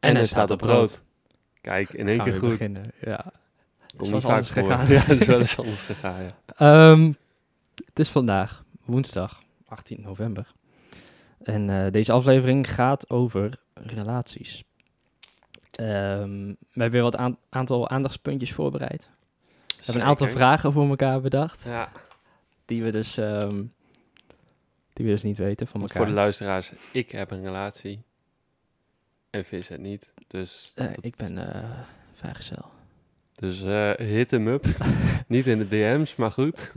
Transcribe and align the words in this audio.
En, 0.00 0.14
hij 0.14 0.26
staat 0.26 0.50
op 0.50 0.60
rood. 0.60 1.02
Kijk, 1.60 1.90
in 1.90 2.08
één 2.08 2.22
keer 2.22 2.32
goed. 2.34 2.48
beginnen. 2.50 2.92
Ja. 3.00 3.24
Komt 3.96 4.02
Is 4.06 4.12
niet 4.12 4.22
vaak 4.22 4.44
voor. 4.44 4.62
gegaan. 4.62 4.86
Ja, 4.94 5.00
het 5.00 5.20
is 5.20 5.26
wel 5.26 5.38
eens 5.40 5.58
anders 5.58 5.80
gegaan, 5.82 6.22
ja. 6.22 6.34
Ehm, 6.56 7.12
het 7.84 7.98
is 7.98 8.08
vandaag 8.08 8.64
woensdag 8.84 9.42
18 9.68 10.00
november. 10.00 10.52
En 11.42 11.70
eh, 11.84 11.90
deze 11.92 12.12
aflevering 12.12 12.70
gaat 12.74 13.10
over 13.10 13.58
relaties. 13.74 14.64
Ehm, 15.70 16.46
we 16.48 16.56
hebben 16.72 16.90
weer 16.90 17.02
wat 17.02 17.16
aan- 17.16 17.36
aantal 17.48 17.88
aandachtspuntjes 17.88 18.52
voorbereid. 18.52 19.10
We 19.66 19.74
hebben 19.84 20.02
een 20.02 20.08
aantal 20.08 20.28
vragen 20.28 20.72
voor 20.72 20.88
elkaar 20.88 21.20
bedacht. 21.20 21.62
Ja, 21.64 21.92
Die 22.64 22.82
we 22.82 22.90
dus, 22.90 23.16
ehm, 23.16 23.56
die 24.92 25.04
we 25.06 25.10
dus 25.12 25.22
niet 25.22 25.38
weten 25.38 25.66
van 25.66 25.80
elkaar. 25.80 25.96
voor 25.96 26.06
de 26.06 26.12
luisteraars, 26.12 26.72
ik 26.92 27.10
heb 27.10 27.30
een 27.30 27.42
relatie. 27.42 28.02
En 29.30 29.44
Vis 29.44 29.68
het 29.68 29.80
niet. 29.80 30.12
Dus, 30.26 30.72
Eh, 30.74 30.86
dat- 30.86 31.04
ik 31.04 31.16
ben 31.16 31.54
eh 31.54 31.70
vrijgezel. 32.14 32.64
dus 33.34 33.62
eh, 33.62 33.92
hit 33.94 34.30
hem 34.30 34.46
up. 34.48 34.66
niet 35.26 35.46
in 35.46 35.58
de 35.58 35.68
DM's, 35.68 36.16
maar 36.16 36.30
goed. 36.30 36.72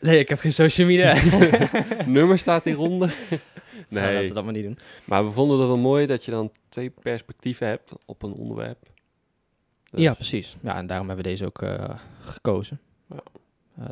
Nee, 0.00 0.18
ik 0.18 0.28
heb 0.28 0.38
geen 0.38 0.52
social 0.52 0.86
media. 0.86 1.14
Nummer 2.06 2.38
staat 2.38 2.64
hieronder. 2.64 3.08
nee. 3.28 3.40
Laten 3.88 4.14
nee, 4.14 4.28
we 4.28 4.34
dat 4.34 4.44
maar 4.44 4.52
niet 4.52 4.64
doen. 4.64 4.78
maar 5.04 5.24
we 5.24 5.30
vonden 5.30 5.58
het 5.58 5.66
wel 5.66 5.76
mooi 5.76 6.06
dat 6.06 6.24
je 6.24 6.30
dan 6.30 6.50
twee 6.68 6.90
perspectieven 6.90 7.66
hebt 7.66 7.92
op 8.04 8.22
een 8.22 8.32
onderwerp. 8.32 8.78
Dus- 9.90 10.00
Ja, 10.00 10.14
precies. 10.14 10.56
Ja, 10.62 10.76
en 10.76 10.86
daarom 10.86 11.06
hebben 11.08 11.24
we 11.24 11.30
deze 11.30 11.44
ook 11.46 11.62
gekozen. 12.20 12.80
Ja. 13.08 13.22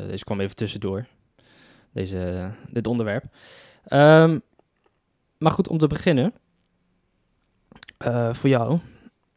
Deze 0.07 0.25
kwam 0.25 0.41
even 0.41 0.57
tussendoor. 0.57 1.07
Deze, 1.93 2.51
dit 2.71 2.87
onderwerp. 2.87 3.25
Ehm, 3.85 4.39
maar 5.39 5.53
goed, 5.53 5.69
om 5.69 5.79
te 5.79 5.87
beginnen. 5.87 6.33
Eh, 7.99 8.35
voor 8.35 8.49
jou. 8.49 8.79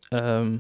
ehm, 0.10 0.58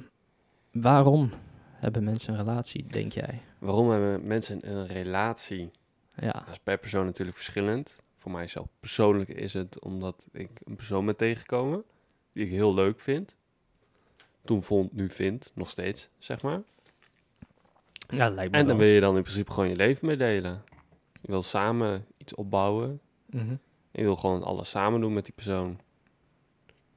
waarom 0.71 1.31
hebben 1.73 2.03
mensen 2.03 2.33
een 2.33 2.39
relatie, 2.39 2.87
denk 2.87 3.11
jij? 3.13 3.41
Waarom 3.59 3.89
hebben 3.89 4.27
mensen 4.27 4.69
een 4.71 4.87
relatie? 4.87 5.71
Ja, 6.15 6.31
Dat 6.31 6.47
is 6.51 6.59
per 6.59 6.77
persoon 6.77 7.05
natuurlijk 7.05 7.37
verschillend. 7.37 7.95
Voor 8.17 8.31
mijzelf 8.31 8.67
persoonlijk 8.79 9.29
is 9.29 9.53
het 9.53 9.79
omdat 9.83 10.25
ik 10.31 10.49
een 10.63 10.75
persoon 10.75 11.05
ben 11.05 11.15
tegengekomen 11.15 11.83
die 12.33 12.45
ik 12.45 12.51
heel 12.51 12.73
leuk 12.73 12.99
vind. 12.99 13.35
Toen 14.45 14.63
vond, 14.63 14.93
nu 14.93 15.09
vind, 15.09 15.51
nog 15.53 15.69
steeds, 15.69 16.09
zeg 16.17 16.41
maar. 16.41 16.61
ja 18.09 18.25
dat 18.25 18.33
lijkt 18.33 18.51
me 18.51 18.57
En 18.57 18.67
dan 18.67 18.77
wel. 18.77 18.85
wil 18.85 18.95
je 18.95 19.01
dan 19.01 19.15
in 19.15 19.21
principe 19.21 19.51
gewoon 19.51 19.69
je 19.69 19.75
leven 19.75 20.07
mee 20.07 20.17
delen. 20.17 20.63
Je 21.21 21.27
wil 21.31 21.43
samen 21.43 22.05
iets 22.17 22.35
opbouwen. 22.35 22.99
Mhm. 23.25 23.55
Je 23.91 24.01
wil 24.01 24.15
gewoon 24.15 24.43
alles 24.43 24.69
samen 24.69 25.01
doen 25.01 25.13
met 25.13 25.25
die 25.25 25.33
persoon. 25.33 25.79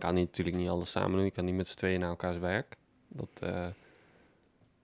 Kan 0.03 0.14
niet, 0.14 0.27
natuurlijk 0.27 0.56
niet 0.56 0.69
alles 0.69 0.91
samen 0.91 1.12
doen. 1.12 1.25
Je 1.25 1.31
kan 1.31 1.45
niet 1.45 1.55
met 1.55 1.69
z'n 1.69 1.77
tweeën 1.77 2.00
naar 2.00 2.08
elkaars 2.08 2.39
werk. 2.39 2.77
Dat, 3.08 3.28
eh, 3.41 3.67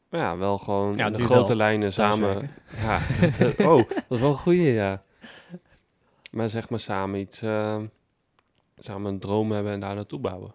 maar 0.08 0.20
ja, 0.20 0.36
wel 0.36 0.58
gewoon 0.58 0.94
Ja, 0.94 1.06
in 1.06 1.12
de 1.12 1.22
grote 1.22 1.56
lijnen 1.56 1.92
samen. 1.92 2.50
Ja, 2.77 3.00
dat, 3.20 3.55
eh, 3.55 3.69
oh, 3.70 3.88
dat 3.88 4.05
is 4.08 4.20
wel 4.20 4.30
een 4.30 4.36
goeie, 4.36 4.72
ja. 4.72 5.02
Maar 6.30 6.48
zeg 6.48 6.70
maar 6.70 6.80
samen 6.80 7.20
iets, 7.20 7.42
eh, 7.42 7.83
samen 8.78 9.12
een 9.12 9.19
droom 9.19 9.52
hebben 9.52 9.72
en 9.72 9.80
daar 9.80 9.94
naartoe 9.94 10.19
bouwen. 10.19 10.55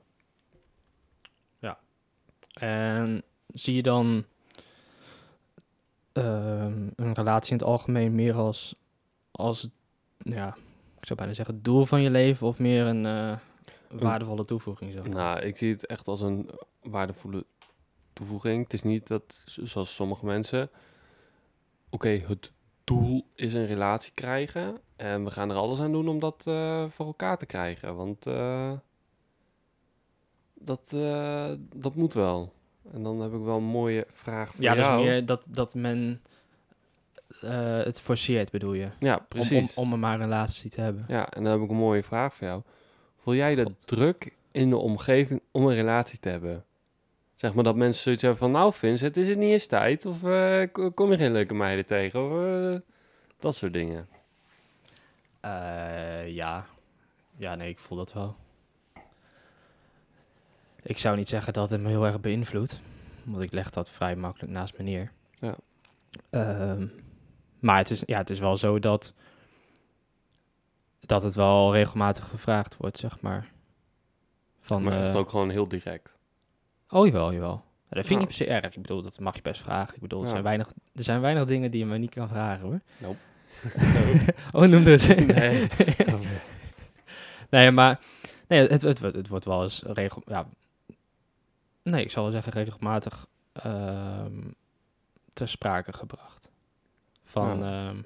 En 2.54 3.24
zie 3.48 3.76
je 3.76 3.82
dan 3.82 4.26
ehm, 6.14 6.88
een 6.96 7.14
relatie 7.14 7.52
in 7.52 7.58
het 7.58 7.68
algemeen 7.68 8.16
meer 8.16 8.34
als, 8.36 8.76
als 9.32 9.70
ja, 10.18 10.48
ik 11.00 11.06
zou 11.06 11.20
bijna 11.20 11.34
zeggen, 11.34 11.56
het 11.56 11.64
doel 11.64 11.86
van 11.86 12.02
je 12.02 12.10
leven 12.10 12.48
of 12.48 12.60
meer 12.60 12.86
een 12.86 13.40
waardevolle 14.00 14.46
toevoeging? 14.46 14.94
Zo? 14.94 15.02
Nou, 15.04 15.40
ik 15.40 15.58
zie 15.58 15.72
het 15.72 15.86
echt 15.86 16.08
als 16.08 16.22
een 16.22 16.50
waardevolle 16.82 17.46
toevoeging. 18.14 18.64
Het 18.64 18.74
is 18.74 18.84
niet 18.84 19.08
dat, 19.08 19.44
zoals 19.46 19.96
sommige 19.96 20.26
mensen, 20.26 20.70
oké, 21.90 22.10
het 22.10 22.52
doel 22.84 23.28
is 23.36 23.54
een 23.54 23.66
relatie 23.66 24.12
krijgen 24.14 24.78
en 24.96 25.24
we 25.24 25.32
gaan 25.32 25.50
er 25.50 25.56
alles 25.56 25.80
aan 25.80 25.92
doen 25.92 26.08
om 26.08 26.20
dat 26.20 26.44
eh, 26.48 26.86
voor 26.90 27.06
elkaar 27.06 27.38
te 27.38 27.46
krijgen. 27.46 27.96
Want 27.96 28.26
eh, 28.26 28.72
dat, 30.54 30.82
eh, 30.94 31.52
dat 31.76 31.96
moet 31.96 32.14
wel. 32.14 32.54
En 32.92 33.04
dan 33.04 33.20
heb 33.22 33.34
ik 33.34 33.42
wel 33.42 33.58
een 33.58 33.64
mooie 33.64 34.08
vraag 34.12 34.52
voor 34.52 34.64
Ja, 34.64 34.76
dus 34.76 34.86
jou. 34.86 35.04
meer 35.04 35.26
dat, 35.26 35.48
dat 35.50 35.76
men 35.76 36.22
het 37.86 38.02
forceert, 38.02 38.52
bedoel 38.52 38.74
je? 38.74 38.90
Ja, 39.00 39.16
Om, 39.18 39.26
precies. 39.28 39.76
om, 39.76 39.84
om 39.84 39.92
er 39.92 40.00
maar 40.00 40.14
een 40.14 40.20
relatie 40.26 40.70
te 40.70 40.82
hebben. 40.82 41.06
Ja, 41.08 41.30
en 41.30 41.44
dan 41.44 41.52
heb 41.52 41.62
ik 41.62 41.70
een 41.70 41.76
mooie 41.76 42.04
vraag 42.04 42.34
voor 42.36 42.48
jou. 42.48 42.62
Voel 43.24 43.36
jij 43.36 43.56
de 43.56 43.72
druk 43.86 44.34
in 44.52 44.70
de 44.70 44.78
omgeving 44.78 45.42
om 45.52 45.68
een 45.68 45.76
relatie 45.76 46.20
te 46.20 46.30
hebben? 46.30 46.66
Zeg 47.36 47.54
maar 47.54 47.64
dat 47.64 47.76
mensen 47.76 48.04
zoiets 48.04 48.22
hebben 48.22 48.40
van, 48.40 48.52
nou 48.52 48.74
Vincent, 48.74 49.18
is 49.18 49.28
het 49.28 49.38
niet 49.38 49.52
eens 49.52 49.66
tijd? 49.66 50.06
Of 50.06 50.24
eh, 50.24 50.64
kom 50.94 51.12
je 51.12 51.18
geen 51.18 51.32
leuke 51.32 51.54
meiden 51.54 51.86
tegen? 51.86 52.24
Of 52.26 52.46
eh, 52.46 52.80
dat 53.40 53.56
soort 53.56 53.74
dingen. 53.74 54.08
Eh, 55.40 56.28
ja. 56.28 56.66
Ja, 57.38 57.56
nee, 57.56 57.70
ik 57.70 57.80
voel 57.80 57.98
dat 57.98 58.14
wel. 58.14 58.36
Ik 60.82 60.98
zou 60.98 61.18
niet 61.18 61.30
zeggen 61.30 61.54
dat 61.54 61.70
het 61.70 61.82
me 61.82 61.90
heel 61.90 62.06
erg 62.06 62.20
beïnvloedt. 62.20 62.82
Want 63.24 63.44
ik 63.44 63.52
leg 63.52 63.70
dat 63.70 63.90
vrij 63.90 64.16
makkelijk 64.16 64.54
naast 64.54 64.78
me 64.78 64.84
neer. 64.84 65.12
Ja. 65.34 65.56
Ehm, 66.30 66.88
maar 67.60 67.78
het 67.78 67.90
is, 67.90 68.04
ja, 68.06 68.18
het 68.18 68.30
is 68.30 68.40
wel 68.40 68.58
zo 68.58 68.80
dat, 68.80 69.14
dat 71.06 71.24
het 71.24 71.36
wel 71.36 71.74
regelmatig 71.74 72.28
gevraagd 72.28 72.78
wordt, 72.78 72.98
zeg 72.98 73.22
maar. 73.22 73.52
Van, 74.62 74.84
maar 74.84 75.02
echt 75.02 75.14
eh, 75.14 75.16
ook 75.16 75.30
gewoon 75.30 75.50
heel 75.50 75.68
direct. 75.68 76.10
Oh, 76.90 77.06
jawel, 77.06 77.34
jawel. 77.34 77.64
Ja, 77.90 77.96
Dat 77.96 78.06
vind 78.06 78.22
ik 78.22 78.28
niet 78.28 78.38
per 78.38 78.48
se 78.48 78.54
erg. 78.54 78.76
Ik 78.76 78.82
bedoel, 78.82 79.02
dat 79.02 79.20
mag 79.20 79.36
je 79.36 79.42
best 79.42 79.62
vragen. 79.62 79.96
Ik 79.96 80.02
bedoel, 80.02 80.20
er, 80.20 80.26
Ja. 80.26 80.32
zijn 80.32 80.44
weinig, 80.44 80.68
er 80.96 81.04
zijn 81.04 81.22
weinig 81.22 81.46
dingen 81.46 81.72
die 81.72 81.80
je 81.80 81.86
me 81.86 81.98
niet 81.98 82.14
kan 82.14 82.28
vragen, 82.28 82.66
hoor. 82.66 82.80
Nope. 82.98 83.18
oh, 84.52 84.62
noem 84.62 84.84
dus. 84.84 85.08
Nee. 85.16 85.68
nee, 87.50 87.72
maar 87.72 88.00
nee, 88.48 88.68
het, 88.68 88.82
het, 88.82 89.00
het, 89.00 89.28
wordt 89.28 89.46
wel 89.46 89.64
eens 89.64 89.84
regel... 89.86 90.22
Ja, 90.26 90.48
nee, 91.84 92.04
ik 92.04 92.12
zal 92.12 92.24
wel 92.24 92.32
zeggen 92.32 92.52
regelmatig 92.52 93.28
ehm, 93.54 94.42
ter 95.34 95.50
sprake 95.50 95.94
gebracht. 95.94 96.52
Van 97.24 97.64
ehm, 97.64 97.98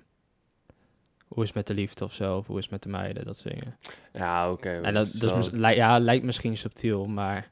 hoe 1.38 1.46
is 1.46 1.52
het 1.54 1.58
met 1.68 1.68
de 1.78 1.82
liefde 1.82 2.04
of 2.06 2.14
zo, 2.14 2.38
of 2.38 2.48
hoe 2.48 2.58
is 2.58 2.64
het 2.64 2.72
met 2.72 2.84
de 2.84 2.90
meiden, 2.90 3.26
dat 3.26 3.38
soort 3.38 3.54
dingen. 3.54 3.78
Ja, 4.14 4.52
oké. 4.52 4.70
En 4.82 4.94
dat, 4.94 5.36
mis- 5.36 5.50
li- 5.52 5.76
ja, 5.76 6.00
lijkt 6.00 6.26
misschien 6.26 6.58
subtiel, 6.58 7.06
maar 7.06 7.50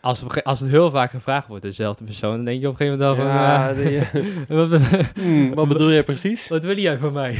als, 0.00 0.42
als 0.44 0.60
het 0.60 0.70
heel 0.70 0.90
vaak 0.90 1.10
gevraagd 1.10 1.46
wordt, 1.48 1.62
dezelfde 1.62 2.04
persoon, 2.04 2.36
dan 2.36 2.44
denk 2.44 2.60
je 2.60 2.68
op 2.68 2.80
een 2.80 2.86
gegeven 2.86 3.06
moment 3.06 3.18
al 3.18 3.26
Ja, 3.26 3.74
van... 3.74 3.84
eh, 3.84 4.46
wat, 4.70 4.80
Hmm, 5.14 5.54
wat 5.54 5.68
bedoel 5.68 5.90
je 5.90 6.02
precies? 6.02 6.48
wat 6.48 6.64
wil 6.64 6.78
jij 6.78 6.98
van 6.98 7.12
mij? 7.12 7.38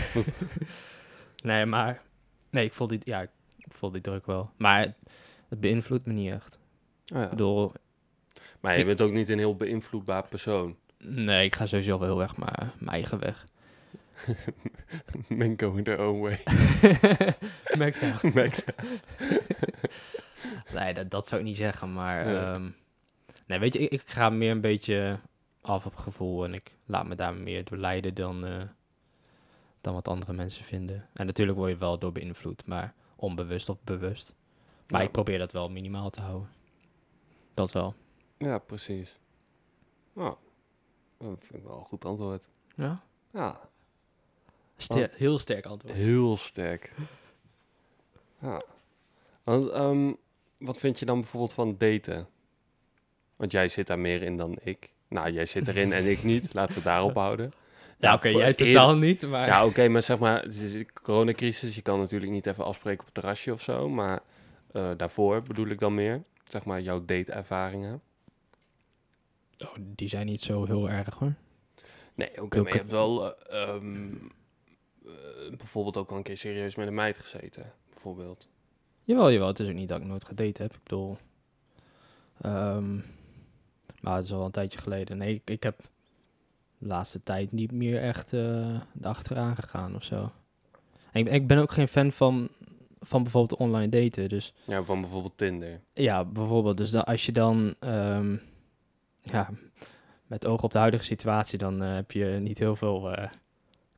nee, 1.42 1.66
maar... 1.66 2.00
Nee, 2.50 2.64
ik 2.64 2.72
voel 2.72 2.86
die, 2.86 3.00
ja, 3.04 3.20
ik 3.20 3.28
voel 3.68 3.90
die 3.90 4.00
druk 4.00 4.26
wel. 4.26 4.50
Maar 4.56 4.80
het, 4.80 4.94
het 5.48 5.60
beïnvloedt 5.60 6.06
me 6.06 6.12
niet 6.12 6.30
echt. 6.32 6.60
Oh 7.14 7.18
ja. 7.18 7.24
Ik 7.24 7.30
bedoel, 7.30 7.72
Maar 8.60 8.78
je 8.78 8.84
bent 8.84 9.00
ook 9.00 9.12
niet 9.12 9.28
een 9.28 9.38
heel 9.38 9.56
beïnvloedbaar 9.56 10.28
persoon. 10.28 10.76
nee, 10.98 11.44
ik 11.44 11.54
ga 11.54 11.66
sowieso 11.66 11.98
wel 11.98 12.08
heel 12.08 12.22
erg 12.22 12.36
maar 12.36 12.72
mijn 12.78 12.90
eigen 12.96 13.18
weg. 13.18 13.46
Men 15.28 15.60
going 15.60 15.84
their 15.84 16.00
own 16.00 16.20
way. 16.20 16.36
Smackdown. 17.64 18.30
Max. 18.34 18.64
Nee, 20.72 20.94
dat, 20.94 21.10
dat 21.10 21.26
zou 21.28 21.40
ik 21.40 21.46
niet 21.46 21.56
zeggen, 21.56 21.92
maar... 21.92 22.28
Ja. 22.30 22.54
ehm, 22.54 22.70
nee, 23.46 23.58
weet 23.58 23.72
je, 23.72 23.78
ik, 23.78 23.90
ik 23.90 24.08
ga 24.10 24.30
meer 24.30 24.50
een 24.50 24.60
beetje 24.60 25.18
af 25.60 25.86
op 25.86 25.96
gevoel 25.96 26.44
en 26.44 26.54
ik 26.54 26.76
laat 26.86 27.06
me 27.06 27.14
daar 27.14 27.34
meer 27.34 27.64
door 27.64 27.78
leiden 27.78 28.14
dan, 28.14 28.46
eh, 28.46 28.62
dan 29.80 29.94
wat 29.94 30.08
andere 30.08 30.32
mensen 30.32 30.64
vinden. 30.64 31.08
En 31.12 31.26
natuurlijk 31.26 31.58
word 31.58 31.70
je 31.70 31.76
wel 31.76 31.98
door 31.98 32.12
beïnvloed, 32.12 32.66
maar 32.66 32.94
onbewust 33.16 33.68
of 33.68 33.78
bewust. 33.84 34.34
Maar 34.88 35.00
Ja. 35.00 35.06
ik 35.06 35.12
probeer 35.12 35.38
dat 35.38 35.52
wel 35.52 35.68
minimaal 35.70 36.10
te 36.10 36.20
houden. 36.20 36.48
Dat 37.54 37.72
wel. 37.72 37.94
Ja, 38.38 38.58
precies. 38.58 39.18
Oh, 40.14 40.32
dat 41.18 41.38
vind 41.40 41.54
ik 41.54 41.62
wel 41.64 41.78
een 41.78 41.84
goed 41.84 42.04
antwoord. 42.04 42.44
Ja? 42.76 43.02
Ja, 43.32 43.60
Ster- 44.82 45.10
heel 45.14 45.38
sterk 45.38 45.66
antwoord. 45.66 45.94
heel 45.94 46.36
sterk. 46.36 46.92
Ja. 48.40 48.62
Want, 49.42 49.70
ehm, 49.70 50.12
wat 50.58 50.78
vind 50.78 50.98
je 50.98 51.04
dan 51.04 51.20
bijvoorbeeld 51.20 51.52
van 51.52 51.74
daten? 51.78 52.28
Want 53.36 53.52
jij 53.52 53.68
zit 53.68 53.86
daar 53.86 53.98
meer 53.98 54.22
in 54.22 54.36
dan 54.36 54.58
ik. 54.62 54.90
Nou, 55.08 55.30
jij 55.30 55.46
zit 55.46 55.68
erin 55.68 55.92
en 55.92 56.10
ik 56.10 56.22
niet. 56.22 56.52
Laten 56.54 56.74
we 56.74 56.80
het 56.80 56.84
daarop 56.84 57.14
houden. 57.14 57.52
Ja, 57.98 58.14
oké, 58.14 58.28
jij 58.28 58.54
totaal 58.54 58.96
niet, 58.96 59.22
maar... 59.22 59.46
Ja, 59.46 59.66
oké, 59.66 59.88
maar 59.88 60.02
zeg 60.02 60.18
maar, 60.18 60.42
het 60.42 60.56
is 60.56 60.72
een 60.72 60.88
coronacrisis. 61.02 61.74
Je 61.74 61.82
kan 61.82 61.98
natuurlijk 61.98 62.32
niet 62.32 62.46
even 62.46 62.64
afspreken 62.64 63.00
op 63.00 63.04
het 63.04 63.14
terrasje 63.14 63.52
of 63.52 63.62
zo. 63.62 63.88
Maar 63.88 64.20
eh, 64.72 64.90
daarvoor 64.96 65.42
bedoel 65.42 65.66
ik 65.66 65.80
dan 65.80 65.94
meer. 65.94 66.22
Zeg 66.48 66.64
maar 66.64 66.80
jouw 66.80 67.04
date-ervaringen. 67.04 68.00
Oh, 69.64 69.74
die 69.78 70.08
zijn 70.08 70.26
niet 70.26 70.40
zo 70.40 70.64
heel 70.64 70.90
erg, 70.90 71.14
hoor. 71.14 71.34
Nee, 72.14 72.42
oké, 72.42 72.62
maar 72.62 72.72
je 72.72 72.78
hebt 72.78 72.90
wel 72.90 73.34
eh, 73.34 73.68
ehm, 73.68 74.06
eh, 74.06 74.20
bijvoorbeeld 75.56 75.96
ook 75.96 76.10
al 76.10 76.16
een 76.16 76.22
keer 76.22 76.38
serieus 76.38 76.74
met 76.74 76.86
een 76.86 76.94
meid 76.94 77.18
gezeten. 77.18 77.72
Bijvoorbeeld. 77.92 78.48
Jawel, 79.04 79.32
jawel. 79.32 79.48
Het 79.48 79.60
is 79.60 79.68
ook 79.68 79.74
niet 79.74 79.88
dat 79.88 80.00
ik 80.00 80.06
nooit 80.06 80.24
gedate 80.24 80.62
heb. 80.62 80.72
Ik 80.72 80.82
bedoel... 80.82 81.16
Ehm, 82.40 82.94
maar 84.00 84.16
het 84.16 84.24
is 84.24 84.32
al 84.32 84.44
een 84.44 84.50
tijdje 84.50 84.78
geleden. 84.78 85.18
Nee, 85.18 85.34
ik, 85.34 85.50
ik 85.50 85.62
heb 85.62 85.78
de 86.78 86.86
laatste 86.86 87.22
tijd 87.22 87.52
niet 87.52 87.72
meer 87.72 88.00
echt 88.02 88.32
eh 88.32 88.80
achteraan 89.02 89.56
gegaan 89.56 89.94
of 89.94 90.04
zo. 90.04 90.32
En 91.12 91.26
ik, 91.26 91.32
ik 91.32 91.46
ben 91.46 91.58
ook 91.58 91.72
geen 91.72 91.88
fan 91.88 92.12
van, 92.12 92.48
van 93.00 93.22
bijvoorbeeld 93.22 93.60
online 93.60 93.88
daten. 93.88 94.28
Dus 94.28 94.54
Ja, 94.64 94.82
van 94.82 95.00
bijvoorbeeld 95.00 95.36
Tinder. 95.36 95.80
ja, 95.92 96.24
bijvoorbeeld, 96.24 96.76
dus 96.76 96.90
dan, 96.90 97.04
als 97.04 97.26
je 97.26 97.32
dan, 97.32 97.74
ehm, 97.78 98.36
ja, 99.22 99.50
met 100.26 100.46
oog 100.46 100.62
op 100.62 100.72
de 100.72 100.78
huidige 100.78 101.04
situatie, 101.04 101.58
dan 101.58 101.82
eh, 101.82 101.94
heb 101.94 102.10
je 102.10 102.24
niet 102.24 102.58
heel 102.58 102.76
veel 102.76 103.12
eh, 103.12 103.30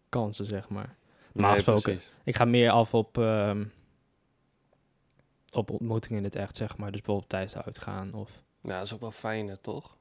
kansen, 0.09 0.45
zeg 0.45 0.69
maar. 0.69 0.97
Normaal 1.35 1.55
Nee, 1.55 1.63
gesproken. 1.63 2.01
Ik 2.25 2.37
ga 2.37 2.45
meer 2.45 2.71
af 2.71 2.95
op, 2.95 3.19
ehm, 3.19 3.65
op 5.53 5.71
ontmoetingen 5.71 6.19
in 6.19 6.25
het 6.25 6.37
echt, 6.37 6.57
zeg 6.57 6.77
maar. 6.77 6.91
Dus 6.91 7.01
bijvoorbeeld 7.01 7.29
tijdens 7.31 7.53
de 7.53 7.63
uitgaan 7.65 8.15
of... 8.15 8.31
Ja, 8.61 8.77
dat 8.77 8.87
is 8.87 8.95
ook 8.95 9.01
wel 9.01 9.11
fijner, 9.11 9.61
toch? 9.61 9.97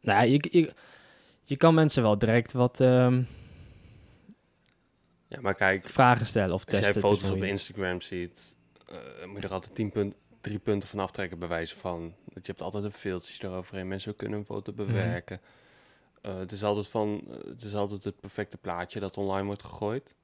Nou 0.00 0.18
ja, 0.18 0.24
je, 0.24 0.48
je, 0.50 0.72
je 1.44 1.56
kan 1.56 1.74
mensen 1.74 2.02
wel 2.02 2.18
direct 2.18 2.52
wat 2.52 2.80
ehm, 2.80 3.22
Ja, 5.28 5.40
maar 5.40 5.54
kijk, 5.54 5.88
vragen 5.88 6.26
stellen 6.26 6.54
of 6.54 6.64
als 6.64 6.74
jij 6.74 6.82
testen. 6.82 7.00
foto's 7.00 7.30
op. 7.30 7.42
Instagram 7.42 8.00
ziet, 8.00 8.56
eh, 8.88 9.26
moet 9.26 9.40
je 9.40 9.46
er 9.48 9.52
altijd 9.54 9.74
tien 9.74 9.90
punt, 9.90 10.14
drie 10.40 10.58
punten 10.58 10.88
van 10.88 10.98
aftrekken 10.98 11.38
bij 11.38 11.48
wijze 11.48 11.76
van. 11.76 12.00
Want 12.00 12.46
je 12.46 12.52
hebt 12.52 12.62
altijd 12.62 12.84
een 12.84 12.92
filtertje 12.92 13.46
eroverheen. 13.48 13.88
Mensen 13.88 14.16
kunnen 14.16 14.38
een 14.38 14.44
foto 14.44 14.72
Mhm. 14.72 14.86
bewerken. 14.86 15.40
Eh, 16.28 16.38
het, 16.38 16.52
is 16.52 16.62
altijd 16.62 16.88
van, 16.88 17.20
eh, 17.28 17.34
het 17.48 17.62
is 17.62 17.74
altijd 17.74 18.04
het 18.04 18.20
perfecte 18.20 18.56
plaatje 18.56 19.00
dat 19.00 19.16
online 19.16 19.46
wordt 19.46 19.62
gegooid. 19.62 20.14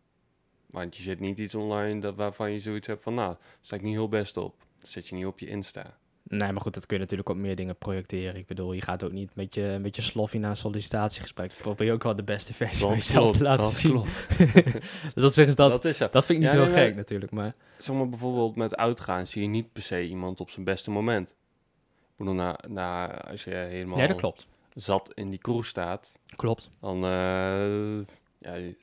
Want 0.66 0.96
je 0.96 1.02
zet 1.02 1.20
niet 1.20 1.38
iets 1.38 1.54
online 1.54 2.00
dat, 2.00 2.14
waarvan 2.14 2.52
je 2.52 2.60
zoiets 2.60 2.86
hebt 2.86 3.02
van, 3.02 3.14
nou, 3.14 3.28
daar 3.28 3.58
sta 3.60 3.76
ik 3.76 3.82
niet 3.82 3.94
heel 3.94 4.08
best 4.08 4.36
op. 4.36 4.54
Dat 4.80 4.88
zet 4.88 5.08
je 5.08 5.14
niet 5.14 5.26
op 5.26 5.38
je 5.38 5.46
Insta. 5.46 5.98
Nee, 6.22 6.52
maar 6.52 6.60
goed, 6.60 6.74
dat 6.74 6.86
kun 6.86 6.96
je 6.96 7.02
natuurlijk 7.02 7.28
op 7.28 7.36
meer 7.36 7.56
dingen 7.56 7.76
projecteren. 7.76 8.36
Ik 8.36 8.46
bedoel, 8.46 8.72
je 8.72 8.80
gaat 8.80 9.02
ook 9.04 9.12
niet 9.12 9.34
met 9.34 9.54
je, 9.54 9.78
met 9.80 9.96
je 9.96 10.02
sloffie 10.02 10.40
naar 10.40 10.50
een 10.50 10.56
sollicitatiegesprek. 10.56 11.52
Je 11.52 11.62
probeer 11.62 11.86
je 11.86 11.92
ook 11.92 12.02
wel 12.02 12.16
de 12.16 12.22
beste 12.22 12.54
versie 12.54 12.86
van 12.86 12.94
jezelf 12.94 13.36
te 13.36 13.42
laten 13.42 13.62
dat 13.62 13.72
zien. 13.72 13.90
klopt. 13.90 14.26
dus 15.14 15.24
op 15.24 15.32
zich 15.32 15.46
is 15.46 15.56
dat, 15.56 15.70
dat, 15.70 15.84
is 15.84 15.96
vind 15.96 16.12
ik 16.12 16.38
niet 16.38 16.42
Ja, 16.42 16.50
heel 16.50 16.64
nee, 16.64 16.74
maar- 16.74 16.84
gek 16.84 16.96
natuurlijk. 16.96 17.32
Maar 17.32 17.54
Zeg 17.78 17.96
maar 17.96 18.08
bijvoorbeeld 18.08 18.56
met 18.56 18.76
uitgaan 18.76 19.26
zie 19.26 19.42
je 19.42 19.48
niet 19.48 19.72
per 19.72 19.82
se 19.82 20.06
iemand 20.06 20.40
op 20.40 20.50
zijn 20.50 20.64
beste 20.64 20.90
moment. 20.90 21.30
Ik 21.30 22.16
bedoel, 22.16 22.34
na, 22.34 22.58
na, 22.68 23.20
als 23.20 23.44
je 23.44 23.54
helemaal 23.54 23.96
nee, 23.96 24.06
dat 24.06 24.16
klopt. 24.16 24.46
Zat 24.74 25.12
in 25.14 25.30
die 25.30 25.38
kroeg 25.38 25.66
staat, 25.66 26.12
Klopt. 26.36 26.70
dan, 26.80 27.04
eh, 27.04 27.98
ja, 28.38 28.74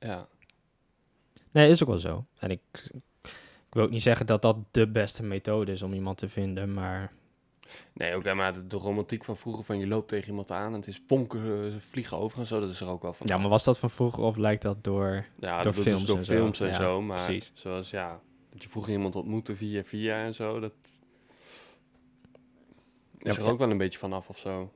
ja, 0.00 0.28
Nee, 1.52 1.70
is 1.70 1.82
ook 1.82 1.88
wel 1.88 1.98
zo. 1.98 2.24
En 2.38 2.50
ik, 2.50 2.60
ik 3.22 3.70
wil 3.70 3.82
ook 3.84 3.90
niet 3.90 4.02
zeggen 4.02 4.26
dat 4.26 4.42
dat 4.42 4.56
de 4.70 4.88
beste 4.88 5.22
methode 5.22 5.72
is 5.72 5.82
om 5.82 5.92
iemand 5.92 6.18
te 6.18 6.28
vinden, 6.28 6.74
maar 6.74 7.12
nee, 7.92 8.16
oké, 8.16 8.34
maar 8.34 8.52
de, 8.52 8.66
de 8.66 8.76
romantiek 8.76 9.24
van 9.24 9.36
vroeger 9.36 9.64
van 9.64 9.78
je 9.78 9.86
loopt 9.86 10.08
tegen 10.08 10.28
iemand 10.28 10.50
aan 10.50 10.66
en 10.72 10.72
het 10.78 10.86
is 10.86 11.00
vonken, 11.06 11.64
eh, 11.72 11.74
vliegen 11.90 12.16
over 12.16 12.38
en 12.38 12.46
zo, 12.46 12.60
dat 12.60 12.70
is 12.70 12.80
er 12.80 12.88
ook 12.88 13.02
wel 13.02 13.12
van. 13.12 13.26
ja, 13.26 13.38
maar 13.38 13.48
was 13.48 13.64
dat 13.64 13.78
van 13.78 13.90
vroeger 13.90 14.22
of 14.22 14.36
lijkt 14.36 14.62
dat 14.62 14.84
door... 14.84 15.24
ja, 15.38 15.62
door 15.62 15.72
dat 15.72 15.82
films 15.82 16.04
door 16.04 16.18
en 16.18 16.24
zo. 16.24 16.32
films 16.34 16.60
en 16.60 16.66
Ja, 16.68 16.74
zo, 16.76 17.02
maar 17.02 17.24
precies. 17.24 17.50
zoals, 17.54 17.90
ja, 17.90 18.20
dat 18.50 18.62
je 18.62 18.68
vroeger 18.68 18.92
iemand 18.92 19.16
ontmoette 19.16 19.56
via 19.56 19.84
via 19.84 20.24
en 20.24 20.34
zo, 20.34 20.60
dat 20.60 20.72
is 20.82 20.98
Ja, 23.18 23.30
er 23.32 23.42
ja. 23.42 23.48
ook 23.50 23.58
wel 23.58 23.70
een 23.70 23.78
beetje 23.78 23.98
vanaf 23.98 24.28
of 24.28 24.38
zo. 24.38 24.70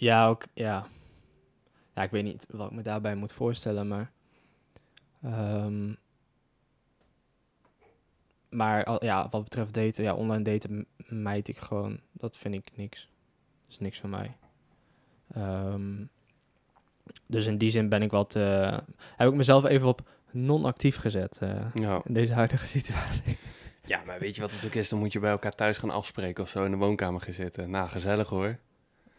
Ja, 0.00 0.26
ook, 0.26 0.44
ja. 0.54 0.86
Ja, 1.94 2.02
ik 2.02 2.10
weet 2.10 2.24
niet 2.24 2.46
wat 2.50 2.66
ik 2.70 2.76
me 2.76 2.82
daarbij 2.82 3.14
moet 3.14 3.32
voorstellen, 3.32 3.88
maar... 3.88 4.10
ehm, 5.22 5.92
maar 8.48 8.84
al- 8.84 9.04
ja, 9.04 9.28
wat 9.30 9.42
betreft 9.42 9.74
daten, 9.74 10.04
ja, 10.04 10.14
online 10.14 10.42
daten 10.42 10.78
m- 10.78 10.86
mijd 11.22 11.48
ik 11.48 11.58
gewoon. 11.58 12.00
Dat 12.12 12.36
vind 12.36 12.54
ik 12.54 12.70
niks. 12.74 13.00
Dat 13.62 13.70
is 13.70 13.78
niks 13.78 13.98
van 14.00 14.10
mij. 14.10 14.36
Ehm, 15.34 16.04
dus 17.26 17.46
in 17.46 17.58
die 17.58 17.70
zin 17.70 17.88
ben 17.88 18.02
ik 18.02 18.10
wat... 18.10 18.34
eh, 18.36 18.78
heb 19.16 19.28
ik 19.28 19.34
mezelf 19.34 19.64
even 19.64 19.88
op 19.88 20.08
non-actief 20.30 20.96
gezet 20.96 21.38
eh, 21.38 21.66
Ja. 21.74 22.00
in 22.04 22.14
deze 22.14 22.32
huidige 22.32 22.66
situatie. 22.66 23.38
Ja, 23.84 24.02
maar 24.06 24.18
weet 24.18 24.34
je 24.34 24.40
wat 24.40 24.52
het 24.52 24.64
ook 24.64 24.74
is? 24.74 24.88
Dan 24.88 24.98
moet 24.98 25.12
je 25.12 25.18
bij 25.20 25.30
elkaar 25.30 25.54
thuis 25.54 25.78
gaan 25.78 25.90
afspreken 25.90 26.42
of 26.44 26.50
zo 26.50 26.64
in 26.64 26.70
de 26.70 26.76
woonkamer 26.76 27.20
gaan 27.20 27.32
zitten. 27.34 27.70
Nou, 27.70 27.88
gezellig 27.88 28.28
hoor. 28.28 28.58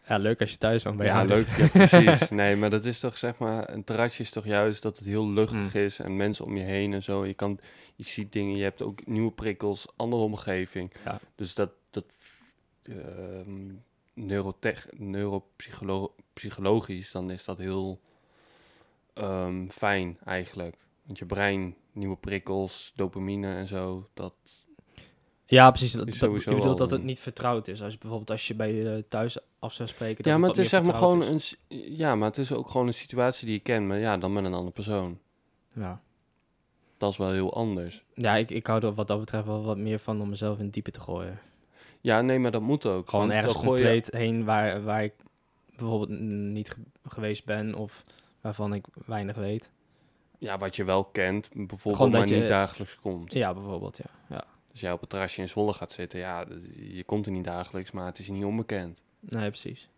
Ja, 0.08 0.16
leuk 0.16 0.40
als 0.40 0.50
je 0.50 0.58
thuis 0.58 0.82
bent 0.82 0.96
bij 0.96 1.06
je 1.06 1.12
ja, 1.12 1.24
leuk. 1.24 1.48
Ja, 1.56 1.68
precies. 1.86 2.30
Nee, 2.30 2.56
maar 2.56 2.70
dat 2.70 2.84
is 2.84 3.00
toch 3.00 3.18
zeg 3.18 3.38
maar, 3.38 3.70
een 3.70 3.84
terrasje 3.84 4.22
is 4.22 4.30
toch 4.30 4.44
juist 4.44 4.82
dat 4.82 4.96
het 4.96 5.06
heel 5.06 5.28
luchtig 5.28 5.74
Mm. 5.74 5.80
is 5.80 5.98
en 5.98 6.16
mensen 6.16 6.44
om 6.44 6.56
je 6.56 6.62
heen 6.62 6.92
en 6.92 7.02
zo. 7.02 7.26
Je 7.26 7.34
kan, 7.34 7.58
je 7.94 8.04
ziet 8.04 8.32
dingen, 8.32 8.56
je 8.56 8.62
hebt 8.62 8.82
ook 8.82 9.06
nieuwe 9.06 9.32
prikkels, 9.32 9.86
andere 9.96 10.22
omgeving. 10.22 10.92
Ja. 11.04 11.20
Dus 11.34 11.54
dat, 11.54 11.70
dat 11.90 12.04
ehm 12.82 13.70
neurotech, 14.14 14.86
neuropsychologisch, 14.96 17.10
dan 17.10 17.30
is 17.30 17.44
dat 17.44 17.58
heel 17.58 18.00
ehm, 19.14 19.68
fijn 19.68 20.18
eigenlijk. 20.24 20.76
Want 21.02 21.18
je 21.18 21.26
brein, 21.26 21.76
nieuwe 21.92 22.16
prikkels, 22.16 22.92
dopamine 22.96 23.54
en 23.54 23.66
zo, 23.66 24.08
dat 24.14 24.34
Ja, 25.52 25.70
precies. 25.70 25.92
Dat, 25.92 26.06
dat, 26.62 26.78
dat 26.78 26.90
het 26.90 27.02
niet 27.04 27.18
vertrouwd 27.18 27.68
is. 27.68 27.82
Als 27.82 27.92
je 27.92 27.98
bijvoorbeeld 27.98 28.30
als 28.30 28.46
je 28.48 28.54
bij 28.54 28.72
je 28.74 29.04
thuis 29.08 29.38
af 29.58 29.72
zou 29.72 29.88
spreken. 29.88 30.30
Ja, 30.30 30.38
maar 30.38 30.48
het 30.48 30.58
is 30.58 30.68
zeg 30.68 30.82
maar 30.82 30.94
gewoon 30.94 31.22
is. 31.22 31.56
een, 31.68 31.96
ja, 31.96 32.14
maar 32.14 32.28
het 32.28 32.38
is 32.38 32.52
ook 32.52 32.70
gewoon 32.70 32.86
een 32.86 32.94
situatie 32.94 33.46
die 33.46 33.54
je 33.54 33.60
kent, 33.62 33.86
maar 33.86 33.98
ja, 33.98 34.16
dan 34.18 34.32
met 34.32 34.44
een 34.44 34.54
andere 34.54 34.72
persoon. 34.72 35.18
Ja, 35.74 36.00
Dat 36.96 37.10
is 37.10 37.16
wel 37.16 37.30
heel 37.32 37.54
anders. 37.54 38.04
ja 38.14 38.36
ik, 38.36 38.50
ik 38.50 38.66
hou 38.66 38.84
er 38.86 38.94
wat 38.94 39.08
dat 39.08 39.18
betreft 39.20 39.46
wel 39.46 39.62
wat 39.64 39.76
meer 39.76 39.98
van 39.98 40.20
om 40.20 40.28
mezelf 40.28 40.58
in 40.58 40.64
het 40.64 40.72
diepe 40.74 40.90
te 40.90 41.00
gooien. 41.00 41.38
Ja, 42.00 42.20
nee, 42.20 42.38
maar 42.38 42.50
dat 42.50 42.62
moet 42.62 42.86
ook. 42.86 43.08
Gewoon 43.08 43.30
ergens 43.32 43.54
gooi 43.54 43.66
je- 43.66 43.70
compleet 43.88 44.10
heen 44.14 44.44
waar, 44.44 44.82
waar 44.84 45.02
ik 45.04 45.12
bijvoorbeeld 45.76 46.20
niet 46.20 46.70
ge- 46.70 47.08
geweest 47.10 47.44
ben 47.44 47.74
of 47.74 48.04
waarvan 48.40 48.74
ik 48.74 48.84
weinig 49.06 49.36
weet. 49.36 49.70
Ja, 50.38 50.58
wat 50.58 50.76
je 50.76 50.84
wel 50.84 51.04
kent, 51.04 51.48
bijvoorbeeld, 51.52 52.10
maar 52.12 52.26
je- 52.28 52.34
niet 52.34 52.48
dagelijks 52.48 52.98
komt. 53.00 53.32
Ja, 53.32 53.54
bijvoorbeeld, 53.54 53.96
ja. 53.96 54.10
ja. 54.36 54.44
Als 54.72 54.80
jij 54.80 54.92
op 54.92 55.00
het 55.00 55.10
terrasje 55.10 55.40
in 55.40 55.48
Zwolle 55.48 55.72
gaat 55.72 55.92
zitten, 55.92 56.18
ja, 56.18 56.44
je 56.76 57.04
komt 57.04 57.26
er 57.26 57.32
niet 57.32 57.44
dagelijks, 57.44 57.90
maar 57.90 58.06
het 58.06 58.18
is 58.18 58.26
je 58.26 58.32
niet 58.32 58.44
onbekend. 58.44 59.00
Nee, 59.20 59.48
precies. 59.48 59.88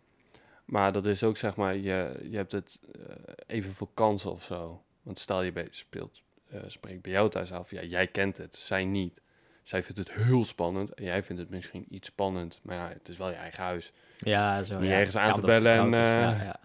Maar 0.65 0.91
dat 0.91 1.05
is 1.05 1.23
ook, 1.23 1.37
zeg 1.37 1.55
maar, 1.55 1.75
je, 1.75 2.25
je 2.29 2.35
hebt 2.37 2.51
het 2.51 2.79
eh, 3.07 3.15
evenveel 3.47 3.89
kansen 3.93 4.31
of 4.31 4.43
zo. 4.43 4.81
Want 5.01 5.19
stel 5.19 5.41
je 5.41 5.51
bij, 5.51 5.67
speelt, 5.71 6.21
eh, 6.49 6.59
spreekt 6.67 7.01
bij 7.01 7.11
jou 7.11 7.29
thuis 7.29 7.51
af, 7.51 7.71
ja, 7.71 7.81
jij 7.83 8.07
kent 8.07 8.37
het, 8.37 8.55
zij 8.55 8.85
niet. 8.85 9.21
Zij 9.63 9.83
vindt 9.83 9.97
het 9.97 10.11
heel 10.11 10.45
spannend 10.45 10.93
en 10.93 11.03
jij 11.03 11.23
vindt 11.23 11.41
het 11.41 11.51
misschien 11.51 11.85
iets 11.89 12.07
spannend. 12.07 12.59
Maar 12.63 12.75
ja, 12.77 12.89
het 12.89 13.09
is 13.09 13.17
wel 13.17 13.29
je 13.29 13.35
eigen 13.35 13.63
huis. 13.63 13.91
Ja, 14.17 14.63
zo. 14.63 14.79
Niet 14.79 14.89
ja. 14.89 14.95
ergens 14.95 15.15
aan 15.15 15.27
Ja, 15.27 15.33
te 15.33 15.41
bellen 15.41 15.71
en, 15.71 15.93
eh, 15.93 15.99
Ja, 15.99 16.29
ja. 16.43 16.59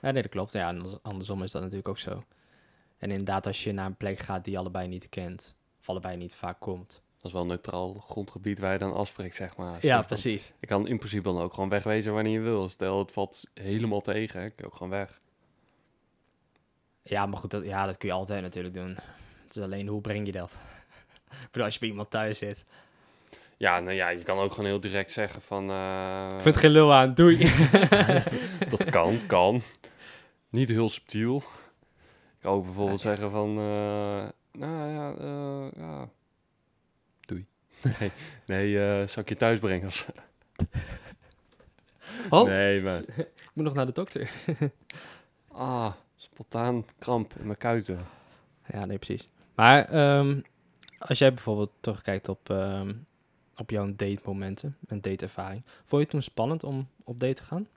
ja, 0.00 0.10
nee, 0.10 0.22
dat 0.22 0.30
klopt. 0.30 0.52
Ja, 0.52 0.68
anders- 0.68 0.96
andersom 1.02 1.42
is 1.42 1.50
dat 1.50 1.60
natuurlijk 1.62 1.88
ook 1.88 1.98
zo. 1.98 2.24
En 2.98 3.10
inderdaad, 3.10 3.46
als 3.46 3.64
je 3.64 3.72
naar 3.72 3.86
een 3.86 3.96
plek 3.96 4.18
gaat 4.18 4.44
die 4.44 4.52
je 4.52 4.58
allebei 4.58 4.88
niet 4.88 5.08
kent, 5.08 5.54
of 5.80 5.88
allebei 5.88 6.16
niet 6.16 6.34
vaak 6.34 6.60
komt. 6.60 7.02
Dat 7.22 7.26
is 7.28 7.32
wel 7.32 7.42
een 7.42 7.48
neutraal 7.48 7.94
grondgebied 7.94 8.58
waar 8.58 8.72
je 8.72 8.78
dan 8.78 8.94
afspreekt, 8.94 9.36
zeg 9.36 9.56
maar. 9.56 9.78
Ja, 9.80 10.02
precies. 10.02 10.52
Je 10.60 10.66
kan 10.66 10.86
in 10.86 10.98
principe 10.98 11.22
dan 11.32 11.40
ook 11.40 11.52
gewoon 11.54 11.68
wegwezen 11.68 12.12
wanneer 12.14 12.32
je 12.32 12.40
wil. 12.40 12.68
Stel, 12.68 12.98
het 12.98 13.12
valt 13.12 13.42
helemaal 13.54 14.00
tegen, 14.00 14.40
kun 14.40 14.52
je 14.56 14.64
ook 14.66 14.74
gewoon 14.74 14.90
weg. 14.90 15.20
Ja, 17.02 17.26
maar 17.26 17.38
goed, 17.38 17.50
dat, 17.50 17.64
ja, 17.64 17.86
dat 17.86 17.96
kun 17.96 18.08
je 18.08 18.14
altijd 18.14 18.42
natuurlijk 18.42 18.74
doen. 18.74 18.96
Het 19.44 19.56
is 19.56 19.62
alleen, 19.62 19.86
hoe 19.86 20.00
breng 20.00 20.26
je 20.26 20.32
dat? 20.32 20.50
ik 21.42 21.48
bedoel, 21.50 21.64
als 21.64 21.74
je 21.74 21.80
bij 21.80 21.88
iemand 21.88 22.10
thuis 22.10 22.38
zit. 22.38 22.64
Ja, 23.56 23.80
nou 23.80 23.94
ja, 23.96 24.08
je 24.08 24.22
kan 24.22 24.38
ook 24.38 24.50
gewoon 24.50 24.66
heel 24.66 24.80
direct 24.80 25.10
zeggen 25.10 25.42
van... 25.42 25.70
eh, 25.70 26.24
Ik 26.26 26.30
vind 26.42 26.44
het 26.44 26.56
geen 26.56 26.70
lul 26.70 26.92
aan, 26.94 27.14
doei. 27.14 27.36
Dat 28.70 28.84
kan, 28.84 29.18
kan. 29.26 29.60
Niet 30.48 30.68
heel 30.68 30.88
subtiel. 30.88 31.36
Ik 31.36 32.40
kan 32.40 32.52
ook 32.52 32.64
bijvoorbeeld 32.64 33.00
zeggen 33.00 33.30
van... 33.30 33.48
eh, 33.48 34.28
nou 34.52 34.90
ja, 34.90 35.14
eh, 35.18 35.80
ja... 35.82 36.08
Nee, 37.98 38.12
nee 38.46 39.06
zal 39.06 39.22
ik 39.22 39.28
je 39.28 39.34
thuis 39.34 39.58
brengen 39.58 39.90
oh, 42.30 42.46
Nee, 42.46 42.82
maar... 42.82 43.00
ik 43.16 43.50
moet 43.54 43.64
nog 43.64 43.74
naar 43.74 43.86
de 43.86 43.92
dokter. 43.92 44.30
Ah, 45.52 45.92
spontaan 46.16 46.84
kramp 46.98 47.34
in 47.38 47.46
mijn 47.46 47.58
kuiten. 47.58 48.06
Ja, 48.66 48.84
nee, 48.84 48.98
precies. 48.98 49.28
Maar 49.54 49.88
ehm, 49.88 50.40
als 50.98 51.18
jij 51.18 51.34
bijvoorbeeld 51.34 51.70
terugkijkt 51.80 52.28
op, 52.28 52.50
ehm, 52.50 52.94
op 53.56 53.70
jouw 53.70 53.92
date-momenten 53.96 54.76
en 54.88 55.00
dateervaring, 55.00 55.62
vond 55.64 55.90
je 55.90 55.98
het 55.98 56.10
toen 56.10 56.22
spannend 56.22 56.64
om 56.64 56.88
op 57.04 57.20
date 57.20 57.34
te 57.34 57.44
gaan? 57.44 57.68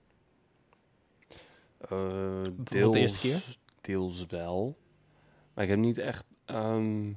Eh 1.80 2.44
de 2.64 3.00
eerste 3.00 3.20
keer? 3.20 3.44
Deels 3.82 4.26
wel. 4.26 4.78
Maar 5.54 5.64
ik 5.64 5.70
heb 5.70 5.80
niet 5.80 5.98
echt... 5.98 6.26
ehm, 6.46 7.12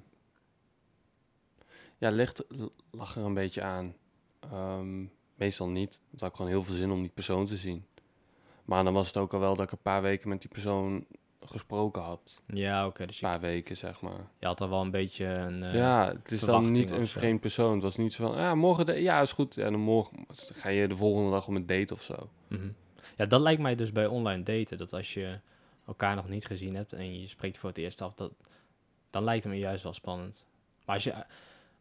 ja, 1.98 2.10
ligt, 2.10 2.44
lag 2.90 3.16
er 3.16 3.24
een 3.24 3.34
beetje 3.34 3.62
aan. 3.62 3.94
Ehm, 4.40 5.04
meestal 5.34 5.68
niet. 5.68 5.90
Want 6.04 6.12
ik 6.14 6.20
had 6.20 6.36
gewoon 6.36 6.50
heel 6.50 6.62
veel 6.64 6.74
zin 6.74 6.90
om 6.90 7.00
die 7.00 7.10
persoon 7.14 7.46
te 7.46 7.56
zien. 7.56 7.84
Maar 8.64 8.84
dan 8.84 8.92
was 8.92 9.06
het 9.06 9.16
ook 9.16 9.32
al 9.34 9.40
wel 9.40 9.54
dat 9.56 9.64
ik 9.64 9.72
een 9.72 9.78
paar 9.82 10.02
weken 10.02 10.28
met 10.28 10.40
die 10.40 10.50
persoon 10.50 11.06
gesproken 11.40 12.02
had. 12.02 12.40
Ja, 12.46 12.86
oké. 12.86 13.06
dus 13.06 13.20
Een 13.22 13.28
je, 13.28 13.34
paar 13.34 13.40
weken, 13.48 13.76
zeg 13.76 14.00
maar. 14.00 14.28
je 14.38 14.46
had 14.46 14.60
al 14.60 14.68
wel 14.68 14.80
een 14.80 14.90
beetje 14.90 15.24
een... 15.24 15.62
eh, 15.62 15.74
ja, 15.74 16.08
het 16.12 16.32
is 16.32 16.40
dan 16.40 16.72
niet 16.72 16.90
een 16.90 17.06
zo. 17.06 17.18
vreemd 17.18 17.40
persoon. 17.40 17.72
Het 17.72 17.82
was 17.82 17.96
niet 17.96 18.12
zo 18.12 18.26
van, 18.26 18.36
ja, 18.40 18.54
morgen, 18.54 18.86
de- 18.86 19.02
ja, 19.02 19.20
is 19.20 19.32
goed. 19.32 19.56
En 19.58 19.72
dan 19.72 19.80
morgen 19.80 20.26
ga 20.52 20.68
je 20.68 20.88
de 20.88 20.96
volgende 20.96 21.30
dag 21.30 21.46
om 21.48 21.56
een 21.56 21.66
date 21.66 21.94
of 21.94 22.02
zo. 22.02 22.30
mhm. 22.48 22.68
Ja, 23.16 23.24
dat 23.24 23.40
lijkt 23.40 23.62
mij 23.62 23.74
dus 23.74 23.92
bij 23.92 24.06
online 24.06 24.42
daten. 24.42 24.78
Dat 24.78 24.92
als 24.92 25.14
je 25.14 25.38
elkaar 25.86 26.16
nog 26.16 26.28
niet 26.28 26.46
gezien 26.46 26.74
hebt 26.74 26.92
en 26.92 27.20
je 27.20 27.28
spreekt 27.28 27.58
voor 27.58 27.68
het 27.68 27.78
eerst 27.78 28.02
af, 28.02 28.14
dat, 28.14 28.32
dan 29.10 29.24
lijkt 29.24 29.44
het 29.44 29.52
me 29.52 29.58
juist 29.58 29.82
wel 29.82 29.92
spannend. 29.92 30.44
Maar 30.84 30.94
als 30.94 31.04
je, 31.04 31.14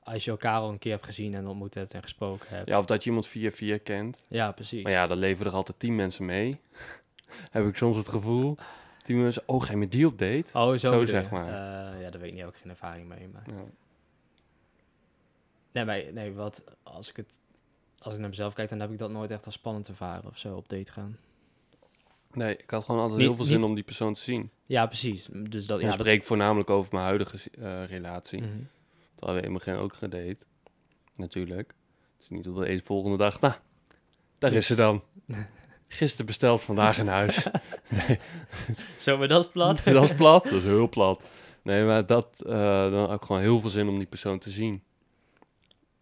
als 0.06 0.26
je 0.26 0.32
elkaar 0.32 0.60
al 0.60 0.70
een 0.70 0.80
keer 0.80 0.92
hebt 0.92 1.06
gezien 1.06 1.34
en 1.36 1.48
ontmoet 1.48 1.74
hebt 1.74 1.94
en 1.94 2.02
gesproken 2.02 2.48
hebt. 2.50 2.68
Ja, 2.68 2.80
of 2.80 2.86
dat 2.86 3.04
je 3.04 3.08
iemand 3.10 3.28
via 3.28 3.52
via 3.52 3.78
kent. 3.84 4.24
Ja, 4.28 4.52
precies. 4.52 4.84
Maar 4.84 4.92
ja, 4.92 5.08
dan 5.08 5.18
leven 5.18 5.46
er 5.46 5.52
altijd 5.52 5.80
tien 5.80 5.96
mensen 5.96 6.26
mee. 6.26 6.60
Heb 7.52 7.66
ik 7.68 7.76
soms 7.76 7.98
het 7.98 8.08
gevoel. 8.08 8.58
Tien 9.04 9.22
mensen, 9.22 9.44
oh, 9.46 9.64
ga 9.64 9.72
je 9.72 9.78
met 9.78 9.92
die 9.92 10.06
op 10.08 10.18
date? 10.18 10.46
Oh, 10.54 10.68
zo, 10.70 10.78
Zo 10.78 11.06
zeg 11.06 11.30
maar. 11.30 11.48
Eh, 11.48 12.02
ja, 12.02 12.10
daar 12.10 12.20
weet 12.22 12.28
ik 12.28 12.32
niet, 12.34 12.42
heb 12.44 12.50
ik 12.50 12.56
geen 12.62 12.70
ervaring 12.72 13.08
mee. 13.08 13.28
Maar... 13.34 13.44
Ja. 13.48 13.64
Nee, 15.72 15.86
maar 15.86 16.04
nee, 16.14 16.34
wat, 16.34 16.64
als 16.84 17.10
ik 17.10 17.16
het, 17.16 17.40
als 18.00 18.14
ik 18.14 18.20
naar 18.20 18.30
mezelf 18.30 18.54
kijk, 18.54 18.70
dan 18.70 18.80
heb 18.80 18.92
ik 18.92 18.98
dat 18.98 19.12
nooit 19.12 19.32
echt 19.32 19.46
als 19.46 19.54
spannend 19.54 19.88
ervaren 19.88 20.26
of 20.30 20.38
zo 20.38 20.56
op 20.56 20.70
date 20.70 20.92
gaan. 20.92 21.18
Nee, 22.34 22.58
ik 22.58 22.70
had 22.70 22.84
gewoon 22.84 23.02
altijd 23.02 23.20
Niet- 23.20 23.28
heel 23.28 23.38
veel 23.38 23.46
zin 23.46 23.58
niet- 23.58 23.66
om 23.66 23.76
die 23.76 23.84
persoon 23.84 24.14
te 24.14 24.22
zien. 24.22 24.50
Ja, 24.66 24.86
precies. 24.86 25.28
Dus 25.32 25.66
dat, 25.66 25.80
Ja, 25.82 25.86
ik 25.86 25.92
dat 25.98 26.06
spreek 26.06 26.24
voornamelijk 26.24 26.70
over 26.70 26.94
mijn 26.94 27.06
huidige 27.06 27.38
eh, 27.60 27.84
relatie. 27.86 28.42
Mhm. 28.42 28.52
Toen 29.16 29.28
hadden 29.30 29.36
we 29.36 29.42
helemaal 29.48 29.60
geen 29.60 29.76
ook 29.76 29.94
gedate. 29.96 30.38
Natuurlijk. 31.16 31.74
Dus 32.18 32.30
niet 32.30 32.48
op 32.48 32.56
de 32.56 32.68
eerste 32.68 32.86
volgende 32.86 33.18
dag. 33.18 33.40
Nou, 33.40 33.54
daar 34.38 34.54
is 34.54 34.66
ze 34.68 34.76
dan. 34.76 35.04
Gisteren 35.88 36.26
besteld, 36.26 36.62
vandaag 36.62 36.98
in 36.98 37.08
huis. 37.08 37.48
Zo, 39.00 39.18
maar 39.18 39.28
dat 39.28 39.46
is 39.46 39.52
plat. 39.52 39.84
dat 39.86 40.04
is 40.04 40.14
plat. 40.16 40.44
Dat 40.44 40.54
is 40.54 40.64
heel 40.64 40.90
plat. 40.90 41.28
Nee, 41.62 41.84
maar 41.84 42.06
dat, 42.06 42.42
eh, 42.46 42.52
dan 42.92 43.10
had 43.10 43.22
ik 43.22 43.26
gewoon 43.26 43.42
heel 43.42 43.60
veel 43.60 43.70
zin 43.70 43.88
om 43.88 43.98
die 43.98 44.08
persoon 44.08 44.40
te 44.40 44.50
zien. 44.50 44.84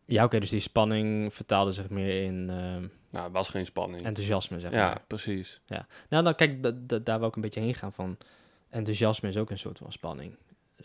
Ja, 0.05 0.23
oké, 0.23 0.39
dus 0.39 0.49
die 0.49 0.59
spanning 0.59 1.33
vertaalde 1.33 1.71
zich 1.71 1.89
meer 1.89 2.23
in 2.23 2.49
ehm, 2.49 2.87
Nou, 3.11 3.23
het 3.23 3.31
was 3.33 3.49
geen 3.49 3.65
spanning. 3.65 4.05
enthousiasme, 4.05 4.59
zeg 4.59 4.71
ja, 4.71 4.87
maar. 4.87 5.01
precies. 5.07 5.61
Nou, 6.09 6.23
dan 6.23 6.35
kijk, 6.35 6.63
da- 6.63 6.71
da- 6.79 6.99
daar 6.99 7.19
wil 7.19 7.27
ik 7.27 7.35
een 7.35 7.41
beetje 7.41 7.59
heen 7.59 7.75
gaan 7.75 7.93
van... 7.93 8.17
Enthousiasme 8.69 9.29
is 9.29 9.37
ook 9.37 9.49
een 9.49 9.57
soort 9.59 9.77
van 9.77 9.91
spanning. 9.91 10.35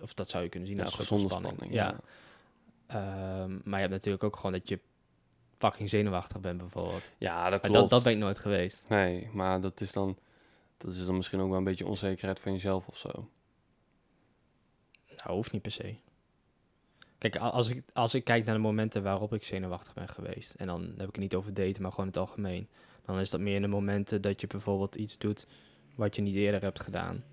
Of 0.02 0.14
dat 0.14 0.28
zou 0.28 0.42
je 0.42 0.48
kunnen 0.48 0.68
zien 0.68 0.80
als 0.80 0.94
gezonde 0.94 1.24
spanning. 1.24 1.54
spanning. 1.54 1.74
ja. 1.74 2.00
Ehm, 2.86 3.50
maar 3.64 3.74
je 3.74 3.86
hebt 3.86 3.90
natuurlijk 3.90 4.24
ook 4.24 4.36
gewoon 4.36 4.52
dat 4.52 4.68
je 4.68 4.80
fucking 5.56 5.88
zenuwachtig 5.88 6.40
bent, 6.40 6.58
bijvoorbeeld. 6.58 7.02
Ja, 7.18 7.50
dat 7.50 7.60
klopt. 7.60 7.74
dat, 7.74 7.90
dat 7.90 8.02
ben 8.02 8.12
ik 8.12 8.18
nooit 8.18 8.38
geweest. 8.38 8.88
Nee, 8.88 9.28
maar 9.32 9.60
dat 9.60 9.80
is 9.80 9.92
dan... 9.92 10.18
Dat 10.78 10.90
is 10.90 11.04
dan 11.04 11.16
misschien 11.16 11.40
ook 11.40 11.48
wel 11.48 11.58
een 11.58 11.64
beetje 11.64 11.86
onzekerheid 11.86 12.40
van 12.40 12.52
jezelf 12.52 12.86
of 12.86 12.96
zo. 12.96 13.28
Nou, 15.16 15.30
hoeft 15.36 15.52
niet 15.52 15.62
per 15.62 15.70
se. 15.70 15.96
Kijk, 17.18 17.36
als 17.36 17.68
ik, 17.68 17.82
als 17.92 18.14
ik 18.14 18.24
kijk 18.24 18.44
naar 18.44 18.54
de 18.54 18.60
momenten 18.60 19.02
waarop 19.02 19.34
ik 19.34 19.44
zenuwachtig 19.44 19.94
ben 19.94 20.08
geweest... 20.08 20.54
en 20.54 20.66
dan 20.66 20.82
heb 20.82 21.08
ik 21.08 21.14
het 21.14 21.16
niet 21.16 21.34
over 21.34 21.54
daten, 21.54 21.82
maar 21.82 21.90
gewoon 21.90 22.06
het 22.06 22.16
algemeen... 22.16 22.68
dan 23.04 23.18
is 23.18 23.30
dat 23.30 23.40
meer 23.40 23.54
in 23.54 23.62
de 23.62 23.68
momenten 23.68 24.22
dat 24.22 24.40
je 24.40 24.46
bijvoorbeeld 24.46 24.94
iets 24.94 25.18
doet... 25.18 25.46
wat 25.94 26.16
je 26.16 26.22
niet 26.22 26.34
eerder 26.34 26.62
hebt 26.62 26.80
gedaan. 26.80 27.24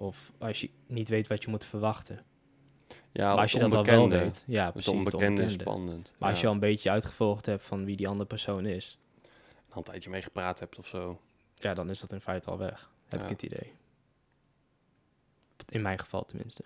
Of 0.00 0.32
als 0.38 0.60
je 0.60 0.70
niet 0.86 1.08
weet 1.08 1.26
wat 1.26 1.42
je 1.42 1.50
moet 1.50 1.64
verwachten. 1.64 2.24
Ja, 3.12 3.28
maar 3.32 3.38
als 3.42 3.52
je 3.52 3.58
dat 3.58 3.74
al 3.74 3.84
wel 3.84 4.08
weet... 4.08 4.44
Ja, 4.46 4.64
Het 4.64 4.72
precies, 4.72 4.90
het 4.92 4.98
onbekende 4.98 5.42
is 5.42 5.52
spannend. 5.52 6.14
Maar 6.18 6.30
als 6.30 6.40
je 6.40 6.46
al 6.46 6.52
een 6.52 6.58
beetje 6.58 6.90
uitgevolgd 6.90 7.46
hebt 7.46 7.64
van 7.64 7.84
wie 7.84 7.96
die 7.96 8.08
andere 8.08 8.28
persoon 8.28 8.66
is... 8.66 8.98
al 9.68 9.76
een 9.76 9.82
tijdje 9.82 10.10
mee 10.10 10.22
gepraat 10.22 10.58
hebt 10.58 10.78
of 10.78 10.86
zo. 10.86 11.20
ja, 11.54 11.74
dan 11.74 11.90
is 11.90 12.00
dat 12.00 12.12
in 12.12 12.20
feite 12.20 12.50
al 12.50 12.58
weg. 12.58 12.90
Heb 13.08 13.18
Ja. 13.20 13.24
ik 13.24 13.30
het 13.30 13.42
idee. 13.42 13.72
In 15.68 15.82
mijn 15.82 15.98
geval 15.98 16.24
tenminste. 16.24 16.62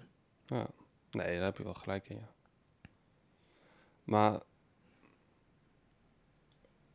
Ja. 0.47 0.67
Nee, 1.11 1.35
daar 1.37 1.45
heb 1.45 1.57
je 1.57 1.63
wel 1.65 1.75
gelijk 1.75 2.09
in, 2.09 2.17
ja. 2.17 2.29
Maar... 4.05 4.41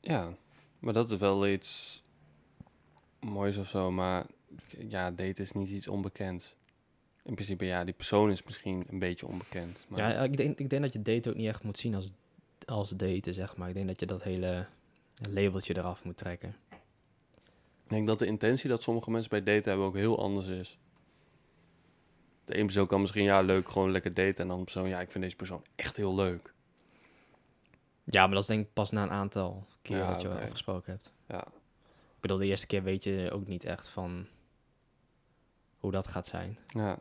Ja, 0.02 0.34
maar 0.80 0.94
dat 0.94 1.12
is 1.12 1.18
wel 1.18 1.48
iets 1.48 2.04
moois 3.20 3.58
of 3.58 3.68
zo. 3.68 3.92
Maar 3.92 4.26
ja, 4.88 5.12
date 5.12 5.42
is 5.42 5.52
niet 5.52 5.70
iets 5.70 5.88
onbekends. 5.88 6.56
In 7.24 7.34
principe, 7.34 7.66
ja, 7.66 7.84
die 7.84 7.94
persoon 7.94 8.32
is 8.32 8.44
misschien 8.44 8.86
een 8.90 9.00
beetje 9.00 9.28
onbekend. 9.28 9.86
Maar 9.88 10.00
Ja, 10.14 10.24
ik 10.24 10.38
denk, 10.38 10.60
ik 10.60 10.70
denk 10.70 10.82
dat 10.82 10.94
je 10.94 11.02
date 11.02 11.30
ook 11.30 11.36
niet 11.36 11.48
echt 11.48 11.64
moet 11.64 11.78
zien 11.78 11.96
als, 11.96 12.12
als 12.66 12.90
daten, 12.90 13.34
zeg 13.34 13.56
maar. 13.58 13.68
Ik 13.70 13.74
denk 13.76 13.88
dat 13.88 14.00
je 14.00 14.06
dat 14.06 14.24
hele 14.24 14.66
labeltje 15.32 15.78
eraf 15.78 16.04
moet 16.04 16.18
trekken. 16.18 16.56
ik 17.84 17.90
denk 17.90 18.08
dat 18.08 18.20
de 18.20 18.26
intentie 18.26 18.70
dat 18.70 18.84
sommige 18.84 19.12
mensen 19.12 19.30
bij 19.30 19.44
daten 19.44 19.70
hebben 19.70 19.88
ook 19.88 19.96
heel 19.96 20.20
anders 20.22 20.48
is. 20.48 20.78
De 22.46 22.54
ene 22.56 22.64
persoon 22.66 22.88
kan 22.88 23.02
misschien, 23.02 23.24
ja, 23.24 23.42
leuk, 23.42 23.70
gewoon 23.70 23.92
lekker 23.92 24.14
daten. 24.14 24.38
En 24.38 24.46
de 24.48 24.54
andere 24.54 24.64
persoon, 24.64 24.90
ja, 24.90 25.02
ik 25.02 25.12
vind 25.12 25.24
deze 25.24 25.36
persoon 25.36 25.64
echt 25.76 25.98
heel 25.98 26.16
leuk. 26.16 26.54
Ja, 28.04 28.26
maar 28.26 28.34
dat 28.34 28.42
is 28.42 28.48
denk 28.48 28.66
ik 28.66 28.74
pas 28.74 28.92
na 28.92 29.04
een 29.04 29.12
aantal 29.12 29.66
keer 29.82 29.98
Ja, 29.98 30.12
dat 30.12 30.22
je 30.22 30.28
oké. 30.28 30.40
afgesproken 30.42 30.92
hebt. 30.92 31.14
Ja, 31.28 31.48
Ik 32.16 32.20
bedoel, 32.20 32.38
de 32.38 32.46
eerste 32.46 32.68
keer 32.68 32.84
weet 32.84 33.04
je 33.04 33.30
ook 33.34 33.48
niet 33.48 33.64
echt 33.64 33.88
van 33.88 34.28
hoe 35.80 35.92
dat 35.92 36.08
gaat 36.08 36.28
zijn. 36.28 36.58
ja. 36.68 37.00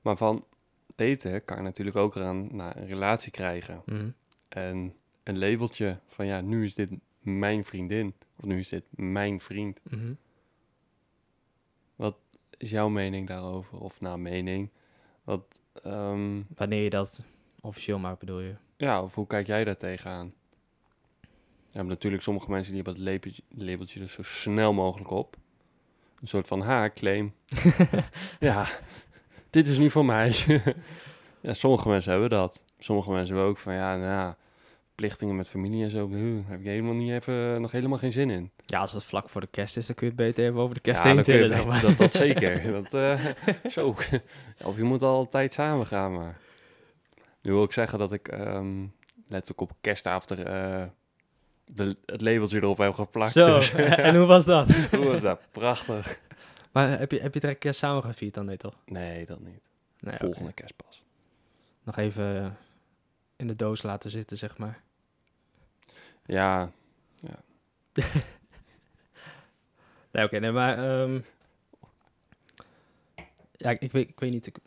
Maar 0.00 0.16
van 0.16 0.44
daten 0.96 1.44
kan 1.44 1.56
je 1.56 1.62
natuurlijk 1.62 1.96
ook 1.96 2.14
eraan 2.16 2.56
naar 2.56 2.76
een 2.76 2.86
relatie 2.86 3.30
krijgen. 3.30 3.82
Mhm. 3.84 4.08
En 4.48 4.94
een 5.22 5.38
labeltje 5.38 5.98
van, 6.06 6.26
ja, 6.26 6.40
nu 6.40 6.64
is 6.64 6.74
dit 6.74 6.90
mijn 7.20 7.64
vriendin. 7.64 8.14
Of 8.36 8.44
nu 8.44 8.58
is 8.58 8.68
dit 8.68 8.84
mijn 8.90 9.40
vriend. 9.40 9.80
Mhm. 9.82 10.12
Is 12.58 12.70
jouw 12.70 12.88
mening 12.88 13.28
daarover? 13.28 13.78
Of 13.80 14.00
nou, 14.00 14.18
mening? 14.18 14.70
Wat, 15.24 15.60
ehm, 15.82 16.42
Wanneer 16.54 16.82
je 16.82 16.90
dat 16.90 17.22
officieel 17.60 17.98
maakt, 17.98 18.18
bedoel 18.18 18.40
je? 18.40 18.54
ja, 18.76 19.02
of 19.02 19.14
hoe 19.14 19.26
kijk 19.26 19.46
jij 19.46 19.64
daar 19.64 19.76
tegenaan? 19.76 20.34
Ja, 21.70 21.82
maar 21.82 21.84
natuurlijk 21.84 22.22
sommige 22.22 22.50
mensen 22.50 22.72
die 22.72 22.82
hebben 22.82 23.02
het 23.02 23.12
labeltje, 23.12 23.42
labeltje 23.48 24.00
er 24.00 24.08
zo 24.08 24.22
snel 24.22 24.72
mogelijk 24.72 25.10
op. 25.10 25.36
Een 26.20 26.28
soort 26.28 26.46
van 26.46 26.60
haakclaim. 26.60 27.34
ja, 28.40 28.66
dit 29.50 29.68
is 29.68 29.78
niet 29.78 29.92
voor 29.92 30.04
mij. 30.04 30.34
ja, 31.40 31.54
sommige 31.54 31.88
mensen 31.88 32.10
hebben 32.10 32.30
dat. 32.30 32.60
Sommige 32.78 33.10
mensen 33.10 33.34
hebben 33.34 33.50
ook 33.50 33.58
van, 33.58 33.74
ja, 33.74 33.96
nou 33.96 34.10
ja, 34.10 34.36
plichtingen 34.94 35.36
met 35.36 35.48
familie 35.48 35.84
en 35.84 35.90
zo. 35.90 36.08
uh, 36.12 36.38
heb 36.46 36.60
ik 36.60 36.66
helemaal 36.66 36.94
niet 36.94 37.10
even, 37.12 37.60
nog 37.60 37.70
helemaal 37.72 37.98
geen 37.98 38.12
zin 38.12 38.30
in. 38.30 38.50
Ja, 38.66 38.80
als 38.80 38.92
het 38.92 39.04
vlak 39.04 39.28
voor 39.28 39.40
de 39.40 39.46
kerst 39.46 39.76
is, 39.76 39.86
dan 39.86 39.94
kun 39.94 40.06
je 40.06 40.12
het 40.12 40.22
beter 40.22 40.44
even 40.44 40.60
over 40.60 40.74
de 40.74 40.80
kerst 40.80 41.00
ja, 41.02 41.06
heen 41.06 41.14
dan 41.16 41.24
tillen. 41.24 41.48
beter- 41.64 41.80
dat, 41.80 41.98
dat 41.98 42.12
zeker. 42.12 42.62
dat, 42.82 42.94
eh, 42.94 43.24
zo. 43.70 43.94
of 44.64 44.76
je 44.76 44.82
moet 44.82 45.02
altijd 45.02 45.52
samen 45.52 45.86
gaan, 45.86 46.12
maar... 46.12 46.38
Nu 47.42 47.52
wil 47.52 47.62
ik 47.62 47.72
zeggen 47.72 47.98
dat 47.98 48.12
ik 48.12 48.28
ehm, 48.28 48.84
letterlijk 49.28 49.60
op 49.60 49.72
kerstavond 49.80 50.30
er, 50.30 50.46
eh, 50.46 50.86
de, 51.66 51.96
het 52.06 52.20
labeltje 52.20 52.56
erop 52.56 52.78
heb 52.78 52.94
geplakt. 52.94 53.32
Zo, 53.32 53.54
Dus, 53.54 53.72
en 54.08 54.16
hoe 54.16 54.26
was 54.26 54.44
dat? 54.44 54.72
hoe 54.90 55.04
was 55.04 55.20
dat? 55.20 55.48
Prachtig. 55.50 56.20
Maar 56.72 56.98
heb 56.98 57.10
je, 57.10 57.20
heb 57.20 57.34
je 57.34 57.40
direct 57.40 57.58
kerst 57.58 57.78
samen 57.78 58.02
gevierd 58.02 58.34
dan? 58.34 58.44
Nee, 58.44 58.56
toch? 58.56 58.74
Nee, 58.84 59.26
dat 59.26 59.40
niet. 59.40 59.60
Nee. 60.00 60.16
Volgende 60.16 60.52
kerstpas. 60.52 61.02
Nog 61.82 61.96
even 61.96 62.42
eh, 62.42 62.50
in 63.36 63.46
de 63.46 63.56
doos 63.56 63.82
laten 63.82 64.10
zitten, 64.10 64.36
zeg 64.36 64.58
maar. 64.58 64.80
Ja, 66.24 66.72
Nee, 70.10 70.24
oké, 70.24 70.38
nee, 70.38 70.50
maar... 70.50 70.78
ehm, 70.78 71.20
ja, 73.52 73.70
ik, 73.70 73.80
ik, 73.80 73.92
weet, 73.92 74.08
ik 74.08 74.20
weet 74.20 74.30
niet... 74.30 74.46
Ik, 74.46 74.58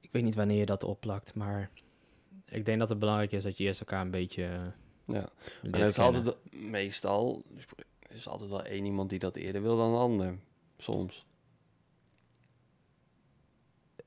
ik 0.00 0.12
weet 0.12 0.22
niet 0.22 0.34
wanneer 0.34 0.58
je 0.58 0.66
dat 0.66 0.84
opplakt, 0.84 1.34
maar... 1.34 1.70
Ik 2.48 2.64
denk 2.64 2.78
dat 2.78 2.88
het 2.88 2.98
belangrijk 2.98 3.32
is 3.32 3.42
dat 3.42 3.56
je 3.56 3.64
eerst 3.64 3.80
elkaar 3.80 4.00
een 4.00 4.10
beetje... 4.10 4.72
ja. 5.06 5.28
En 5.62 5.72
het 5.74 5.90
is 5.90 5.98
altijd, 5.98 6.36
meestal 6.52 7.42
is 8.08 8.24
er 8.24 8.30
altijd 8.30 8.50
wel 8.50 8.62
één 8.64 8.84
iemand 8.84 9.10
die 9.10 9.18
dat 9.18 9.36
eerder 9.36 9.62
wil 9.62 9.76
dan 9.76 9.92
de 9.92 9.98
ander. 9.98 10.38
Soms. 10.78 11.26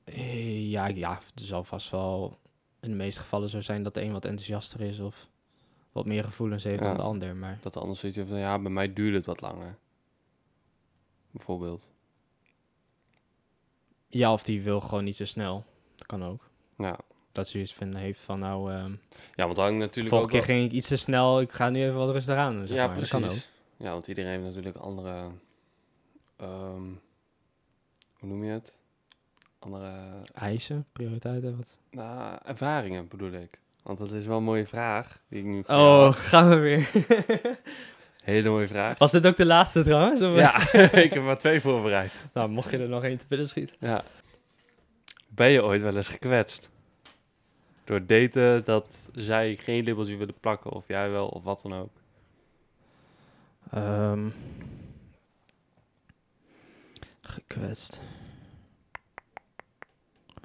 Eh, 0.04 0.70
Ja, 0.70 0.86
ja, 0.86 1.20
het 1.34 1.44
zal 1.46 1.64
vast 1.64 1.90
wel 1.90 2.38
in 2.80 2.90
de 2.90 2.96
meeste 2.96 3.20
gevallen 3.20 3.48
zo 3.48 3.60
zijn 3.60 3.82
dat 3.82 3.94
de 3.94 4.02
een 4.02 4.12
wat 4.12 4.24
enthousiaster 4.24 4.80
is 4.80 4.98
of 5.00 5.28
wat 5.92 6.06
meer 6.06 6.24
gevoelens 6.24 6.64
heeft 6.64 6.80
Ja. 6.82 6.86
dan 6.88 6.96
de 6.96 7.02
ander. 7.02 7.36
Maar 7.36 7.58
Dat 7.62 7.72
de 7.72 7.80
ander 7.80 7.96
zoiets 7.96 8.18
heeft 8.18 8.30
van, 8.30 8.38
ja, 8.38 8.58
bij 8.58 8.70
mij 8.70 8.92
duurde 8.92 9.16
het 9.16 9.26
wat 9.26 9.40
langer. 9.40 9.78
Bijvoorbeeld. 11.30 11.88
ja, 14.08 14.32
of 14.32 14.42
die 14.42 14.62
wil 14.62 14.80
gewoon 14.80 15.04
niet 15.04 15.16
zo 15.16 15.24
snel. 15.24 15.64
Dat 15.96 16.06
kan 16.06 16.24
ook. 16.24 16.48
Ja, 16.76 16.98
Dat 17.32 17.48
ze 17.48 17.58
iets 17.60 17.72
vinden 17.72 18.00
heeft 18.00 18.20
van 18.20 18.38
nou, 18.38 18.72
ehm 18.72 18.92
ja 19.34 19.44
want 19.44 19.56
dan 19.56 19.64
hangt 19.64 19.80
natuurlijk 19.80 20.14
vorige 20.14 20.30
keer 20.30 20.46
wel- 20.46 20.56
ging 20.56 20.66
ik 20.66 20.72
iets 20.76 20.88
te 20.88 20.96
snel, 20.96 21.40
ik 21.40 21.52
ga 21.52 21.70
nu 21.70 21.82
even 21.82 21.94
wat 21.96 22.10
rustig 22.12 22.36
aan. 22.36 22.66
Zeg 22.66 22.76
ja, 22.76 22.86
maar. 22.86 22.94
precies. 22.96 23.10
Dat 23.12 23.20
kan 23.20 23.30
ook. 23.30 23.36
Ja, 23.76 23.92
want 23.92 24.06
iedereen 24.08 24.30
heeft 24.30 24.42
natuurlijk 24.44 24.76
andere... 24.76 25.28
ehm, 26.36 26.82
hoe 28.18 28.28
noem 28.28 28.44
je 28.44 28.50
het? 28.50 28.76
Andere 29.58 29.92
Eisen, 30.34 30.86
prioriteiten, 30.92 31.56
wat? 31.56 31.78
nou, 31.90 32.38
ervaringen 32.44 33.08
bedoel 33.08 33.32
ik. 33.32 33.58
Want 33.82 33.98
dat 33.98 34.10
is 34.12 34.26
wel 34.26 34.36
een 34.36 34.42
mooie 34.44 34.66
vraag 34.66 35.18
die 35.28 35.38
ik 35.38 35.44
nu... 35.44 35.62
Oh, 35.66 36.12
gaan 36.12 36.48
we 36.48 36.56
weer. 36.56 36.88
Hele 38.24 38.48
mooie 38.50 38.68
vraag. 38.68 38.98
Was 38.98 39.10
dit 39.10 39.26
ook 39.26 39.36
de 39.36 39.44
laatste 39.46 39.82
trouwens? 39.82 40.20
Of- 40.20 40.36
Ja, 40.36 40.72
ik 41.02 41.12
heb 41.14 41.22
maar 41.22 41.38
twee 41.38 41.60
voorbereid. 41.60 42.26
Nou, 42.32 42.48
mocht 42.48 42.70
je 42.70 42.78
er 42.78 42.88
nog 42.88 43.04
één 43.04 43.18
te 43.18 43.26
binnen 43.28 43.48
schieten. 43.48 43.76
Ja. 43.78 44.04
Ben 45.28 45.50
je 45.50 45.64
ooit 45.64 45.82
wel 45.82 45.96
eens 45.96 46.08
gekwetst? 46.08 46.70
Door 47.90 48.06
daten 48.06 48.64
dat 48.64 49.08
zij 49.12 49.56
geen 49.56 49.84
labeltje 49.84 50.16
willen 50.16 50.40
plakken, 50.40 50.70
of 50.72 50.88
jij 50.88 51.10
wel, 51.10 51.28
of 51.28 51.42
wat 51.42 51.62
dan 51.62 51.74
ook. 51.74 51.90
Ehm, 53.70 54.28
gekwetst. 57.20 58.02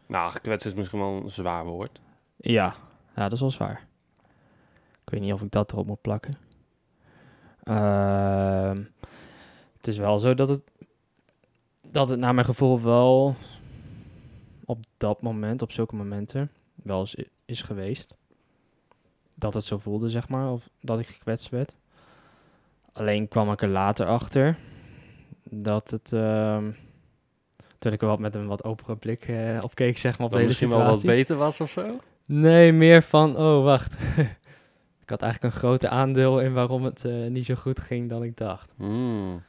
Nou, 0.06 0.32
gekwetst 0.32 0.66
is 0.66 0.74
misschien 0.74 1.00
wel 1.00 1.10
een 1.10 1.30
zwaar 1.30 1.66
woord. 1.66 2.00
Ja. 2.36 2.76
ja, 3.16 3.24
dat 3.24 3.32
is 3.32 3.40
wel 3.40 3.52
zwaar. 3.52 3.88
Ik 5.04 5.10
weet 5.10 5.22
niet 5.22 5.34
of 5.34 5.42
ik 5.42 5.52
dat 5.52 5.72
erop 5.72 5.86
moet 5.86 6.02
plakken. 6.02 6.38
Ehm, 7.64 8.84
het 9.78 9.88
is 9.88 9.98
wel 9.98 10.20
zo 10.20 10.34
dat 10.34 10.50
het, 10.50 10.62
dat 11.82 12.10
het 12.10 12.20
naar 12.20 12.34
mijn 12.34 12.46
gevoel 12.46 12.82
wel 12.82 13.36
op 14.66 14.80
dat 14.98 15.22
moment, 15.22 15.62
op 15.62 15.72
zulke 15.72 15.96
momenten, 15.96 16.52
wel 16.76 17.00
eens 17.00 17.16
is 17.46 17.62
geweest. 17.62 18.16
Dat 19.36 19.54
het 19.54 19.64
zo 19.66 19.78
voelde, 19.78 20.10
zeg 20.10 20.30
maar, 20.30 20.52
of 20.52 20.70
dat 20.82 21.00
ik 21.00 21.08
gekwetst 21.08 21.50
werd. 21.50 21.76
Alleen 22.94 23.28
kwam 23.28 23.52
ik 23.52 23.62
er 23.62 23.68
later 23.70 24.06
achter 24.08 24.58
dat 25.44 25.90
het, 25.92 26.08
toen 27.80 27.94
ik 27.94 28.02
er 28.02 28.08
wat 28.08 28.20
met 28.20 28.36
een 28.36 28.48
wat 28.48 28.64
openere 28.64 28.96
blik 28.96 29.28
eh, 29.28 29.60
op 29.62 29.76
keek, 29.76 29.98
zeg 29.98 30.18
maar, 30.18 30.28
op 30.28 30.34
de 30.34 30.38
Dat 30.40 30.48
hele 30.48 30.48
misschien 30.48 30.70
wel 30.70 30.94
wat 30.96 31.04
beter 31.04 31.36
was 31.36 31.60
of 31.62 31.70
zo? 31.72 32.00
Nee, 32.26 32.72
meer 32.72 33.02
van, 33.02 33.38
oh 33.38 33.64
wacht. 33.64 33.94
ik 35.04 35.10
had 35.10 35.22
eigenlijk 35.22 35.54
een 35.54 35.60
grote 35.60 35.90
aandeel 35.90 36.40
in 36.40 36.54
waarom 36.54 36.84
het 36.84 37.06
eh, 37.06 37.26
niet 37.28 37.46
zo 37.46 37.56
goed 37.56 37.80
ging 37.80 38.10
dan 38.10 38.24
ik 38.24 38.38
dacht. 38.38 38.74
Hmm, 38.78 39.44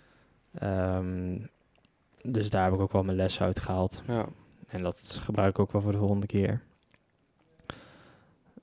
Ehm, 0.58 1.38
dus 2.22 2.50
daar 2.50 2.64
heb 2.64 2.72
ik 2.74 2.80
ook 2.80 2.92
wel 2.92 3.02
mijn 3.02 3.16
les 3.16 3.40
uit 3.40 3.60
gehaald. 3.60 4.02
ja. 4.06 4.26
En 4.66 4.82
dat 4.82 5.18
gebruik 5.22 5.50
ik 5.50 5.58
ook 5.58 5.72
wel 5.72 5.80
voor 5.82 5.92
de 5.92 5.98
volgende 5.98 6.26
keer. 6.26 6.62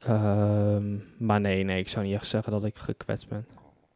Ehm, 0.07 0.97
maar 1.17 1.39
nee, 1.41 1.63
nee, 1.63 1.79
ik 1.79 1.89
zou 1.89 2.05
niet 2.05 2.13
echt 2.15 2.27
zeggen 2.27 2.51
dat 2.51 2.63
ik 2.63 2.75
gekwetst 2.75 3.27
ben. 3.27 3.45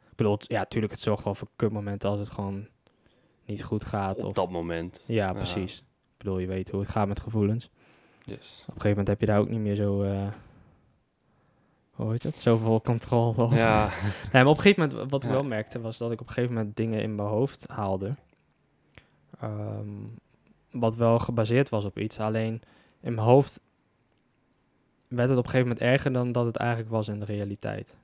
Ik 0.10 0.16
bedoel, 0.16 0.38
ja, 0.40 0.66
tuurlijk, 0.66 0.92
het 0.94 1.02
zorgt 1.02 1.24
wel 1.24 1.36
voor 1.36 1.48
kutmomenten 1.56 2.10
als 2.10 2.20
het 2.20 2.30
gewoon 2.30 2.68
niet 3.46 3.64
goed 3.64 3.86
gaat. 3.86 4.18
Op 4.18 4.24
Of, 4.30 4.34
dat 4.34 4.50
moment. 4.50 5.04
ja, 5.08 5.14
Ja. 5.28 5.34
precies. 5.34 5.78
Ik 5.78 6.18
bedoel, 6.18 6.38
je 6.40 6.48
weet 6.48 6.70
hoe 6.70 6.80
het 6.80 6.90
gaat 6.90 7.08
met 7.08 7.20
gevoelens. 7.20 7.70
Yes. 8.24 8.38
Op 8.62 8.68
een 8.68 8.82
gegeven 8.82 8.90
moment 8.90 9.08
heb 9.08 9.20
je 9.20 9.26
daar 9.26 9.40
ook 9.40 9.50
niet 9.50 9.60
meer 9.60 9.76
zo... 9.76 10.04
eh 10.04 10.28
hoe 11.92 12.12
heet 12.12 12.24
het? 12.24 12.38
Zoveel 12.38 12.82
controle 12.82 13.38
over. 13.38 13.58
Ja, 13.58 13.90
Nee, 14.34 14.44
maar 14.44 14.46
op 14.52 14.58
een 14.58 14.62
gegeven 14.62 14.88
moment, 14.90 15.10
wat 15.12 15.24
ik 15.24 15.30
Ja. 15.30 15.36
wel 15.36 15.44
merkte, 15.46 15.82
was 15.82 15.98
dat 15.98 16.12
ik 16.12 16.22
op 16.22 16.28
een 16.28 16.34
gegeven 16.34 16.56
moment 16.56 16.76
dingen 16.76 17.02
in 17.02 17.16
mijn 17.16 17.28
hoofd 17.28 17.68
haalde. 17.68 18.16
Ehm, 19.40 19.88
wat 20.72 20.96
wel 20.96 21.20
gebaseerd 21.20 21.70
was 21.70 21.86
op 21.86 22.00
iets. 22.00 22.20
Alleen 22.20 22.62
in 23.02 23.14
mijn 23.14 23.28
hoofd 23.28 23.62
werd 25.08 25.30
het 25.30 25.38
op 25.38 25.44
een 25.46 25.50
gegeven 25.52 25.68
moment 25.72 25.80
erger 25.80 26.14
dan 26.14 26.32
dat 26.32 26.46
het 26.46 26.56
eigenlijk 26.56 26.90
was 26.90 27.08
in 27.08 27.20
de 27.20 27.26
realiteit. 27.26 27.98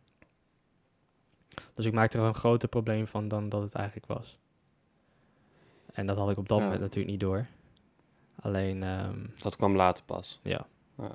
Dus 1.74 1.86
ik 1.86 1.94
maakte 1.94 2.18
er 2.18 2.24
een 2.24 2.34
groter 2.36 2.70
probleem 2.70 3.08
van 3.08 3.28
dan 3.28 3.50
dat 3.50 3.62
het 3.62 3.74
eigenlijk 3.74 4.08
was. 4.08 4.38
En 5.94 6.06
dat 6.08 6.18
had 6.18 6.30
ik 6.30 6.38
op 6.38 6.48
dat 6.48 6.58
Ja. 6.58 6.64
moment 6.64 6.82
natuurlijk 6.82 7.12
niet 7.12 7.20
door. 7.20 7.46
Alleen, 8.42 8.84
ehm, 8.84 9.20
dat 9.38 9.56
kwam 9.56 9.76
later 9.76 10.04
pas. 10.04 10.40
ja. 10.44 10.66
Ja. 10.98 11.12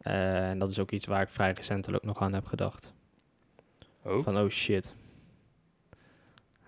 Eh, 0.00 0.48
en 0.50 0.58
dat 0.58 0.70
is 0.70 0.78
ook 0.78 0.90
iets 0.90 1.06
waar 1.06 1.22
ik 1.22 1.28
vrij 1.28 1.52
recentelijk 1.52 2.04
nog 2.04 2.20
aan 2.20 2.32
heb 2.32 2.44
gedacht. 2.46 2.92
Oh, 4.02 4.24
Van, 4.24 4.38
oh 4.38 4.48
shit. 4.48 4.94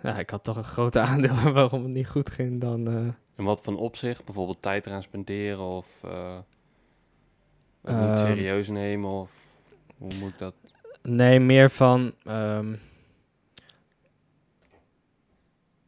Ja, 0.02 0.18
ik 0.18 0.30
had 0.30 0.44
toch 0.44 0.56
een 0.56 0.64
grote 0.64 1.00
aandeel 1.11 1.52
waarom 1.52 1.82
het 1.82 1.92
niet 1.92 2.08
goed 2.08 2.30
ging 2.30 2.61
dan... 2.61 2.87
eh, 2.88 3.08
in 3.37 3.44
wat 3.44 3.62
van 3.62 3.76
opzicht? 3.76 4.25
Bijvoorbeeld 4.25 4.62
tijd 4.62 4.87
eraan 4.87 5.02
spenderen 5.02 5.64
of 5.64 5.87
eh, 6.04 6.38
het 7.87 7.97
niet 7.97 8.19
Ehm. 8.19 8.26
serieus 8.26 8.69
nemen 8.69 9.11
of 9.11 9.31
hoe 9.99 10.14
moet 10.14 10.38
dat? 10.38 10.55
Nee, 11.02 11.40
meer 11.40 11.71
van... 11.71 12.12
ehm, 12.25 12.75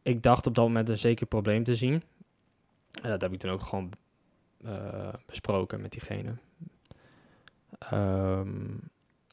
ik 0.01 0.23
dacht 0.23 0.47
op 0.47 0.55
dat 0.55 0.65
moment 0.65 0.89
een 0.89 0.97
zeker 0.97 1.25
probleem 1.27 1.63
te 1.63 1.75
zien. 1.75 2.03
En 3.01 3.09
dat 3.09 3.21
heb 3.21 3.33
ik 3.33 3.39
toen 3.39 3.51
ook 3.51 3.61
gewoon 3.61 3.91
eh, 4.65 5.13
besproken 5.25 5.81
met 5.81 5.91
diegene. 5.91 6.33
Ehm, 7.79 8.49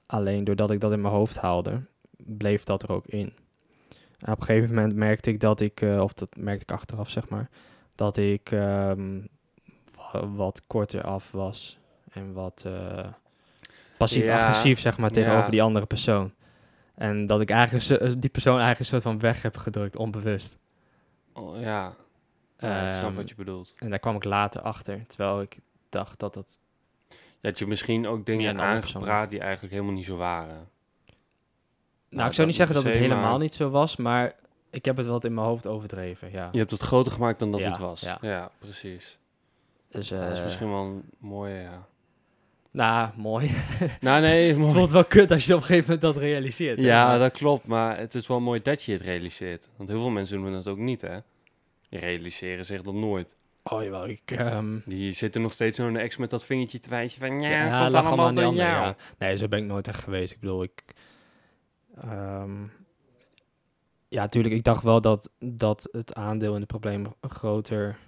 alleen 0.07 0.45
doordat 0.45 0.71
ik 0.71 0.81
dat 0.81 0.93
in 0.93 1.01
mijn 1.01 1.15
hoofd 1.15 1.37
haalde, 1.37 1.81
bleef 2.17 2.65
dat 2.65 2.83
er 2.83 2.93
ook 2.93 3.07
in. 3.07 3.33
En 4.19 4.33
op 4.33 4.41
een 4.41 4.47
gegeven 4.47 4.75
moment 4.75 4.95
merkte 4.95 5.31
ik 5.31 5.41
dat 5.41 5.61
ik, 5.61 5.81
eh, 5.81 6.01
of 6.01 6.13
dat 6.13 6.37
merkte 6.37 6.63
ik 6.63 6.73
achteraf 6.73 7.11
zeg 7.11 7.29
maar, 7.29 7.49
dat 7.95 8.17
ik 8.17 8.49
wa- 8.51 10.29
wat 10.35 10.67
korter 10.67 11.03
af 11.03 11.31
was 11.31 11.79
en 12.17 12.33
wat 12.33 12.63
eh, 12.67 13.07
passief-agressief 13.99 14.81
zeg 14.81 14.99
maar 14.99 15.11
tegenover 15.11 15.45
ja. 15.45 15.51
die 15.51 15.63
andere 15.63 15.87
persoon. 15.87 16.33
En 16.95 17.27
dat 17.27 17.41
ik 17.41 17.51
eigenlijk 17.51 17.85
zo- 17.85 18.19
die 18.19 18.31
persoon 18.31 18.53
eigenlijk 18.59 18.81
een 18.81 18.87
soort 18.87 19.03
van 19.03 19.19
weg 19.19 19.43
heb 19.43 19.57
gedrukt, 19.57 19.97
onbewust. 19.97 20.59
Oh, 21.33 21.61
ja, 21.61 21.93
ja 22.59 22.89
ik 22.89 22.95
snap 22.95 23.07
Ehm, 23.09 23.15
wat 23.15 23.29
je 23.29 23.35
bedoelt. 23.35 23.75
En 23.79 23.91
daar 23.91 23.99
kwam 23.99 24.17
ik 24.17 24.25
later 24.25 24.61
achter, 24.61 25.07
terwijl 25.07 25.41
ik 25.41 25.59
dacht 25.89 26.19
dat 26.19 26.35
het... 26.35 26.59
Je 27.41 27.49
had 27.49 27.59
je 27.59 27.67
misschien 27.67 28.07
ook 28.07 28.27
dingen 28.27 28.61
aangepraat 28.61 29.31
die 29.31 29.41
eigenlijk 29.41 29.73
helemaal 29.73 29.95
niet 29.95 30.05
zo 30.05 30.17
waren. 30.17 30.69
Nou, 32.09 32.21
ik 32.21 32.27
dat 32.27 32.35
zou 32.35 32.47
niet 32.47 32.57
zeggen 32.57 32.75
dat 32.75 32.85
per 32.85 32.93
het 32.93 33.03
helemaal 33.03 33.31
maar- 33.31 33.39
niet 33.41 33.55
zo 33.55 33.71
was, 33.71 33.97
maar 33.97 34.33
ik 34.71 34.85
heb 34.85 34.97
het 34.97 35.07
wel 35.07 35.19
in 35.19 35.35
mijn 35.35 35.47
hoofd 35.47 35.67
overdreven, 35.67 36.31
ja. 36.31 36.49
Je 36.53 36.59
hebt 36.59 36.71
het 36.71 36.81
groter 36.83 37.13
gemaakt 37.13 37.39
dan 37.39 37.51
dat 37.51 37.61
Ja, 37.61 37.69
het 37.69 37.79
was. 37.79 38.01
ja. 38.01 38.19
Ja, 38.21 38.51
precies. 38.59 39.19
Dus, 39.91 40.09
Ja, 40.09 40.21
dat 40.23 40.33
is 40.33 40.39
eh, 40.39 40.45
misschien 40.45 40.71
wel 40.71 40.85
een 40.85 41.03
mooie, 41.19 41.55
ja. 41.61 41.87
Nou, 42.77 43.11
mooi. 43.17 43.51
nou, 44.01 44.21
nee, 44.21 44.49
Het 44.49 44.59
mooi. 44.59 44.73
voelt 44.73 44.91
wel 44.91 45.05
kut 45.05 45.31
als 45.31 45.47
je 45.47 45.55
op 45.55 45.61
een 45.61 45.67
gegeven 45.67 45.85
moment 45.95 46.15
dat 46.15 46.23
realiseert. 46.23 46.79
hè, 46.79 46.85
Ja, 46.87 47.19
dat 47.19 47.33
klopt, 47.33 47.67
maar 47.67 47.99
het 47.99 48.15
is 48.15 48.27
wel 48.27 48.41
mooi 48.41 48.63
dat 48.63 48.83
je 48.83 48.93
het 48.93 49.01
realiseert. 49.01 49.69
Want 49.77 49.89
heel 49.89 50.01
veel 50.01 50.11
mensen 50.11 50.43
doen 50.43 50.53
dat 50.53 50.67
ook 50.67 50.79
niet, 50.79 51.01
hè. 51.01 51.19
Die 51.89 52.01
realiseren 52.01 52.65
zich 52.67 52.83
dat 52.83 52.95
nooit. 52.95 53.37
Oh 53.63 53.83
jawel, 53.83 54.09
ik... 54.09 54.21
ehm, 54.31 54.79
Die 54.85 55.13
zitten 55.13 55.43
nog 55.43 55.53
steeds 55.53 55.77
zo 55.77 55.87
in 55.87 55.93
de 55.93 55.99
ex 55.99 56.17
met 56.17 56.31
dat 56.31 56.45
vingertje 56.45 56.81
te 56.81 56.89
wijzen 56.89 57.21
van... 57.27 57.41
Ja, 57.41 57.49
Ja, 57.51 57.83
komt 57.83 57.95
allemaal 58.05 58.27
aan 58.27 58.35
die 58.35 58.43
door 58.45 58.55
ja. 58.55 58.97
Nee, 59.19 59.37
zo 59.37 59.49
ben 59.49 59.59
ik 59.59 59.65
nooit 59.65 59.89
echt 59.89 60.05
geweest. 60.05 60.33
Ik 60.33 60.41
bedoel, 60.41 60.63
ik... 60.63 60.83
ehm, 62.01 62.63
ja, 64.09 64.21
natuurlijk, 64.23 64.55
ik 64.55 64.65
dacht 64.65 64.83
wel 64.83 65.01
dat, 65.01 65.31
dat 65.39 65.89
het 65.93 66.15
aandeel 66.15 66.53
in 66.55 66.59
het 66.61 66.69
probleem 66.69 67.07
groter 67.21 67.99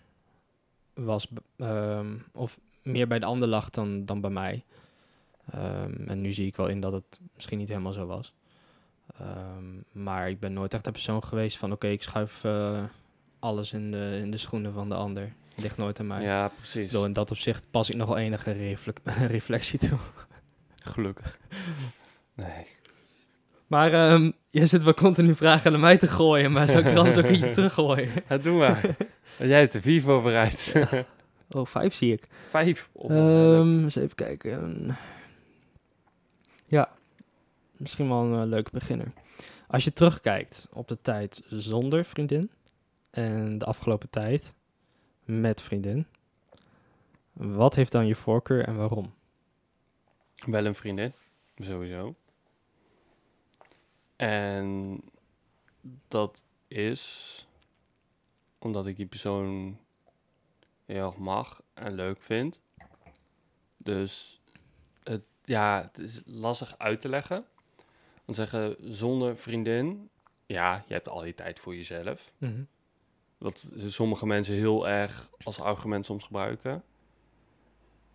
was... 0.95 1.29
ehm, 1.57 2.15
of 2.33 2.59
meer 2.89 3.07
bij 3.07 3.19
de 3.19 3.27
ander 3.27 3.49
lag 3.49 3.71
dan, 3.71 4.05
dan 4.05 4.21
bij 4.21 4.31
mij. 4.31 4.65
Ehm, 5.53 5.93
en 6.07 6.21
nu 6.21 6.33
zie 6.33 6.47
ik 6.47 6.57
wel 6.57 6.67
in 6.69 6.81
dat 6.81 6.93
het 6.93 7.19
misschien 7.35 7.59
niet 7.59 7.69
helemaal 7.69 7.93
zo 7.93 8.07
was. 8.07 8.33
Ehm, 9.21 10.03
maar 10.05 10.29
ik 10.29 10.41
ben 10.41 10.53
nooit 10.53 10.75
echt 10.75 10.85
de 10.85 10.91
persoon 10.93 11.25
geweest 11.25 11.57
van... 11.59 11.73
Oké, 11.73 11.87
ik 11.89 12.03
schuif 12.03 12.45
eh, 12.45 12.83
alles 13.39 13.73
in 13.73 13.91
de, 13.91 14.19
in 14.23 14.31
de 14.31 14.37
schoenen 14.37 14.73
van 14.73 14.89
de 14.89 14.95
ander. 14.95 15.23
Het 15.55 15.61
ligt 15.63 15.77
nooit 15.77 16.01
aan 16.01 16.07
mij. 16.07 16.23
Ja, 16.23 16.49
precies. 16.49 16.87
bedoel, 16.87 17.05
in 17.05 17.13
dat 17.13 17.31
opzicht 17.31 17.67
pas 17.71 17.89
ik 17.91 17.97
nog 17.97 18.09
wel 18.09 18.19
enige 18.19 18.51
reflec- 18.53 19.01
reflectie 19.37 19.79
toe. 19.79 19.99
Gelukkig. 20.83 21.39
Nee. 22.35 22.67
Maar 23.67 23.93
ehm 23.93 24.31
je 24.51 24.67
zit 24.67 24.83
wel 24.83 24.95
continu 24.95 25.35
vragen 25.35 25.71
naar 25.73 25.81
mij 25.81 25.97
te 25.99 26.07
gooien, 26.07 26.53
maar 26.53 26.69
zou 26.69 26.85
ik 26.89 26.97
anders 26.97 27.17
ook 27.17 27.29
iets 27.29 27.47
teruggooien? 27.55 28.09
Het 28.27 28.43
doen 28.43 28.59
we. 28.59 28.75
Jij 29.39 29.59
hebt 29.61 29.73
de 29.73 29.81
vier 29.81 30.03
voorbereid. 30.03 30.75
Oh, 31.51 31.67
vijf 31.67 31.95
zie 31.95 32.13
ik. 32.13 32.29
Vijf. 32.49 32.91
Oh, 32.93 33.11
Ehm 33.11 33.83
eens 33.83 33.97
even 33.97 34.15
kijken. 34.15 34.87
Ja, 36.67 36.93
misschien 37.77 38.09
wel 38.09 38.23
een 38.23 38.41
eh, 38.41 38.49
leuke 38.49 38.71
beginner. 38.71 39.13
Als 39.67 39.85
je 39.85 39.93
terugkijkt 39.93 40.69
op 40.73 40.89
de 40.89 40.99
tijd 41.03 41.43
zonder 41.49 42.05
vriendin 42.05 42.51
en 43.11 43.59
de 43.59 43.65
afgelopen 43.65 44.11
tijd 44.11 44.55
met 45.25 45.63
vriendin, 45.63 46.07
wat 47.33 47.75
heeft 47.75 47.93
dan 47.93 48.07
je 48.07 48.15
voorkeur 48.15 48.65
en 48.65 48.77
waarom? 48.77 49.15
Wel 50.47 50.65
een 50.65 50.75
vriendin, 50.75 51.13
sowieso. 51.57 52.15
En 54.17 55.01
dat 56.09 56.43
is 56.69 57.47
omdat 58.59 58.87
ik 58.87 58.97
die 58.97 59.07
persoon 59.07 59.79
heel 60.95 61.07
erg 61.07 61.17
mag 61.17 61.63
en 61.75 61.95
leuk 61.95 62.23
vind. 62.23 62.61
Dus 63.77 64.41
het, 65.03 65.23
ja, 65.45 65.83
het 65.83 65.99
is 65.99 66.23
lastig 66.25 66.79
uit 66.79 67.01
te 67.01 67.09
leggen. 67.09 67.45
Want 68.25 68.37
zeggen, 68.37 68.77
zonder 68.81 69.37
vriendin, 69.37 70.11
ja, 70.47 70.85
je 70.87 70.93
hebt 70.93 71.09
al 71.09 71.21
die 71.21 71.35
tijd 71.35 71.61
voor 71.61 71.75
jezelf. 71.75 72.33
Wat 73.39 73.71
sommige 73.87 74.27
mensen 74.27 74.55
heel 74.55 74.89
erg 74.89 75.31
als 75.43 75.61
argument 75.61 76.07
soms 76.07 76.25
gebruiken. 76.25 76.85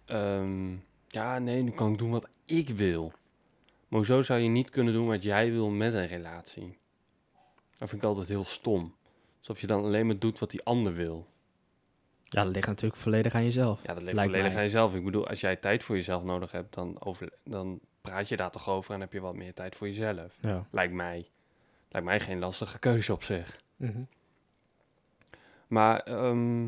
Ehm, 0.06 0.76
ja, 1.08 1.40
nee, 1.40 1.62
nu 1.62 1.72
kan 1.72 1.92
ik 1.92 1.98
doen 1.98 2.12
wat 2.12 2.28
ik 2.46 2.70
wil. 2.70 3.12
Maar 3.88 4.00
hoezo 4.00 4.22
zou 4.22 4.40
je 4.40 4.50
niet 4.50 4.70
kunnen 4.70 4.94
doen 4.94 5.08
wat 5.08 5.24
jij 5.24 5.52
wil 5.52 5.70
met 5.70 5.94
een 5.94 6.08
relatie? 6.08 6.78
Dat 7.78 7.90
vind 7.90 8.02
ik 8.02 8.08
altijd 8.08 8.28
heel 8.28 8.46
stom. 8.46 8.96
Alsof 9.40 9.62
je 9.62 9.68
dan 9.68 9.84
alleen 9.84 10.06
maar 10.06 10.20
doet 10.20 10.40
wat 10.40 10.52
die 10.52 10.64
ander 10.64 10.94
wil. 10.94 11.28
Ja, 12.34 12.44
dat 12.44 12.54
ligt 12.54 12.68
natuurlijk 12.68 13.02
volledig 13.02 13.36
aan 13.36 13.44
jezelf. 13.44 13.82
Ja, 13.82 13.94
dat 13.94 14.04
ligt 14.04 14.16
Lijkt 14.16 14.30
volledig 14.32 14.52
mij. 14.54 14.58
aan 14.58 14.68
jezelf. 14.68 14.96
Ik 14.96 15.04
bedoel, 15.04 15.28
als 15.28 15.40
jij 15.40 15.56
tijd 15.56 15.84
voor 15.84 15.96
jezelf 15.96 16.24
nodig 16.24 16.52
hebt, 16.52 16.74
dan, 16.74 16.96
over, 17.00 17.30
dan 17.44 17.80
praat 18.02 18.28
je 18.28 18.38
daar 18.38 18.52
toch 18.52 18.70
over 18.70 18.94
en 18.94 19.00
heb 19.00 19.14
je 19.14 19.20
wat 19.20 19.36
meer 19.36 19.54
tijd 19.54 19.76
voor 19.76 19.88
jezelf. 19.88 20.38
Ja. 20.40 20.66
Lijkt 20.72 20.94
mij. 20.94 21.28
Lijkt 21.90 22.08
mij 22.08 22.20
geen 22.20 22.40
lastige 22.40 22.80
keuze 22.80 23.14
op 23.14 23.24
zich. 23.24 23.58
Mhm. 23.76 24.02
Maar, 25.68 26.00
ehm, 26.00 26.68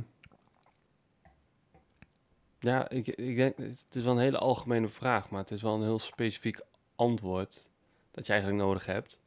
ja, 2.59 2.89
ik, 2.89 3.07
ik 3.07 3.35
denk, 3.35 3.57
het 3.57 3.95
is 3.95 4.03
wel 4.03 4.13
een 4.13 4.19
hele 4.19 4.37
algemene 4.37 4.89
vraag, 4.89 5.29
maar 5.29 5.39
het 5.39 5.51
is 5.51 5.61
wel 5.61 5.75
een 5.75 5.83
heel 5.83 5.99
specifiek 5.99 6.59
antwoord 6.95 7.67
dat 8.11 8.25
je 8.25 8.31
eigenlijk 8.33 8.63
nodig 8.63 8.85
hebt, 8.85 9.19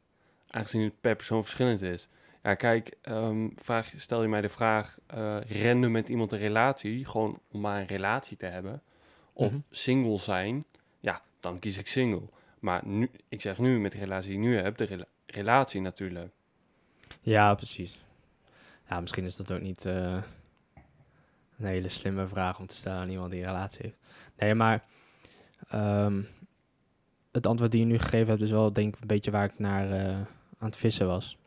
aangezien 0.47 0.81
het 0.81 1.01
per 1.01 1.15
persoon 1.15 1.41
verschillend 1.43 1.81
is. 1.81 2.07
Ja, 2.49 2.55
kijk, 2.55 2.97
ehm, 3.01 3.47
vraag, 3.55 3.93
stel 3.97 4.21
je 4.21 4.27
mij 4.27 4.41
de 4.41 4.49
vraag, 4.49 4.97
random 5.61 5.91
met 5.91 6.09
iemand 6.09 6.31
een 6.31 6.37
relatie, 6.39 7.05
gewoon 7.05 7.39
om 7.51 7.61
maar 7.61 7.79
een 7.79 7.87
relatie 7.87 8.37
te 8.37 8.45
hebben, 8.45 8.81
of 9.33 9.51
Mhm. 9.51 9.61
single 9.69 10.17
zijn, 10.19 10.65
ja, 10.99 11.21
dan 11.39 11.59
kies 11.59 11.77
ik 11.77 11.87
single. 11.87 12.21
Maar 12.59 12.81
nu, 12.85 13.09
ik 13.27 13.41
zeg 13.41 13.57
nu 13.57 13.79
met 13.79 13.91
de 13.91 13.97
relatie 13.97 14.29
die 14.29 14.39
ik 14.39 14.45
nu 14.45 14.55
heb, 14.57 14.77
de 14.77 14.83
rela- 14.83 15.05
relatie 15.25 15.81
natuurlijk. 15.81 16.31
Ja, 17.21 17.53
precies. 17.55 17.99
Ja, 18.89 18.99
misschien 18.99 19.25
is 19.25 19.35
dat 19.35 19.51
ook 19.51 19.61
niet 19.61 19.85
eh, 19.85 20.23
een 21.57 21.65
hele 21.65 21.89
slimme 21.89 22.27
vraag 22.27 22.59
om 22.59 22.65
te 22.67 22.75
stellen 22.75 22.99
aan 22.99 23.09
iemand 23.09 23.31
die 23.31 23.39
een 23.41 23.47
relatie 23.47 23.79
heeft. 23.83 23.97
Nee, 24.37 24.53
maar 24.55 24.83
ehm, 25.69 26.21
het 27.31 27.47
antwoord 27.47 27.71
die 27.71 27.79
je 27.79 27.85
nu 27.85 27.99
gegeven 27.99 28.27
hebt 28.27 28.41
is 28.41 28.51
wel 28.51 28.73
denk 28.73 28.95
ik 28.95 29.01
een 29.01 29.07
beetje 29.07 29.31
waar 29.31 29.45
ik 29.45 29.59
naar 29.59 29.91
eh, 29.91 30.05
aan 30.59 30.67
het 30.67 30.77
vissen 30.77 31.07
was. 31.07 31.37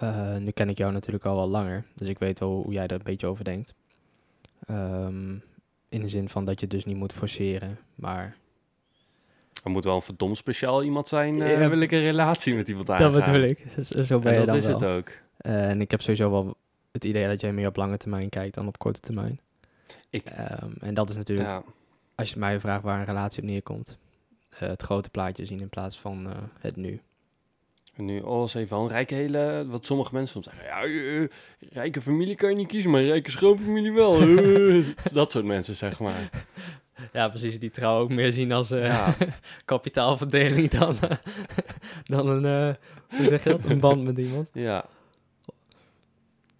Eh, 0.00 0.36
nu 0.36 0.50
ken 0.50 0.68
ik 0.68 0.78
jou 0.78 0.92
natuurlijk 0.92 1.24
al 1.24 1.36
wel 1.36 1.48
langer, 1.48 1.84
dus 1.94 2.08
ik 2.08 2.18
weet 2.18 2.38
wel 2.38 2.62
hoe 2.62 2.72
jij 2.72 2.84
er 2.86 2.92
een 2.92 3.00
beetje 3.02 3.26
over 3.26 3.44
denkt. 3.44 3.74
Ehm, 4.66 5.32
in 5.88 6.00
de 6.00 6.08
zin 6.08 6.28
van 6.28 6.44
dat 6.44 6.54
je 6.60 6.66
het 6.66 6.70
dus 6.74 6.84
niet 6.84 6.96
moet 6.96 7.12
forceren, 7.12 7.78
maar 7.94 8.36
Er 9.64 9.70
moet 9.70 9.84
wel 9.84 9.94
een 9.94 10.02
verdomd 10.02 10.36
speciaal 10.36 10.82
iemand 10.84 11.08
zijn, 11.08 11.36
Ja. 11.36 11.68
wil 11.68 11.80
ik 11.80 11.90
een 11.92 12.00
relatie 12.00 12.54
met 12.54 12.68
iemand 12.68 12.90
aangaan. 12.90 13.12
dat 13.12 13.24
bedoel 13.24 13.42
ik. 13.42 13.66
Zo- 13.84 14.02
Zo 14.02 14.18
ben 14.18 14.32
En 14.34 14.40
je 14.40 14.46
dat 14.46 14.54
is 14.54 14.66
wel. 14.66 14.74
het 14.80 14.84
ook. 14.88 15.10
Eh, 15.36 15.68
en 15.68 15.80
ik 15.80 15.90
heb 15.90 16.00
sowieso 16.00 16.30
wel 16.30 16.56
het 16.92 17.04
idee 17.04 17.26
dat 17.26 17.40
jij 17.40 17.52
meer 17.52 17.66
op 17.68 17.76
lange 17.76 17.96
termijn 17.96 18.28
kijkt 18.28 18.54
dan 18.54 18.66
op 18.66 18.78
korte 18.78 19.00
termijn. 19.00 19.40
Ik- 20.10 20.26
Ehm, 20.26 20.70
en 20.80 20.94
dat 20.94 21.10
is 21.10 21.16
natuurlijk, 21.16 21.48
Ja, 21.48 21.62
als 22.14 22.30
je 22.30 22.38
mij 22.38 22.60
vraagt 22.60 22.82
waar 22.82 22.98
een 22.98 23.04
relatie 23.04 23.42
op 23.42 23.48
neerkomt, 23.48 23.98
het 24.54 24.82
grote 24.82 25.10
plaatje 25.10 25.44
zien 25.44 25.60
in 25.60 25.68
plaats 25.68 25.98
van 26.00 26.26
het 26.58 26.76
nu. 26.76 27.00
En 27.96 28.04
nu, 28.04 28.22
is 28.44 28.54
even 28.54 28.76
een 28.76 28.88
rijke 28.88 29.14
hele... 29.14 29.64
Wat 29.68 29.86
sommige 29.86 30.14
mensen 30.14 30.32
soms 30.32 30.44
zeggen, 30.44 30.64
ja, 30.64 30.82
eh, 30.82 31.22
eh, 31.22 31.30
rijke 31.70 32.02
familie 32.02 32.34
kan 32.34 32.50
je 32.50 32.56
niet 32.56 32.68
kiezen, 32.68 32.90
maar 32.90 33.02
rijke 33.02 33.30
schoonfamilie 33.30 33.92
wel. 33.92 34.20
eh. 34.22 34.86
dat 35.12 35.32
soort 35.32 35.44
mensen, 35.44 35.76
zeg 35.76 36.00
maar. 36.00 36.30
Ja, 37.12 37.28
precies. 37.28 37.58
Die 37.58 37.70
trouw 37.70 38.00
ook 38.00 38.08
meer 38.08 38.32
zien 38.32 38.52
als 38.52 38.68
Ja, 38.68 39.14
kapitaalverdeling 39.64 40.70
dan, 40.70 40.96
dan 42.04 42.28
een, 42.28 42.76
hoe 43.08 43.26
zeg 43.26 43.44
je 43.44 43.50
dat, 43.50 43.64
een 43.64 43.80
band 43.80 44.02
met 44.04 44.18
iemand. 44.18 44.48
ja. 44.52 44.84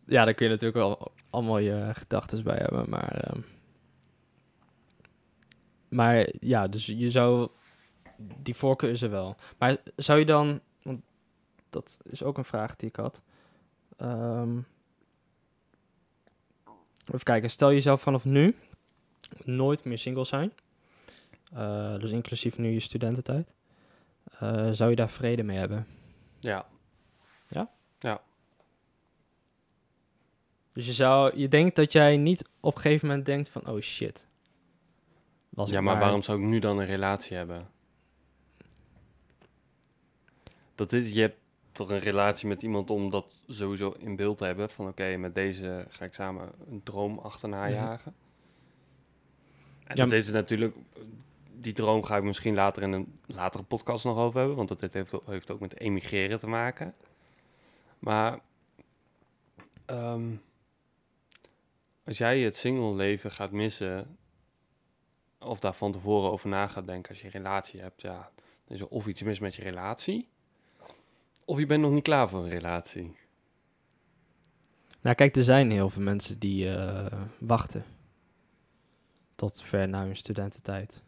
Ja, 0.07 0.25
daar 0.25 0.35
kun 0.35 0.47
je 0.47 0.53
natuurlijk 0.53 0.79
wel 0.79 1.12
allemaal 1.31 1.59
je 1.59 1.90
gedachten 1.93 2.45
bij 2.45 2.57
hebben, 2.57 2.88
maar... 2.88 3.14
ehm, 3.14 3.40
maar 5.88 6.29
ja, 6.40 6.69
dus 6.69 6.87
je 6.87 7.11
zou... 7.11 7.49
Die 8.43 8.55
voorkeur 8.55 8.90
is 8.90 9.03
er 9.03 9.11
wel. 9.11 9.37
Maar 9.59 9.77
zou 9.97 10.19
je 10.19 10.25
dan... 10.25 10.61
Dat 11.71 11.99
is 12.03 12.23
ook 12.23 12.39
een 12.39 12.45
vraag 12.45 12.77
die 12.77 12.89
ik 12.89 12.97
had. 12.97 13.21
Ehm, 13.97 14.59
even 17.07 17.23
kijken. 17.23 17.51
Stel 17.51 17.73
jezelf 17.73 18.01
vanaf 18.01 18.25
nu 18.25 18.57
nooit 19.45 19.85
meer 19.85 19.99
single 19.99 20.25
zijn. 20.25 20.53
Eh, 21.53 21.99
dus 21.99 22.11
inclusief 22.11 22.59
nu 22.59 22.71
je 22.71 22.81
studententijd. 22.81 23.53
Eh, 24.39 24.71
zou 24.71 24.91
je 24.91 24.97
daar 24.97 25.11
vrede 25.11 25.43
mee 25.43 25.59
hebben? 25.59 25.87
Ja, 26.41 26.67
Dus 30.73 30.87
je 30.87 30.93
zou, 30.93 31.37
je 31.37 31.49
denkt 31.49 31.77
dat 31.77 31.93
jij 31.93 32.17
niet 32.17 32.49
op 32.61 32.75
een 32.75 32.81
gegeven 32.81 33.09
moment 33.09 33.27
denkt 33.27 33.49
van, 33.49 33.67
oh 33.67 33.81
shit. 33.81 34.27
Was 35.49 35.71
ja 35.71 35.79
ik 35.79 35.85
maar 35.85 35.99
waarom 35.99 36.23
zou 36.23 36.39
ik 36.43 36.45
nu 36.45 36.59
dan 36.59 36.79
een 36.79 36.87
relatie 36.87 37.37
hebben? 37.37 37.69
Dat 40.75 40.93
is, 40.93 41.13
je 41.13 41.21
hebt 41.21 41.39
toch 41.73 41.91
een 41.91 41.99
relatie 41.99 42.49
met 42.49 42.63
iemand 42.63 42.91
om 42.91 43.11
dat 43.11 43.43
sowieso 43.47 43.91
in 43.99 44.17
beeld 44.17 44.39
te 44.39 44.45
hebben. 44.45 44.71
Van 44.71 44.89
oké, 44.89 45.17
met 45.17 45.35
deze 45.35 45.87
ga 45.89 46.05
ik 46.05 46.15
samen 46.15 46.53
een 46.69 46.83
droom 46.83 47.19
achterna 47.19 47.65
Mhm. 47.65 47.73
jagen. 47.75 48.15
En 49.85 49.97
Ja, 49.97 50.05
dat 50.05 50.13
is 50.13 50.31
natuurlijk, 50.31 50.77
die 51.53 51.73
droom 51.73 52.03
ga 52.03 52.17
ik 52.17 52.23
misschien 52.23 52.55
later 52.55 52.83
in 52.83 52.93
een 52.93 53.19
latere 53.27 53.63
podcast 53.65 54.05
nog 54.05 54.17
over 54.19 54.39
hebben. 54.39 54.57
Want 54.57 54.69
dat 54.81 54.93
heeft, 54.93 55.15
ook- 55.15 55.27
heeft 55.27 55.51
ook 55.51 55.61
met 55.61 55.79
emigreren 55.79 56.39
te 56.39 56.47
maken. 56.49 56.95
Maar 57.99 58.41
ehm, 59.87 60.35
als 62.05 62.19
jij 62.19 62.41
het 62.41 62.57
single 62.57 62.95
leven 62.95 63.31
gaat 63.31 63.51
missen, 63.51 64.17
of 65.39 65.61
daar 65.61 65.75
van 65.75 65.93
tevoren 65.93 66.31
over 66.31 66.49
na 66.49 66.67
gaat 66.67 66.87
denken 66.87 67.11
als 67.11 67.19
je 67.21 67.25
een 67.25 67.31
relatie 67.31 67.81
hebt, 67.81 68.01
ja, 68.03 68.31
dan 68.65 68.77
is 68.77 68.81
er 68.81 68.89
of 68.89 69.07
iets 69.07 69.23
mis 69.23 69.39
met 69.39 69.55
je 69.55 69.63
relatie, 69.63 70.29
of 71.51 71.59
je 71.59 71.67
bent 71.67 71.83
nog 71.83 71.93
niet 71.93 72.03
klaar 72.03 72.29
voor 72.29 72.43
een 72.43 72.49
relatie. 72.49 73.17
Nou 75.01 75.17
kijk, 75.17 75.37
er 75.37 75.45
zijn 75.45 75.71
heel 75.71 75.91
veel 75.91 76.03
mensen 76.03 76.39
die 76.39 76.75
eh, 76.75 77.07
wachten. 77.39 77.85
Tot 79.35 79.63
ver 79.63 79.89
na 79.89 80.05
hun 80.05 80.17
studententijd. 80.17 81.03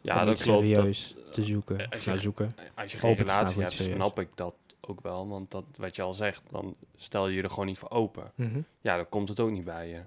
Ja, 0.00 0.20
om 0.20 0.26
dat 0.26 0.42
klopt. 0.42 0.60
Dat, 0.68 0.76
serieus 0.76 1.14
te 1.30 1.42
zoeken. 1.42 1.78
eh, 1.78 1.90
als 1.90 2.04
nou, 2.04 2.16
je- 2.16 2.22
zoeken. 2.22 2.54
als 2.74 2.92
je 2.92 2.98
geen 2.98 3.14
staan 3.14 3.26
relatie 3.26 3.60
hebt, 3.60 3.72
serieus. 3.72 3.94
snap 3.94 4.18
ik 4.20 4.28
dat 4.34 4.54
ook 4.80 5.00
wel. 5.00 5.28
Want 5.28 5.50
dat, 5.50 5.64
wat 5.76 5.96
je 5.96 6.02
al 6.02 6.14
zegt, 6.14 6.42
dan 6.50 6.76
stel 6.96 7.28
je 7.28 7.36
je 7.36 7.42
er 7.42 7.48
gewoon 7.50 7.66
niet 7.66 7.78
voor 7.78 7.90
open. 7.90 8.32
Mhm. 8.34 8.60
Ja, 8.80 8.96
dan 8.96 9.08
komt 9.08 9.28
het 9.28 9.40
ook 9.40 9.50
niet 9.50 9.64
bij 9.64 9.88
je. 9.88 10.00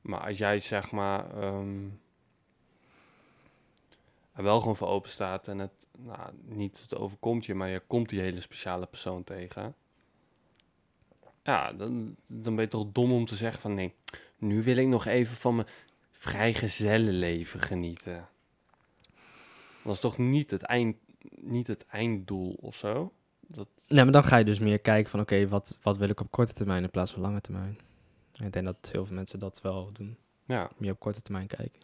Maar 0.00 0.20
als 0.20 0.38
jij 0.38 0.58
zeg 0.60 0.90
maar 0.90 1.30
ehm, 1.42 1.68
er 4.36 4.42
wel 4.42 4.60
gewoon 4.60 4.76
voor 4.76 4.88
open 4.88 5.10
staat 5.10 5.48
en 5.48 5.58
het 5.58 5.86
nou, 5.98 6.30
niet 6.44 6.80
het 6.80 6.94
overkomt 6.94 7.46
je, 7.46 7.54
maar 7.54 7.68
je 7.68 7.82
komt 7.86 8.08
die 8.08 8.20
hele 8.20 8.40
speciale 8.40 8.86
persoon 8.86 9.24
tegen. 9.24 9.74
Ja, 11.42 11.72
dan, 11.72 12.16
dan 12.26 12.54
ben 12.54 12.64
je 12.64 12.70
toch 12.70 12.86
dom 12.92 13.12
om 13.12 13.24
te 13.24 13.36
zeggen 13.36 13.60
van 13.60 13.74
nee, 13.74 13.94
nu 14.38 14.62
wil 14.62 14.76
ik 14.76 14.86
nog 14.86 15.06
even 15.06 15.36
van 15.36 15.54
mijn 15.54 15.68
vrijgezellenleven 16.10 17.60
genieten. 17.60 18.28
Dat 19.82 19.94
is 19.94 20.00
toch 20.00 20.18
niet 20.18 20.50
het, 20.50 20.62
eind, 20.62 20.96
niet 21.40 21.66
het 21.66 21.86
einddoel 21.86 22.56
of 22.60 22.76
zo? 22.76 23.12
Dat, 23.40 23.68
Nee, 23.88 24.04
maar 24.04 24.12
dan 24.12 24.24
ga 24.24 24.36
je 24.36 24.44
dus 24.44 24.58
meer 24.58 24.78
kijken 24.78 25.10
van, 25.10 25.20
oké, 25.20 25.48
wat, 25.48 25.78
wat 25.82 25.96
wil 25.96 26.08
ik 26.08 26.20
op 26.20 26.30
korte 26.30 26.52
termijn 26.52 26.82
in 26.82 26.90
plaats 26.90 27.12
van 27.12 27.22
lange 27.22 27.40
termijn? 27.40 27.78
Ik 28.32 28.52
denk 28.52 28.66
dat 28.66 28.88
heel 28.92 29.06
veel 29.06 29.14
mensen 29.14 29.38
dat 29.38 29.60
wel 29.60 29.92
doen. 29.92 30.16
ja, 30.44 30.70
Meer 30.76 30.92
op 30.92 31.00
korte 31.00 31.22
termijn 31.22 31.46
kijken. 31.46 31.80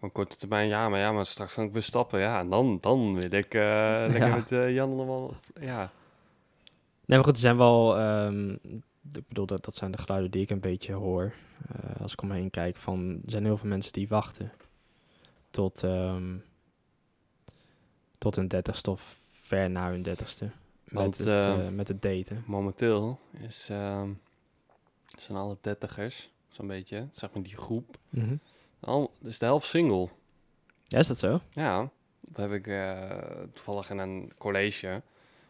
Op 0.00 0.12
korte 0.12 0.36
termijn, 0.36 0.68
ja, 0.68 0.88
maar 0.88 0.98
ja, 1.00 1.12
maar 1.12 1.26
straks 1.26 1.54
kan 1.54 1.64
ik 1.64 1.72
weer 1.72 1.82
stappen. 1.82 2.20
Ja, 2.20 2.38
en 2.40 2.48
dan, 2.48 2.78
dan 2.80 3.14
wil 3.14 3.32
ik 3.32 3.54
eh 3.54 3.60
lekker 4.12 4.26
Ja. 4.28 4.34
met 4.34 4.52
eh, 4.52 4.74
Jan 4.74 4.96
nog 4.96 5.06
wel... 5.06 5.34
Ja, 5.60 5.90
Nee, 7.04 7.18
maar 7.18 7.26
goed, 7.26 7.34
er 7.36 7.42
zijn 7.42 7.56
wel... 7.56 7.98
ehm, 7.98 8.50
ik 9.12 9.28
bedoel, 9.28 9.46
dat, 9.46 9.64
dat 9.64 9.74
zijn 9.74 9.90
de 9.90 9.98
geluiden 9.98 10.30
die 10.30 10.42
ik 10.42 10.50
een 10.50 10.60
beetje 10.60 10.92
hoor. 10.92 11.32
eh, 11.72 12.00
als 12.00 12.12
ik 12.12 12.22
om 12.22 12.28
me 12.28 12.34
heen 12.34 12.50
kijk, 12.50 12.76
van... 12.76 13.20
Er 13.24 13.30
zijn 13.30 13.44
heel 13.44 13.56
veel 13.56 13.68
mensen 13.68 13.92
die 13.92 14.08
wachten 14.08 14.52
tot... 15.50 15.82
ehm, 15.82 16.36
tot 18.18 18.36
hun 18.36 18.48
dertigste 18.48 18.90
of 18.90 19.18
ver 19.42 19.70
na 19.70 19.90
hun 19.90 20.02
dertigste. 20.02 20.44
Met, 20.44 20.94
Want, 21.02 21.18
het, 21.18 21.26
eh, 21.26 21.66
eh, 21.66 21.72
met 21.72 21.88
het 21.88 22.02
daten. 22.02 22.42
momenteel 22.46 23.18
is, 23.48 23.68
ehm, 23.70 24.10
zijn 25.18 25.38
alle 25.38 25.56
dertigers, 25.60 26.30
zo'n 26.48 26.66
beetje, 26.66 27.08
zeg 27.12 27.32
maar 27.32 27.42
die 27.42 27.56
groep, 27.56 27.98
Mhm. 28.08 28.36
Al, 28.80 29.12
is 29.24 29.38
de 29.38 29.44
helft 29.44 29.66
single. 29.68 30.08
Ja, 30.86 30.98
is 30.98 31.06
dat 31.06 31.18
zo? 31.18 31.40
Ja, 31.50 31.90
dat 32.20 32.36
heb 32.50 32.52
ik 32.52 32.66
eh, 32.66 33.00
toevallig 33.52 33.90
in 33.90 33.98
een 33.98 34.32
college, 34.38 35.02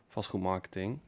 vastgoedmarketing. 0.09 0.99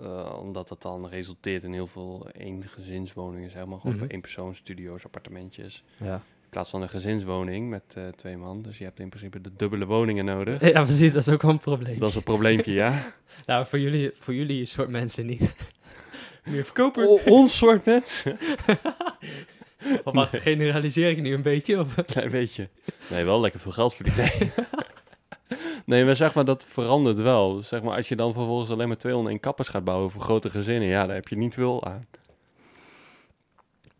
Eh, 0.00 0.38
omdat 0.40 0.68
dat 0.68 0.82
dan 0.82 1.08
resulteert 1.08 1.64
in 1.64 1.72
heel 1.72 1.86
veel 1.86 2.28
eengezinswoningen, 2.32 3.50
zeg 3.50 3.66
maar. 3.66 3.76
Gewoon 3.78 3.92
Mhm. 3.92 4.02
voor 4.02 4.10
éénpersoonsstudio's, 4.12 5.04
appartementjes. 5.04 5.84
Ja. 5.96 6.14
In 6.14 6.56
plaats 6.56 6.70
van 6.70 6.82
een 6.82 6.88
gezinswoning 6.88 7.68
met 7.70 7.82
eh, 7.94 8.08
twee 8.08 8.36
man. 8.36 8.62
Dus 8.62 8.78
je 8.78 8.84
hebt 8.84 8.98
in 9.00 9.08
principe 9.08 9.40
de 9.40 9.50
dubbele 9.56 9.86
woningen 9.86 10.24
nodig. 10.24 10.60
ja, 10.72 10.82
precies. 10.82 11.12
Dat 11.12 11.26
is 11.26 11.32
ook 11.34 11.42
wel 11.42 11.50
een 11.50 11.58
probleem. 11.58 11.98
Dat 11.98 12.08
is 12.08 12.14
een 12.14 12.22
probleempje, 12.22 12.72
ja. 12.72 13.12
Nou, 13.46 13.66
voor 13.66 13.78
jullie, 13.78 14.10
voor 14.18 14.34
jullie 14.34 14.64
soort 14.64 14.88
mensen 14.88 15.26
niet. 15.26 15.40
Meer 16.44 16.64
verkoper. 16.64 17.06
O- 17.08 17.20
ons 17.26 17.56
soort 17.56 17.84
mensen. 17.84 18.38
Of 20.04 20.14
wacht, 20.14 20.36
generaliseer 20.36 21.10
ik 21.10 21.20
nu 21.20 21.34
een 21.34 21.42
beetje? 21.42 21.78
Of? 21.80 21.94
Klein 22.06 22.30
beetje. 22.30 22.68
Nee, 23.10 23.24
wel 23.24 23.40
lekker 23.40 23.60
veel 23.60 23.72
geld 23.72 23.94
verdienen. 23.94 24.30
Nee. 24.38 24.50
Nee, 25.86 26.04
maar 26.04 26.16
zeg 26.16 26.34
maar, 26.34 26.44
dat 26.44 26.64
verandert 26.64 27.18
wel. 27.18 27.62
Zeg 27.62 27.82
maar, 27.82 27.96
als 27.96 28.08
je 28.08 28.16
dan 28.16 28.32
vervolgens 28.34 28.70
alleen 28.70 28.88
maar 28.88 28.96
201 28.96 29.40
kappers 29.40 29.68
gaat 29.68 29.84
bouwen 29.84 30.10
voor 30.10 30.20
grote 30.22 30.50
gezinnen, 30.50 30.88
ja, 30.88 31.06
daar 31.06 31.14
heb 31.14 31.28
je 31.28 31.36
niet 31.36 31.54
veel 31.54 31.84
aan. 31.84 32.06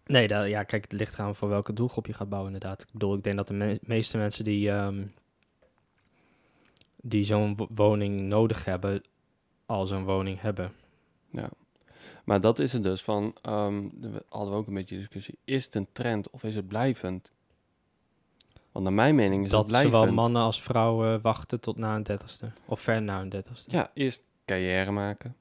Nee, 0.06 0.28
dat, 0.28 0.48
ja, 0.48 0.62
kijk, 0.62 0.82
het 0.82 0.92
ligt 0.92 1.14
eraan 1.14 1.34
voor 1.36 1.48
welke 1.48 1.72
doelgroep 1.72 2.06
je 2.06 2.12
gaat 2.12 2.28
bouwen, 2.28 2.52
inderdaad. 2.52 2.82
Ik 2.82 2.88
bedoel, 2.92 3.14
ik 3.14 3.22
denk 3.22 3.36
dat 3.36 3.46
de 3.48 3.54
me- 3.54 3.78
meeste 3.82 4.18
mensen 4.18 4.44
die, 4.44 4.70
ehm, 4.70 5.02
die 7.02 7.24
zo'n 7.24 7.56
wo- 7.56 7.68
woning 7.74 8.20
nodig 8.20 8.64
hebben, 8.64 9.02
al 9.66 9.86
zo'n 9.86 10.04
woning 10.04 10.40
hebben. 10.40 10.72
Maar 12.24 12.40
dat 12.40 12.58
is 12.58 12.72
het 12.72 12.82
dus 12.82 13.02
van, 13.02 13.34
ehm, 13.42 13.88
we 14.00 14.24
hadden 14.28 14.50
we 14.52 14.58
ook 14.58 14.66
een 14.66 14.74
beetje 14.74 14.96
discussie, 14.96 15.38
is 15.44 15.64
het 15.64 15.74
een 15.74 15.88
trend 15.92 16.30
of 16.30 16.42
is 16.44 16.54
het 16.54 16.68
blijvend? 16.68 17.32
Want 18.72 18.84
naar 18.84 18.94
mijn 18.94 19.14
mening 19.14 19.44
is 19.44 19.50
dat 19.50 19.60
het 19.60 19.68
blijvend. 19.68 19.94
zowel 19.94 20.12
mannen 20.12 20.42
als 20.42 20.62
vrouwen 20.62 21.20
wachten 21.20 21.60
tot 21.60 21.76
na 21.76 21.94
een 21.96 22.02
dertigste. 22.02 22.52
Of 22.64 22.80
ver 22.80 23.02
na 23.02 23.20
een 23.20 23.28
dertigste. 23.28 23.70
Ja, 23.70 23.90
eerst 23.94 24.22
carrière 24.44 24.90
maken. 24.90 25.36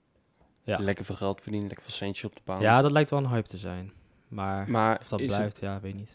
Ja. 0.63 0.79
Lekker 0.79 1.05
veel 1.05 1.15
geld 1.15 1.41
verdienen, 1.41 1.67
lekker 1.67 1.85
veel 1.85 1.95
centjes 1.95 2.25
op 2.25 2.35
de 2.35 2.41
bouw. 2.43 2.61
Ja, 2.61 2.81
dat 2.81 2.91
lijkt 2.91 3.09
wel 3.09 3.19
een 3.19 3.29
hype 3.29 3.47
te 3.47 3.57
zijn. 3.57 3.91
Maar 4.27 4.69
maar 4.69 4.99
of 5.01 5.07
dat 5.07 5.19
het- 5.19 5.27
blijft, 5.27 5.59
ja, 5.59 5.79
weet 5.79 5.95
niet. 5.95 6.11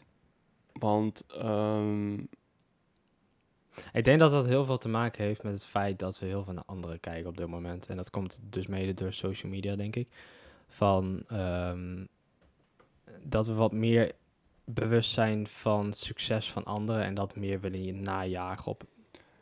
want 0.72 1.24
ehm, 1.26 2.18
Ik 3.92 4.04
denk 4.04 4.18
dat 4.20 4.30
dat 4.30 4.46
heel 4.46 4.64
veel 4.64 4.78
te 4.78 4.88
maken 4.88 5.24
heeft 5.24 5.42
met 5.42 5.52
het 5.52 5.64
feit 5.64 5.98
dat 5.98 6.18
we 6.18 6.26
heel 6.26 6.44
veel 6.44 6.52
naar 6.52 6.62
anderen 6.66 7.00
kijken 7.00 7.28
op 7.28 7.36
dit 7.36 7.46
moment. 7.46 7.86
En 7.86 7.96
dat 7.96 8.10
komt 8.10 8.40
dus 8.42 8.66
mede 8.66 8.94
door 8.94 9.12
social 9.12 9.52
media, 9.52 9.76
denk 9.76 9.96
ik. 9.96 10.08
Van 10.74 11.22
ehm, 11.28 12.04
dat 13.22 13.46
we 13.46 13.52
wat 13.52 13.72
meer 13.72 14.12
bewust 14.64 15.10
zijn 15.10 15.46
van 15.46 15.86
het 15.86 15.98
succes 15.98 16.52
van 16.52 16.64
anderen 16.64 17.04
en 17.04 17.14
dat 17.14 17.36
meer 17.36 17.60
willen 17.60 17.84
je 17.84 17.92
najagen 17.92 18.66
op, 18.70 18.84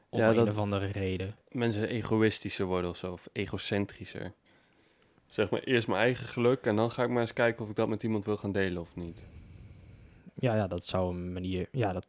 om 0.08 0.18
Ja, 0.18 0.30
een 0.30 0.48
of 0.48 0.56
andere 0.58 0.86
reden. 0.86 1.34
mensen 1.50 1.88
egoïstischer 1.88 2.66
worden 2.66 2.90
of 2.90 2.96
zo, 2.96 3.12
of 3.12 3.28
egocentrischer. 3.32 4.32
Zeg 5.26 5.50
maar 5.50 5.60
eerst 5.60 5.86
mijn 5.88 6.00
eigen 6.00 6.26
geluk 6.26 6.66
en 6.66 6.76
dan 6.76 6.90
ga 6.90 7.02
ik 7.02 7.08
maar 7.10 7.20
eens 7.20 7.32
kijken 7.32 7.62
of 7.64 7.70
ik 7.70 7.76
dat 7.76 7.88
met 7.88 8.02
iemand 8.02 8.24
wil 8.24 8.36
gaan 8.36 8.52
delen 8.52 8.80
of 8.82 8.96
niet. 8.96 9.24
Ja, 10.34 10.54
ja, 10.54 10.66
dat 10.66 10.84
zou 10.84 11.14
een 11.14 11.32
manier. 11.32 11.68
Ja, 11.70 11.92
dat, 11.92 12.06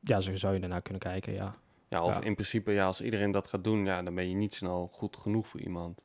ja, 0.00 0.20
zo 0.20 0.36
zou 0.36 0.54
je 0.54 0.60
ernaar 0.60 0.82
kunnen 0.82 1.02
kijken, 1.02 1.32
ja. 1.32 1.56
Ja, 1.88 2.02
of 2.04 2.14
Ja. 2.14 2.22
in 2.22 2.34
principe, 2.34 2.72
ja, 2.72 2.86
als 2.86 3.00
iedereen 3.00 3.30
dat 3.30 3.48
gaat 3.48 3.64
doen, 3.64 3.84
ja, 3.84 4.02
dan 4.02 4.14
ben 4.14 4.28
je 4.28 4.34
niet 4.34 4.54
snel 4.54 4.88
goed 4.92 5.16
genoeg 5.16 5.46
voor 5.46 5.60
iemand. 5.60 6.02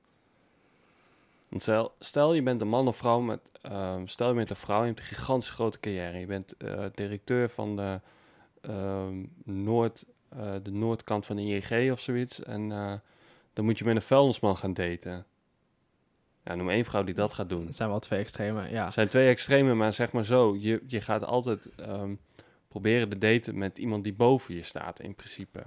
Want 1.54 1.66
stel, 1.66 1.94
stel 2.00 2.34
je 2.34 2.44
bent 2.44 2.62
een 2.62 2.68
man 2.68 2.88
of 2.88 2.98
vrouw 2.98 3.20
met, 3.20 3.52
ehm, 3.62 4.06
stel 4.06 4.28
je 4.28 4.34
bent 4.34 4.50
een 4.50 4.56
vrouw, 4.56 4.80
je 4.80 4.86
hebt 4.86 5.00
een 5.00 5.06
gigantisch 5.06 5.50
grote 5.50 5.80
carrière. 5.80 6.18
Je 6.18 6.26
bent 6.26 6.58
eh, 6.58 6.86
directeur 6.94 7.50
van 7.50 7.76
de, 7.76 8.00
ehm, 8.62 9.24
Noord, 9.44 10.06
eh, 10.30 10.54
de 10.64 10.72
noordkant 10.72 11.26
van 11.26 11.36
de 11.36 11.42
ING 11.42 11.92
of 11.92 12.00
zoiets. 12.00 12.44
En 12.44 12.72
eh, 12.72 12.94
dan 13.54 13.66
moet 13.66 13.78
je 13.78 13.86
met 13.86 13.96
een 13.96 14.02
vuilnisman 14.02 14.58
gaan 14.58 14.74
daten. 14.74 15.26
Ja, 16.44 16.56
noem 16.56 16.70
één 16.70 16.86
vrouw 16.86 17.04
die 17.04 17.14
dat 17.14 17.34
gaat 17.34 17.50
doen. 17.50 17.66
Dat 17.66 17.76
zijn 17.76 17.90
wel 17.90 18.00
twee 18.00 18.20
extreme, 18.20 18.70
ja. 18.70 18.84
Het 18.84 18.94
zijn 18.94 19.08
twee 19.08 19.28
extreme, 19.28 19.74
maar 19.74 19.94
zeg 19.94 20.12
maar 20.12 20.26
zo. 20.26 20.56
Je, 20.60 20.84
je 20.88 21.02
gaat 21.02 21.26
altijd 21.26 21.76
ehm, 21.76 22.16
proberen 22.68 23.10
te 23.10 23.18
daten 23.18 23.58
met 23.58 23.78
iemand 23.78 24.04
die 24.04 24.14
boven 24.14 24.56
je 24.56 24.64
staat, 24.64 25.00
in 25.00 25.16
principe. 25.16 25.64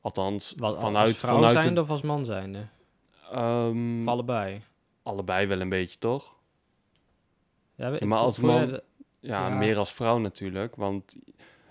Althans, 0.00 0.54
Wat, 0.56 0.80
vanuit, 0.80 1.06
als 1.06 1.16
vrouw 1.16 1.34
vanuit 1.34 1.52
zijnde 1.52 1.74
de, 1.74 1.80
of 1.80 1.90
als 1.90 2.02
man 2.02 2.24
zijnde? 2.24 2.66
Of 3.30 4.06
allebei? 4.06 4.62
Allebei 5.04 5.46
wel 5.46 5.60
een 5.60 5.68
beetje, 5.68 5.98
toch? 5.98 6.34
Ja, 7.74 7.88
maar 7.90 7.98
vo- 8.00 8.14
als 8.14 8.38
man- 8.38 8.66
de- 8.66 8.82
Ja, 9.20 9.48
Ja. 9.48 9.54
meer 9.56 9.76
als 9.76 9.92
vrouw 9.92 10.18
natuurlijk. 10.18 10.76
Want 10.76 11.16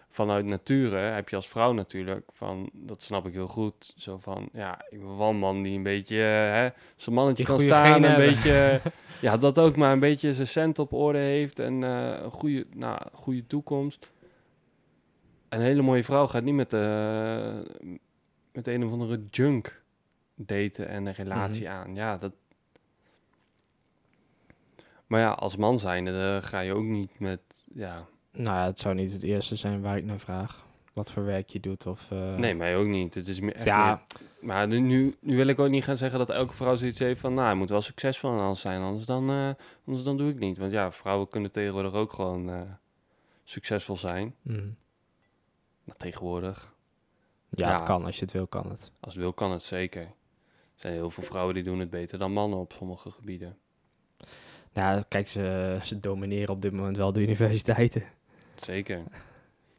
vanuit 0.10 0.46
nature 0.46 0.98
heb 0.98 1.30
je 1.30 1.36
als 1.36 1.48
vrouw 1.50 1.72
natuurlijk 1.74 2.30
van, 2.34 2.70
dat 2.74 3.04
snap 3.04 3.26
ik 3.28 3.34
heel 3.34 3.48
goed, 3.48 3.94
zo 3.98 4.18
van, 4.18 4.50
ja, 4.54 4.86
ik 4.90 5.00
wil 5.00 5.18
wel 5.18 5.30
een 5.30 5.38
man 5.38 5.62
die 5.62 5.78
een 5.78 5.84
beetje, 5.84 6.16
eh, 6.18 6.52
hè, 6.54 6.70
zijn 6.96 7.16
mannetje 7.16 7.44
Die 7.46 7.54
kan 7.56 7.62
staan, 7.64 8.04
een 8.04 8.10
hebben. 8.10 8.28
beetje, 8.28 8.82
ja, 9.28 9.38
dat 9.38 9.60
ook 9.60 9.76
maar 9.76 9.92
een 9.92 10.00
beetje 10.00 10.34
zijn 10.34 10.48
cent 10.48 10.80
op 10.80 10.94
orde 10.94 11.18
heeft 11.20 11.60
en 11.60 11.84
eh, 11.84 12.24
een 12.24 12.32
goede, 12.32 12.66
nou, 12.76 13.00
goede 13.14 13.48
toekomst. 13.48 14.10
Een 15.50 15.62
hele 15.62 15.82
mooie 15.82 16.04
vrouw 16.04 16.28
gaat 16.28 16.44
niet 16.44 16.54
met, 16.56 16.70
de, 16.70 17.98
met 18.52 18.68
een 18.68 18.86
of 18.86 18.92
andere 18.92 19.22
junk 19.30 19.82
daten 20.36 20.88
en 20.88 21.06
een 21.06 21.14
relatie 21.14 21.64
Mhm. 21.68 21.74
aan. 21.74 21.96
Ja, 21.96 22.18
dat... 22.18 22.34
Maar 25.14 25.22
ja, 25.22 25.32
als 25.32 25.56
man 25.56 25.80
zijnde 25.80 26.40
eh, 26.42 26.48
ga 26.50 26.60
je 26.60 26.74
ook 26.74 26.84
niet 26.84 27.20
met, 27.20 27.40
ja... 27.74 28.06
Nou 28.32 28.58
ja, 28.58 28.66
het 28.66 28.80
zou 28.80 28.96
niet 28.96 29.12
het 29.14 29.24
eerste 29.24 29.56
zijn 29.56 29.82
waar 29.82 29.98
ik 29.98 30.04
naar 30.06 30.20
vraag. 30.20 30.66
Wat 30.94 31.12
voor 31.12 31.26
werk 31.26 31.50
je 31.50 31.60
doet 31.60 31.86
of... 31.88 32.12
eh, 32.12 32.36
Nee, 32.36 32.56
mij 32.56 32.76
ook 32.78 32.88
niet. 32.88 33.14
Het 33.14 33.28
is 33.28 33.40
meer, 33.40 33.54
echt 33.56 33.66
Ja, 33.66 33.86
meer- 33.86 34.22
maar 34.42 34.68
nu- 34.68 34.80
nu, 35.20 35.36
wil 35.36 35.48
ik 35.48 35.60
ook 35.60 35.70
niet 35.70 35.84
gaan 35.84 35.98
zeggen 35.98 36.20
dat 36.20 36.30
elke 36.30 36.54
vrouw 36.54 36.76
zoiets 36.76 37.00
heeft 37.00 37.20
van... 37.20 37.34
Nou, 37.34 37.46
hij 37.46 37.56
moet 37.56 37.70
wel 37.70 37.82
succesvol 37.82 38.32
en 38.32 38.40
alles 38.40 38.60
zijn, 38.62 38.82
anders 38.82 39.06
dan, 39.06 39.30
eh, 39.30 39.50
anders 39.86 40.04
dan 40.06 40.18
doe 40.18 40.30
ik 40.30 40.40
niet. 40.40 40.58
Want 40.58 40.72
ja, 40.72 40.92
vrouwen 40.92 41.28
kunnen 41.28 41.52
tegenwoordig 41.52 41.94
ook 41.94 42.14
gewoon 42.14 42.68
succesvol 43.44 43.98
zijn. 43.98 44.36
mm. 44.42 44.76
Nou, 45.84 45.98
tegenwoordig. 45.98 46.74
ja, 47.50 47.68
Ja. 47.68 47.74
het 47.74 47.84
kan. 47.84 48.06
Als 48.06 48.16
je 48.16 48.22
het 48.22 48.34
wil, 48.34 48.48
kan 48.48 48.70
het. 48.70 48.92
Als 49.00 49.14
het 49.14 49.24
wil, 49.24 49.34
kan 49.34 49.52
het 49.52 49.64
zeker. 49.64 50.02
Er 50.02 50.10
zijn 50.90 50.94
heel 50.94 51.10
veel 51.10 51.24
vrouwen 51.24 51.54
die 51.54 51.64
doen 51.64 51.80
het 51.80 51.90
beter 51.90 52.18
dan 52.20 52.32
mannen 52.32 52.60
op 52.60 52.74
sommige 52.78 53.12
gebieden. 53.12 53.58
Nou, 54.74 55.04
kijk, 55.08 55.28
ze, 55.28 55.78
ze 55.84 56.00
domineren 56.00 56.50
op 56.56 56.62
dit 56.62 56.72
moment 56.72 56.98
wel 56.98 57.14
de 57.14 57.22
universiteiten. 57.22 58.04
Zeker. 58.56 59.02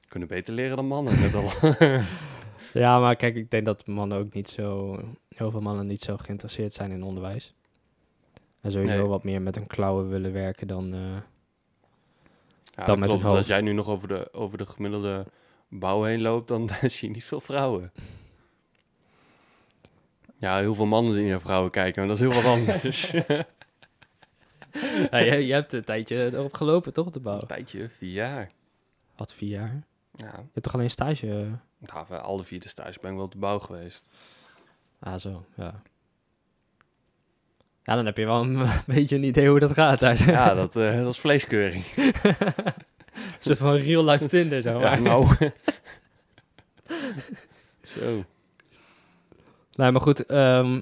Kunnen 0.08 0.28
beter 0.28 0.54
leren 0.54 0.76
dan 0.76 0.86
mannen, 0.86 1.20
net 1.20 1.34
al. 1.34 1.50
Ja, 2.72 3.00
maar 3.00 3.16
kijk, 3.16 3.34
ik 3.34 3.50
denk 3.50 3.64
dat 3.64 3.86
mannen 3.86 4.18
ook 4.18 4.32
niet 4.34 4.48
zo... 4.48 4.98
Heel 5.36 5.50
veel 5.50 5.60
mannen 5.60 5.86
niet 5.86 6.00
zo 6.00 6.16
geïnteresseerd 6.16 6.72
zijn 6.72 6.90
in 6.90 7.02
onderwijs. 7.02 7.54
En 8.60 8.72
sowieso 8.72 8.96
Nee. 8.96 9.06
wat 9.06 9.24
meer 9.24 9.42
met 9.42 9.54
hun 9.54 9.66
klauwen 9.66 10.08
willen 10.08 10.32
werken 10.32 10.66
dan... 10.66 10.94
eh, 10.94 11.00
Ja, 12.76 12.84
Dan 12.84 12.98
met 12.98 13.08
klopt. 13.08 13.22
Dus 13.24 13.32
Als 13.32 13.46
jij 13.46 13.60
nu 13.60 13.72
nog 13.72 13.88
over 13.88 14.08
de, 14.08 14.28
over 14.32 14.58
de 14.58 14.66
gemiddelde 14.66 15.26
bouw 15.68 16.02
heen 16.02 16.20
loopt, 16.22 16.48
dan 16.48 16.68
zie 16.82 17.08
je 17.08 17.14
niet 17.14 17.24
veel 17.24 17.40
vrouwen. 17.40 17.92
Ja, 20.38 20.58
heel 20.58 20.74
veel 20.74 20.86
mannen 20.86 21.14
die 21.14 21.28
naar 21.28 21.40
vrouwen 21.40 21.70
kijken, 21.70 22.06
maar 22.06 22.16
dat 22.16 22.20
is 22.20 22.32
heel 22.32 22.42
wat 22.42 22.52
anders. 22.52 23.12
ja, 25.10 25.18
je, 25.18 25.46
je 25.46 25.52
hebt 25.52 25.72
een 25.72 25.84
tijdje 25.84 26.24
erop 26.32 26.54
gelopen, 26.54 26.92
toch, 26.92 27.06
op 27.06 27.12
de 27.12 27.20
bouw? 27.20 27.40
Een 27.40 27.46
tijdje, 27.46 27.88
vier 27.88 28.12
jaar. 28.12 28.50
Wat, 29.16 29.32
vier 29.34 29.48
jaar? 29.50 29.82
Je 30.16 30.24
Ja, 30.24 30.32
hebt 30.52 30.62
toch 30.62 30.74
alleen 30.74 30.90
stage... 30.90 31.26
eh, 31.30 31.88
nou, 31.94 32.06
bij 32.08 32.18
alle 32.18 32.44
vier 32.44 32.60
de 32.60 32.68
stage 32.68 32.98
ben 33.00 33.10
ik 33.10 33.16
wel 33.16 33.24
op 33.26 33.32
de 33.32 33.38
bouw 33.38 33.58
geweest. 33.58 34.04
Ah, 35.00 35.18
zo, 35.18 35.44
ja. 35.56 35.82
Ja, 37.82 37.94
dan 37.94 38.06
heb 38.06 38.16
je 38.16 38.24
wel 38.24 38.40
een 38.42 38.66
beetje 38.86 39.16
een 39.16 39.22
idee 39.24 39.48
hoe 39.48 39.58
dat 39.58 39.72
gaat 39.72 40.00
daar. 40.00 40.30
Ja, 40.30 40.54
dat, 40.54 40.76
eh, 40.76 40.96
dat 41.02 41.12
is 41.12 41.18
vleeskeuring. 41.20 41.84
een 41.96 42.74
soort 43.40 43.58
van 43.58 43.74
real-life 43.74 44.26
Tinder, 44.26 44.62
zo. 44.62 44.80
Ja, 44.80 44.94
nou. 44.98 45.36
Zo. 47.82 48.24
Nee, 49.74 49.90
maar 49.90 50.00
goed. 50.00 50.26
ehm, 50.26 50.80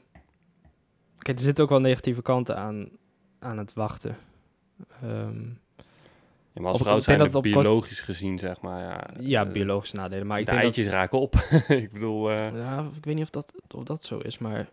kijk, 1.18 1.38
er 1.38 1.44
zitten 1.44 1.64
ook 1.64 1.70
wel 1.70 1.81
negatieve 1.81 2.22
kanten 2.22 2.57
aan, 2.57 2.88
aan 3.42 3.59
het 3.59 3.72
wachten. 3.72 4.16
Ehm, 5.02 5.40
Ja, 6.55 6.61
maar 6.61 6.72
als 6.72 6.81
vrouw 6.81 6.98
zijn 6.98 7.18
dat 7.18 7.33
het 7.33 7.42
kort- 7.42 7.55
biologisch 7.55 8.00
gezien, 8.00 8.38
zeg 8.38 8.61
maar. 8.61 8.81
Ja, 8.81 9.07
ja, 9.20 9.46
eh, 9.46 9.52
biologische 9.52 9.96
nadelen. 9.96 10.26
Maar 10.26 10.38
ik 10.40 10.44
de 10.46 10.50
denk 10.50 10.62
dat, 10.64 10.74
eitjes 10.76 10.94
raken 10.94 11.20
op. 11.20 11.35
ik 11.85 11.92
bedoel, 11.92 12.31
eh, 12.31 12.57
ja, 12.57 12.88
ik 12.96 13.05
weet 13.05 13.14
niet 13.14 13.24
of 13.24 13.31
dat, 13.31 13.52
of 13.74 13.85
dat 13.85 14.05
zo 14.05 14.18
is, 14.18 14.38
maar... 14.38 14.61
Ik 14.61 14.68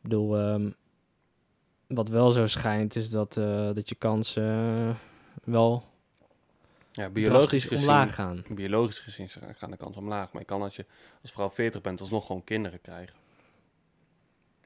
bedoel, 0.00 0.36
ehm, 0.38 0.70
wat 1.86 2.08
wel 2.08 2.30
zo 2.30 2.46
schijnt, 2.46 2.96
is 2.96 3.10
dat, 3.10 3.36
eh, 3.36 3.70
dat 3.74 3.88
je 3.88 3.94
kansen 3.94 4.98
wel 5.44 5.84
ja, 6.92 7.08
biologisch 7.08 7.64
gezien, 7.64 7.78
omlaag 7.88 8.14
gaan. 8.14 8.44
biologisch 8.48 8.98
gezien 8.98 9.28
gaan 9.56 9.70
de 9.70 9.76
kansen 9.76 10.02
omlaag. 10.02 10.32
Maar 10.32 10.42
je 10.42 10.48
kan 10.48 10.62
als 10.62 10.76
je 10.76 10.84
als 11.22 11.32
vrouw 11.32 11.50
40 11.50 11.80
bent, 11.80 12.00
alsnog 12.00 12.26
gewoon 12.26 12.44
kinderen 12.44 12.80
krijgen. 12.80 13.14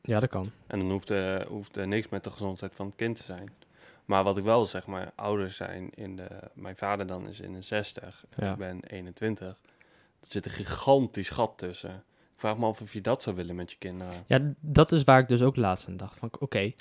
Ja, 0.03 0.21
dat 0.21 0.29
kan. 0.29 0.51
En 0.67 0.79
dan 0.79 0.91
hoeft, 0.91 1.11
eh 1.11 1.41
hoeft 1.41 1.77
er 1.77 1.87
niks 1.89 2.09
met 2.09 2.25
de 2.25 2.31
gezondheid 2.31 2.75
van 2.75 2.87
het 2.87 2.95
kind 2.97 3.17
te 3.17 3.23
zijn. 3.23 3.51
Maar 4.05 4.25
wat 4.25 4.37
ik 4.37 4.45
wel 4.45 4.67
zeg, 4.67 4.87
maar 4.87 5.13
ouders 5.15 5.57
zijn 5.57 5.91
in 5.95 6.17
de... 6.17 6.29
Mijn 6.55 6.77
vader 6.77 7.07
dan 7.07 7.29
is 7.29 7.41
in 7.41 7.53
de 7.53 7.63
60. 7.63 8.25
Ja. 8.37 8.51
Ik 8.53 8.57
ben 8.57 8.85
21. 8.85 9.47
Er 10.21 10.27
zit 10.29 10.45
een 10.45 10.51
gigantisch 10.51 11.31
gat 11.31 11.53
tussen. 11.57 11.95
Ik 12.35 12.41
vraag 12.49 12.57
me 12.59 12.67
af 12.67 12.81
of 12.81 12.93
je 12.93 13.01
dat 13.01 13.23
zou 13.23 13.37
willen 13.37 13.55
met 13.57 13.71
je 13.71 13.77
kinderen. 13.79 14.25
Ja, 14.27 14.53
dat 14.61 14.93
is 14.93 15.05
waar 15.05 15.19
ik 15.19 15.29
dus 15.29 15.43
ook 15.43 15.57
laatst 15.57 15.89
aan 15.89 15.97
dacht. 15.97 16.19
Van, 16.19 16.31
oké, 16.39 16.73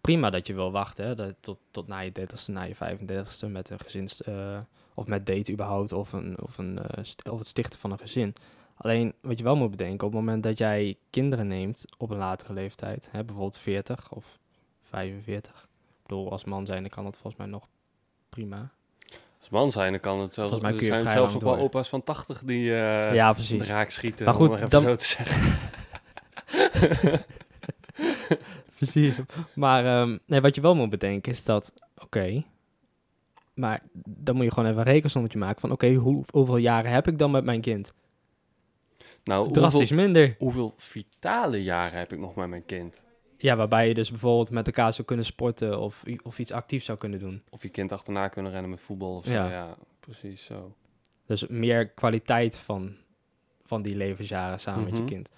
prima 0.00 0.30
dat 0.30 0.46
je 0.46 0.54
wil 0.54 0.70
wachten, 0.72 1.04
hè, 1.06 1.14
dat, 1.14 1.34
tot, 1.40 1.58
tot 1.70 1.86
na 1.86 1.98
je 1.98 2.12
30ste, 2.20 2.46
na 2.52 2.62
je 2.62 2.74
35ste 2.76 3.46
met 3.50 3.70
een 3.70 3.80
gezins... 3.80 4.22
eh, 4.22 4.58
of 4.94 5.06
met 5.06 5.26
date 5.26 5.52
überhaupt, 5.52 5.92
of, 5.92 6.12
een, 6.12 6.40
of, 6.42 6.58
een, 6.58 6.78
eh, 6.78 7.04
st- 7.04 7.28
of 7.28 7.38
het 7.38 7.48
stichten 7.48 7.78
van 7.78 7.90
een 7.92 7.98
gezin. 7.98 8.34
Alleen, 8.82 9.14
wat 9.20 9.38
je 9.38 9.44
wel 9.44 9.56
moet 9.56 9.70
bedenken, 9.70 10.06
op 10.06 10.12
het 10.12 10.20
moment 10.22 10.42
dat 10.42 10.58
jij 10.58 10.96
kinderen 11.10 11.46
neemt 11.46 11.84
op 11.98 12.10
een 12.10 12.16
latere 12.18 12.52
leeftijd, 12.52 13.08
hè, 13.12 13.24
bijvoorbeeld 13.24 13.58
40 13.58 14.12
of 14.12 14.38
45. 14.82 15.50
Ik 15.62 16.06
bedoel, 16.06 16.30
als 16.30 16.44
man 16.44 16.66
zijn, 16.66 16.80
dan 16.80 16.90
kan 16.90 17.04
dat 17.04 17.12
volgens 17.16 17.36
mij 17.36 17.46
nog 17.46 17.68
prima. 18.28 18.70
Als 19.40 19.48
man 19.48 19.72
zijn, 19.72 19.90
dan 19.90 20.00
kan 20.00 20.20
het 20.20 20.34
zelfs... 20.34 20.50
Volgens 20.50 20.60
mij 20.60 20.70
er 20.70 20.76
kun 20.76 20.86
je 20.86 21.02
zijn 21.02 21.12
zelfs 21.16 21.32
nog 21.32 21.42
wel 21.42 21.56
opa's 21.58 21.88
van 21.88 22.02
80 22.04 22.42
die 22.44 22.70
eh 22.74 23.14
ja, 23.14 23.28
de 23.28 23.34
precies. 23.34 23.66
raak 23.66 23.90
schieten, 23.90 24.24
Maar 24.24 24.34
goed, 24.34 24.48
om 24.48 24.52
maar 24.52 24.58
even 24.58 24.70
dan- 24.70 24.82
zo 24.82 24.94
te 24.94 25.04
zeggen. 25.04 25.58
Precies. 28.76 29.16
Maar 29.54 29.84
ehm, 29.86 30.18
nee, 30.26 30.40
wat 30.40 30.54
je 30.54 30.60
wel 30.60 30.74
moet 30.74 30.90
bedenken 30.90 31.32
is 31.32 31.44
dat, 31.44 31.72
oké, 31.98 32.44
maar 33.54 33.80
dan 34.04 34.34
moet 34.36 34.44
je 34.44 34.50
gewoon 34.52 34.68
even 34.68 34.80
een 34.80 34.92
rekensommetje 34.92 35.38
maken 35.38 35.60
van, 35.60 35.70
oké, 35.70 35.94
hoe, 35.94 36.24
hoeveel 36.30 36.56
jaren 36.56 36.90
heb 36.92 37.08
ik 37.08 37.18
dan 37.18 37.30
met 37.30 37.44
mijn 37.44 37.60
kind? 37.60 37.92
Nou, 39.24 39.44
hoeveel, 39.44 39.62
Drastisch 39.62 39.90
minder. 39.90 40.34
hoeveel 40.38 40.74
vitale 40.76 41.62
jaren 41.62 41.98
heb 41.98 42.12
ik 42.12 42.18
nog 42.18 42.34
met 42.34 42.48
mijn 42.48 42.66
kind? 42.66 43.02
Ja, 43.36 43.56
waarbij 43.56 43.88
je 43.88 43.94
dus 43.94 44.10
bijvoorbeeld 44.10 44.50
met 44.50 44.66
elkaar 44.66 44.92
zou 44.92 45.06
kunnen 45.06 45.24
sporten 45.24 45.80
of, 45.80 46.04
of 46.22 46.38
iets 46.38 46.52
actiefs 46.52 46.84
zou 46.84 46.98
kunnen 46.98 47.18
doen. 47.18 47.42
Of 47.50 47.62
je 47.62 47.68
kind 47.68 47.92
achterna 47.92 48.28
kunnen 48.28 48.52
rennen 48.52 48.70
met 48.70 48.80
voetbal 48.80 49.16
of 49.16 49.24
zo. 49.24 49.32
Ja. 49.32 49.50
Ja, 49.50 49.76
precies 50.00 50.44
zo. 50.44 50.74
Dus 51.26 51.46
meer 51.46 51.88
kwaliteit 51.88 52.58
van, 52.58 52.94
van 53.64 53.82
die 53.82 53.96
levensjaren 53.96 54.60
samen 54.60 54.84
met 54.84 54.92
Mhm. 54.92 55.02
je 55.02 55.08
kind. 55.08 55.28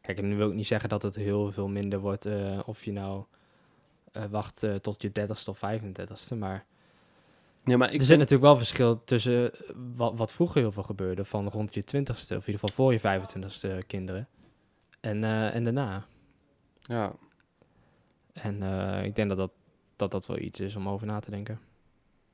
Kijk, 0.00 0.18
en 0.18 0.28
nu 0.28 0.36
wil 0.36 0.48
ik 0.48 0.54
niet 0.54 0.66
zeggen 0.66 0.88
dat 0.88 1.02
het 1.02 1.14
heel 1.14 1.52
veel 1.52 1.68
minder 1.68 1.98
wordt 1.98 2.26
eh, 2.26 2.60
of 2.66 2.84
je 2.84 2.92
nou 2.92 3.24
eh, 4.12 4.24
wacht 4.30 4.62
eh, 4.62 4.74
tot 4.74 5.02
je 5.02 5.10
30ste 5.12 5.44
of 5.50 5.58
35ste, 5.58 6.36
maar 6.36 6.64
Ja, 7.64 7.76
maar 7.76 7.92
ik 7.92 8.00
er 8.00 8.06
zit 8.06 8.16
natuurlijk 8.18 8.44
wel 8.44 8.56
verschil 8.56 9.04
tussen 9.04 9.52
eh, 9.52 9.70
wat, 9.96 10.18
wat 10.18 10.32
vroeger 10.32 10.60
heel 10.60 10.72
veel 10.72 10.82
gebeurde, 10.82 11.24
van 11.24 11.48
rond 11.48 11.74
je 11.74 11.82
20ste, 11.82 12.10
of 12.10 12.30
in 12.30 12.34
ieder 12.36 12.44
geval 12.58 12.68
voor 12.68 12.92
je 12.92 13.00
25ste 13.00 13.86
kinderen, 13.86 14.28
en, 15.00 15.24
eh, 15.24 15.54
en 15.54 15.64
daarna. 15.64 16.06
Ja, 16.80 17.12
En 18.32 18.62
eh, 18.62 19.04
ik 19.04 19.14
denk 19.14 19.28
dat 19.28 19.38
dat, 19.38 19.52
dat 19.96 20.10
dat 20.10 20.26
wel 20.26 20.38
iets 20.38 20.60
is 20.60 20.76
om 20.76 20.88
over 20.88 21.06
na 21.06 21.20
te 21.20 21.30
denken. 21.30 21.60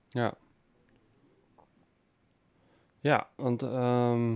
ja. 0.08 0.34
Ja, 3.00 3.28
want 3.34 3.62
ehm, 3.62 4.34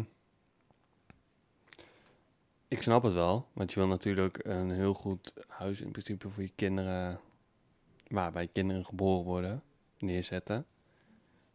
ik 2.69 2.83
snap 2.83 3.03
het 3.03 3.13
wel. 3.13 3.47
Want 3.53 3.73
je 3.73 3.79
wil 3.81 3.89
natuurlijk 3.89 4.45
een 4.45 4.71
heel 4.71 4.95
goed 4.95 5.33
huis 5.49 5.81
in 5.81 5.91
principe 5.91 6.29
voor 6.29 6.43
je 6.43 6.53
kinderen, 6.55 7.21
waarbij 8.09 8.47
kinderen 8.47 8.85
geboren 8.85 9.25
worden, 9.25 9.63
neerzetten. 9.99 10.67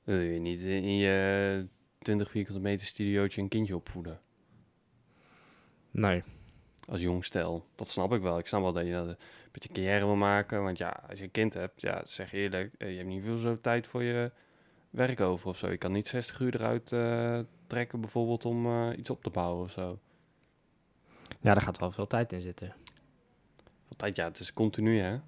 Wil 0.05 0.19
je 0.19 0.39
niet 0.39 0.59
in 0.61 0.97
je 0.97 1.67
20 1.99 2.29
vierkante 2.29 2.61
meter 2.61 2.85
studiootje 2.85 3.41
een 3.41 3.47
kindje 3.47 3.75
opvoeden. 3.75 4.19
Nee. 5.91 6.23
als 6.87 7.01
jong 7.01 7.25
stel. 7.25 7.65
Dat 7.75 7.87
snap 7.87 8.13
ik 8.13 8.21
wel. 8.21 8.37
Ik 8.37 8.47
snap 8.47 8.61
wel 8.61 8.73
dat 8.73 8.85
je 8.85 8.91
dat 8.91 9.07
een 9.07 9.17
beetje 9.51 9.69
carrière 9.69 10.05
wil 10.05 10.15
maken. 10.15 10.63
Want 10.63 10.77
ja, 10.77 11.03
als 11.09 11.17
je 11.17 11.23
een 11.23 11.31
kind 11.31 11.53
hebt, 11.53 11.81
ja, 11.81 12.01
zeg 12.05 12.33
eerlijk, 12.33 12.73
eh, 12.77 12.89
je 12.89 12.97
hebt 12.97 13.09
niet 13.09 13.23
veel 13.23 13.37
zo 13.37 13.61
tijd 13.61 13.87
voor 13.87 14.03
je 14.03 14.31
werk 14.89 15.19
over 15.19 15.49
of 15.49 15.57
zo. 15.57 15.71
Je 15.71 15.77
kan 15.77 15.91
niet 15.91 16.07
60 16.07 16.39
uur 16.39 16.55
eruit 16.55 16.91
eh, 16.91 17.39
trekken 17.67 18.01
bijvoorbeeld 18.01 18.45
om 18.45 18.65
eh, 18.65 18.97
iets 18.97 19.09
op 19.09 19.23
te 19.23 19.29
bouwen 19.29 19.63
of 19.63 19.71
zo. 19.71 19.99
Ja, 21.27 21.53
daar 21.53 21.61
gaat 21.61 21.79
wel 21.79 21.91
veel 21.91 22.07
tijd 22.07 22.31
in 22.31 22.41
zitten. 22.41 22.75
Want 23.87 23.97
tijd, 23.97 24.15
ja, 24.15 24.25
het 24.25 24.39
is 24.39 24.53
continu 24.53 24.99
hè. 24.99 25.19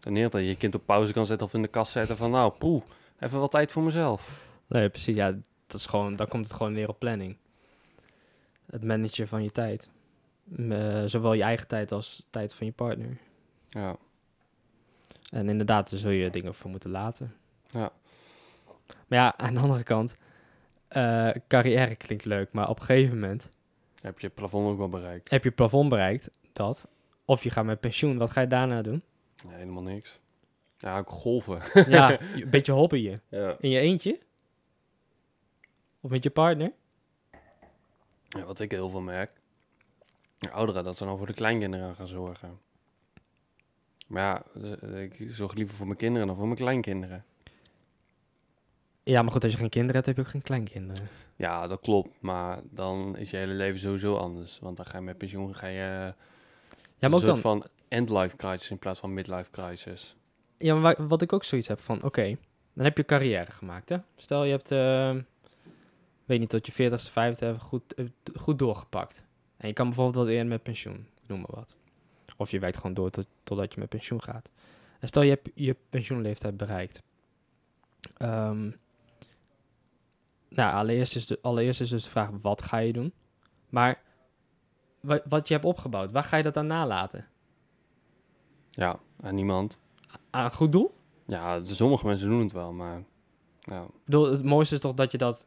Dan 0.00 0.12
niet 0.12 0.32
dat 0.32 0.40
je 0.40 0.46
je 0.46 0.56
kind 0.56 0.74
op 0.74 0.86
pauze 0.86 1.12
kan 1.12 1.26
zetten 1.26 1.46
of 1.46 1.54
in 1.54 1.62
de 1.62 1.68
kast 1.68 1.92
zetten 1.92 2.16
van 2.16 2.30
nou, 2.30 2.52
poeh, 2.52 2.82
even 3.24 3.38
wat 3.40 3.50
tijd 3.50 3.72
voor 3.72 3.82
mezelf. 3.82 4.30
Nee, 4.66 4.88
precies. 4.88 5.16
Ja, 5.16 5.32
dat 5.66 5.80
is 5.80 5.86
gewoon, 5.86 6.14
dan 6.14 6.28
komt 6.28 6.46
het 6.46 6.56
gewoon 6.56 6.72
neer 6.72 6.88
op 6.88 6.98
planning. 6.98 7.36
Het 8.66 8.84
managen 8.84 9.28
van 9.28 9.42
je 9.42 9.52
tijd. 9.52 9.90
Eh, 10.68 11.02
zowel 11.06 11.32
je 11.32 11.42
eigen 11.42 11.68
tijd 11.68 11.92
als 11.92 12.26
tijd 12.30 12.54
van 12.54 12.66
je 12.66 12.72
partner. 12.72 13.16
Ja, 13.68 13.96
En 15.30 15.48
inderdaad, 15.48 15.90
daar 15.90 15.98
zul 15.98 16.10
je 16.10 16.30
dingen 16.30 16.54
voor 16.54 16.70
moeten 16.70 16.90
laten. 16.90 17.34
Ja. 17.70 17.92
Maar 19.08 19.18
ja, 19.18 19.36
aan 19.36 19.54
de 19.54 19.60
andere 19.60 19.82
kant, 19.82 20.16
eh, 20.88 21.30
carrière 21.48 21.96
klinkt 21.96 22.24
leuk, 22.24 22.52
maar 22.52 22.68
op 22.68 22.78
een 22.80 22.84
gegeven 22.86 23.14
moment 23.20 23.50
heb 24.00 24.18
je 24.18 24.26
het 24.26 24.34
plafond 24.34 24.68
ook 24.68 24.78
wel 24.78 24.88
bereikt. 24.88 25.30
heb 25.30 25.42
je 25.42 25.48
het 25.48 25.56
plafond 25.56 25.88
bereikt, 25.88 26.30
dat. 26.52 26.88
Of 27.24 27.42
je 27.42 27.50
gaat 27.50 27.64
met 27.64 27.80
pensioen, 27.80 28.18
wat 28.18 28.30
ga 28.30 28.40
je 28.40 28.46
daarna 28.46 28.82
doen? 28.82 29.02
Nee, 29.46 29.56
helemaal 29.56 29.82
niks. 29.82 30.20
Ja, 30.84 30.98
ook 30.98 31.10
golven. 31.10 31.60
ja, 31.90 32.20
een 32.34 32.50
beetje 32.50 32.72
hobbyen. 32.72 33.22
ja. 33.28 33.56
In 33.60 33.70
je 33.70 33.78
eentje? 33.78 34.18
Of 36.00 36.10
met 36.10 36.22
je 36.22 36.30
partner? 36.30 36.72
Ja, 38.28 38.44
wat 38.44 38.60
ik 38.60 38.70
heel 38.70 38.90
veel 38.90 39.00
merk. 39.00 39.30
de 40.38 40.50
Ouderen, 40.50 40.84
dat 40.84 40.96
ze 40.96 41.04
dan 41.04 41.16
voor 41.16 41.26
de 41.26 41.34
kleinkinderen 41.34 41.94
gaan 41.94 42.06
zorgen. 42.06 42.58
Maar 44.06 44.22
ja, 44.22 44.42
ik 44.98 45.28
zorg 45.30 45.54
liever 45.54 45.76
voor 45.76 45.86
mijn 45.86 45.98
kinderen 45.98 46.26
dan 46.26 46.36
voor 46.36 46.46
mijn 46.46 46.58
kleinkinderen. 46.58 47.24
Ja, 49.02 49.22
maar 49.22 49.32
goed, 49.32 49.44
als 49.44 49.52
je 49.52 49.58
geen 49.58 49.68
kinderen 49.68 49.94
hebt, 49.94 50.06
heb 50.06 50.16
je 50.16 50.22
ook 50.22 50.28
geen 50.28 50.42
kleinkinderen. 50.42 51.08
Ja, 51.36 51.66
dat 51.66 51.80
klopt. 51.80 52.20
Maar 52.20 52.60
dan 52.70 53.16
is 53.16 53.30
je 53.30 53.36
hele 53.36 53.52
leven 53.52 53.78
sowieso 53.80 54.16
anders. 54.16 54.58
Want 54.58 54.76
dan 54.76 54.86
ga 54.86 54.98
je 54.98 55.04
met 55.04 55.18
pensioen 55.18 55.56
ga 55.56 55.66
je 55.66 56.14
Ja, 56.98 57.08
maar 57.08 57.12
ook 57.12 57.24
soort 57.24 57.24
dan, 57.24 57.38
van 57.38 57.66
end-life 57.88 58.36
crisis 58.36 58.70
in 58.70 58.78
plaats 58.78 59.00
van 59.00 59.14
midlife 59.14 59.50
crisis. 59.50 60.16
Ja, 60.64 60.74
maar 60.74 60.96
wa- 60.96 61.06
wat 61.06 61.22
ik 61.22 61.32
ook 61.32 61.44
zoiets 61.44 61.68
heb 61.68 61.80
van, 61.80 62.02
oké, 62.02 62.36
dan 62.72 62.84
heb 62.84 62.96
je 62.96 63.04
carrière 63.04 63.50
gemaakt, 63.50 63.88
hè. 63.88 63.96
Stel, 64.16 64.44
je 64.44 64.50
hebt, 64.50 64.70
eh, 64.70 65.14
weet 66.24 66.38
niet, 66.40 66.48
tot 66.50 66.66
je 66.66 66.72
40ste, 66.72 67.10
50 67.10 67.62
goed, 67.62 67.94
eh, 67.94 68.04
goed 68.34 68.58
doorgepakt. 68.58 69.24
En 69.56 69.68
je 69.68 69.74
kan 69.74 69.86
bijvoorbeeld 69.86 70.16
wat 70.16 70.28
eerder 70.28 70.46
met 70.46 70.62
pensioen, 70.62 71.06
noem 71.26 71.38
maar 71.38 71.54
wat. 71.54 71.76
Of 72.36 72.50
je 72.50 72.58
werkt 72.58 72.76
gewoon 72.76 72.94
door 72.94 73.10
tot, 73.10 73.26
totdat 73.42 73.74
je 73.74 73.80
met 73.80 73.88
pensioen 73.88 74.22
gaat. 74.22 74.50
En 75.00 75.08
stel, 75.08 75.22
je 75.22 75.30
hebt 75.30 75.50
je 75.54 75.76
pensioenleeftijd 75.90 76.56
bereikt. 76.56 77.02
Ehm, 78.16 78.70
nou, 80.48 80.74
allereerst 80.74 81.16
is, 81.16 81.26
de, 81.26 81.38
allereerst 81.42 81.80
is 81.80 81.88
dus 81.90 82.04
de 82.04 82.10
vraag, 82.10 82.30
wat 82.42 82.62
ga 82.62 82.76
je 82.78 82.92
doen? 82.92 83.12
Maar 83.68 84.02
wa- 85.00 85.22
wat 85.28 85.48
je 85.48 85.54
hebt 85.54 85.66
opgebouwd, 85.66 86.12
waar 86.12 86.24
ga 86.24 86.36
je 86.36 86.42
dat 86.42 86.56
aan 86.56 86.66
nalaten? 86.66 87.26
Ja, 88.70 88.98
aan 89.20 89.34
niemand. 89.34 89.82
Aan 90.34 90.52
goed 90.52 90.72
doel? 90.72 90.94
Ja, 91.26 91.60
de- 91.60 91.74
sommige 91.74 92.06
mensen 92.06 92.28
doen 92.28 92.40
het 92.42 92.52
wel, 92.52 92.72
maar... 92.72 93.02
Ja. 93.60 93.82
Ik 93.82 93.88
bedoel, 94.04 94.30
het 94.30 94.44
mooiste 94.44 94.74
is 94.74 94.80
toch 94.80 94.94
dat 94.94 95.12
je 95.12 95.18
dat, 95.18 95.46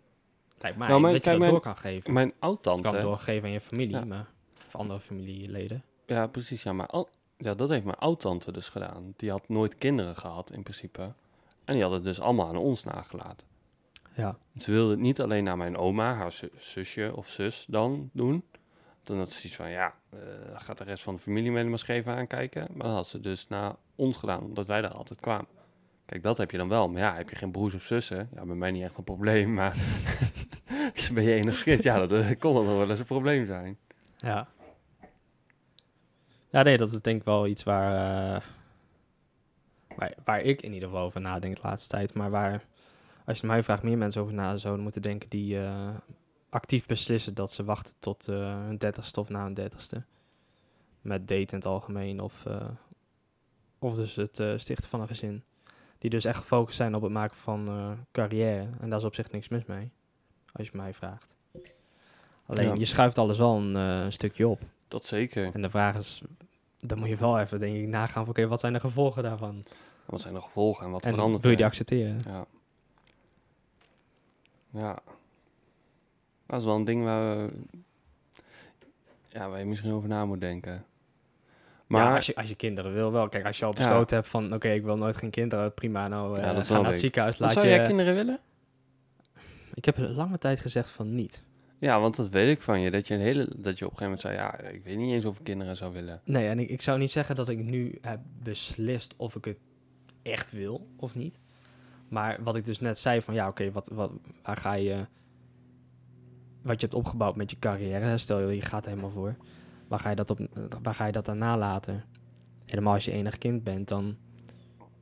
lijkt 0.59 0.77
mij, 0.77 0.87
Nou, 0.87 1.01
mijn- 1.01 1.13
dat 1.13 1.23
je 1.23 1.29
kijk, 1.29 1.41
dat 1.41 1.49
mijn- 1.51 1.51
door 1.51 1.73
kan 1.73 1.75
geven. 1.91 2.13
Mijn 2.13 2.25
Je 2.27 2.33
kan 2.39 2.49
het 2.51 2.65
oud-tante... 2.67 2.99
doorgeven 2.99 3.43
aan 3.47 3.53
je 3.53 3.61
familie, 3.61 3.95
Ja. 3.95 4.05
maar, 4.05 4.27
of 4.67 4.75
andere 4.75 4.99
familieleden. 4.99 5.83
Ja, 6.05 6.27
precies. 6.27 6.63
Ja, 6.63 6.73
maar 6.73 6.87
al, 6.87 7.09
ja, 7.37 7.53
dat 7.53 7.69
heeft 7.69 7.83
mijn 7.83 7.97
oud-tante 7.97 8.51
dus 8.51 8.69
gedaan. 8.69 9.13
Die 9.15 9.29
had 9.31 9.49
nooit 9.49 9.77
kinderen 9.77 10.15
gehad, 10.15 10.51
in 10.51 10.63
principe. 10.63 11.13
En 11.65 11.73
die 11.73 11.83
had 11.83 11.91
het 11.91 12.03
dus 12.03 12.19
allemaal 12.19 12.47
aan 12.47 12.55
ons 12.57 12.83
nagelaten. 12.83 13.47
Ja. 14.15 14.37
Ze 14.57 14.71
wilde 14.71 14.91
het 14.91 14.99
niet 14.99 15.21
alleen 15.21 15.43
naar 15.43 15.57
mijn 15.57 15.77
oma, 15.77 16.13
haar 16.13 16.31
zu- 16.31 16.51
zusje 16.57 17.11
of 17.15 17.27
zus 17.29 17.65
dan 17.69 18.09
doen. 18.13 18.43
Toen 19.07 19.17
had 19.17 19.31
ze 19.31 19.45
iets 19.45 19.55
van, 19.55 19.69
ja, 19.69 19.93
eh, 20.09 20.19
gaat 20.53 20.77
de 20.77 20.83
rest 20.83 21.03
van 21.03 21.15
de 21.15 21.21
familie 21.21 21.51
mee 21.51 21.63
maar 21.63 21.83
even 21.87 22.13
aankijken. 22.13 22.67
Maar 22.73 22.87
dat 22.87 22.95
had 22.95 23.07
ze 23.07 23.19
dus 23.19 23.47
naar 23.47 23.75
ons 23.95 24.17
gedaan, 24.17 24.41
omdat 24.41 24.67
wij 24.67 24.81
daar 24.81 24.91
altijd 24.91 25.19
kwamen. 25.19 25.47
Kijk, 26.05 26.23
dat 26.23 26.37
heb 26.37 26.51
je 26.51 26.57
dan 26.57 26.69
wel. 26.69 26.89
Maar 26.89 27.01
ja, 27.01 27.15
heb 27.15 27.29
je 27.29 27.35
geen 27.35 27.51
broers 27.51 27.73
of 27.73 27.81
zussen? 27.81 28.29
Ja, 28.35 28.45
bij 28.45 28.55
mij 28.55 28.71
niet 28.71 28.83
echt 28.83 28.97
een 28.97 29.03
probleem, 29.03 29.53
maar 29.53 29.75
ben 31.13 31.23
je 31.23 31.33
enig 31.33 31.63
kind? 31.63 31.83
Ja, 31.83 32.05
dat 32.05 32.11
eh, 32.11 32.39
kon 32.39 32.53
dan 32.53 32.65
wel 32.65 32.89
eens 32.89 32.99
een 32.99 33.05
probleem 33.05 33.45
zijn. 33.45 33.77
Ja. 34.17 34.47
Ja, 36.49 36.61
nee, 36.63 36.77
dat 36.77 36.91
is 36.91 37.01
denk 37.01 37.19
ik 37.19 37.25
wel 37.25 37.47
iets 37.47 37.63
waar, 37.63 37.93
eh, 38.35 38.41
waar, 39.95 40.13
waar 40.23 40.41
ik 40.41 40.61
in 40.61 40.73
ieder 40.73 40.89
geval 40.89 41.05
over 41.05 41.21
nadenk 41.21 41.55
de 41.55 41.61
laatste 41.63 41.89
tijd. 41.89 42.13
Maar 42.13 42.29
waar, 42.29 42.63
als 43.25 43.39
je 43.39 43.47
mij 43.47 43.63
vraagt, 43.63 43.83
meer 43.83 43.97
mensen 43.97 44.21
over 44.21 44.33
na 44.33 44.57
zouden 44.57 44.83
moeten 44.83 45.01
denken 45.01 45.29
die 45.29 45.59
actief 46.49 46.85
beslissen 46.85 47.33
dat 47.33 47.51
ze 47.51 47.63
wachten 47.63 47.93
tot 47.99 48.27
eh 48.27 48.35
hun 48.35 48.77
dertigste 48.77 49.19
of 49.19 49.29
na 49.29 49.43
hun 49.43 49.53
dertigste. 49.53 50.03
Met 51.01 51.27
daten 51.27 51.47
in 51.47 51.55
het 51.57 51.65
algemeen 51.65 52.19
of, 52.19 52.45
eh, 52.45 52.67
of 53.79 53.95
dus 53.95 54.15
het 54.15 54.39
eh, 54.39 54.53
stichten 54.57 54.89
van 54.89 55.01
een 55.01 55.07
gezin. 55.07 55.43
Die 55.97 56.09
dus 56.09 56.25
echt 56.25 56.37
gefocust 56.37 56.77
zijn 56.77 56.95
op 56.95 57.01
het 57.01 57.11
maken 57.11 57.37
van 57.37 57.69
carrière. 58.11 58.67
En 58.79 58.89
daar 58.89 58.99
is 58.99 59.05
op 59.05 59.15
zich 59.15 59.31
niks 59.31 59.47
mis 59.47 59.65
mee, 59.65 59.91
als 60.53 60.67
je 60.67 60.77
mij 60.77 60.93
vraagt. 60.93 61.27
Alleen, 62.45 62.67
Ja. 62.67 62.73
je 62.73 62.85
schuift 62.85 63.17
alles 63.17 63.37
wel 63.37 63.55
een, 63.55 63.75
een 63.75 64.13
stukje 64.13 64.47
op. 64.47 64.61
Dat 64.87 65.05
zeker. 65.05 65.53
En 65.53 65.61
de 65.61 65.69
vraag 65.69 65.95
is, 65.95 66.21
dan 66.79 66.99
moet 66.99 67.09
je 67.09 67.15
wel 67.15 67.39
even, 67.39 67.59
denk 67.59 67.75
ik, 67.75 67.87
nagaan 67.87 68.23
van, 68.25 68.29
oké, 68.29 68.47
wat 68.47 68.59
zijn 68.59 68.73
de 68.73 68.79
gevolgen 68.79 69.23
daarvan? 69.23 69.63
Wat 70.05 70.21
zijn 70.21 70.33
de 70.33 70.41
gevolgen 70.41 70.85
en 70.85 70.91
wat 70.91 71.03
en 71.05 71.13
verandert 71.13 71.41
wil 71.41 71.51
je 71.51 71.57
die 71.57 71.65
er? 71.65 71.71
accepteren? 71.71 72.21
Ja. 72.25 72.45
Ja. 74.69 74.99
Dat 76.47 76.59
is 76.59 76.65
wel 76.65 76.75
een 76.75 76.83
ding 76.83 77.03
waar, 77.03 77.37
we, 77.37 77.49
ja, 79.27 79.49
waar 79.49 79.59
je 79.59 79.65
misschien 79.65 79.91
over 79.91 80.09
na 80.09 80.25
moet 80.25 80.41
denken. 80.41 80.85
Maar 81.87 82.01
Maar 82.05 82.15
als, 82.15 82.25
je, 82.25 82.35
als 82.35 82.49
je 82.49 82.55
kinderen 82.55 82.93
wil 82.93 83.11
wel. 83.11 83.29
Kijk, 83.29 83.45
als 83.45 83.59
je 83.59 83.65
al 83.65 83.71
Ja. 83.71 83.77
besloten 83.77 84.15
hebt 84.15 84.29
van, 84.29 84.53
oké, 84.53 84.69
ik 84.69 84.83
wil 84.83 84.97
nooit 84.97 85.15
geen 85.17 85.29
kinderen, 85.29 85.73
prima, 85.73 86.07
nou, 86.07 86.37
Ja, 86.37 86.41
eh 86.43 86.47
dat 86.47 86.57
ga 86.57 86.63
snap 86.63 86.77
naar 86.77 86.85
het 86.85 86.95
ik. 86.95 87.01
ziekenhuis, 87.01 87.37
laat 87.37 87.51
zou 87.53 87.67
je... 87.67 87.73
jij 87.75 87.85
kinderen 87.85 88.13
willen? 88.15 88.39
Ik 89.73 89.85
heb 89.85 89.97
lange 89.97 90.37
tijd 90.37 90.59
gezegd 90.59 90.89
van 90.89 91.15
niet. 91.15 91.43
Ja, 91.79 91.99
want 91.99 92.15
dat 92.15 92.29
weet 92.29 92.49
ik 92.55 92.61
van 92.61 92.81
je. 92.81 92.91
Dat 92.91 93.07
je, 93.07 93.13
een 93.13 93.19
hele, 93.19 93.47
dat 93.55 93.77
je 93.77 93.85
op 93.85 93.91
een 93.91 93.97
gegeven 93.97 94.03
moment 94.03 94.21
zei, 94.21 94.35
ja, 94.35 94.57
ik 94.75 94.83
weet 94.83 94.97
niet 94.97 95.13
eens 95.13 95.25
of 95.25 95.37
ik 95.37 95.43
kinderen 95.43 95.77
zou 95.77 95.93
willen. 95.93 96.21
Nee, 96.23 96.47
en 96.47 96.59
ik, 96.59 96.69
ik 96.69 96.81
zou 96.81 96.99
niet 96.99 97.11
zeggen 97.11 97.35
dat 97.35 97.49
ik 97.49 97.57
nu 97.63 97.97
heb 98.01 98.19
beslist 98.43 99.13
of 99.17 99.35
ik 99.35 99.45
het 99.45 99.57
echt 100.21 100.51
wil 100.51 100.87
of 100.95 101.15
niet. 101.15 101.37
Maar 102.07 102.43
wat 102.43 102.55
ik 102.55 102.65
dus 102.65 102.79
net 102.79 102.97
zei 102.97 103.21
van 103.21 103.33
ja, 103.33 103.47
oké, 103.47 103.71
wat, 103.71 103.89
wat, 103.93 104.11
waar 104.43 104.57
ga 104.57 104.73
je... 104.73 105.05
Wat 106.67 106.81
je 106.81 106.87
hebt 106.87 106.97
opgebouwd 106.99 107.35
met 107.35 107.51
je 107.51 107.59
carrière, 107.59 108.17
stel 108.17 108.39
je, 108.49 108.55
je 108.55 108.61
gaat 108.61 108.83
er 108.83 108.89
helemaal 108.89 109.11
voor. 109.11 109.35
Waar 109.87 109.99
ga 109.99 110.09
je 110.09 110.15
dat, 110.15 110.29
op, 110.29 110.39
waar 110.83 110.93
ga 110.93 111.05
je 111.05 111.11
dat 111.11 111.25
dan 111.25 111.37
nalaten? 111.37 112.03
Helemaal 112.65 112.93
als 112.93 113.05
je 113.05 113.11
enig 113.11 113.37
kind 113.37 113.63
bent, 113.63 113.87
dan, 113.87 114.15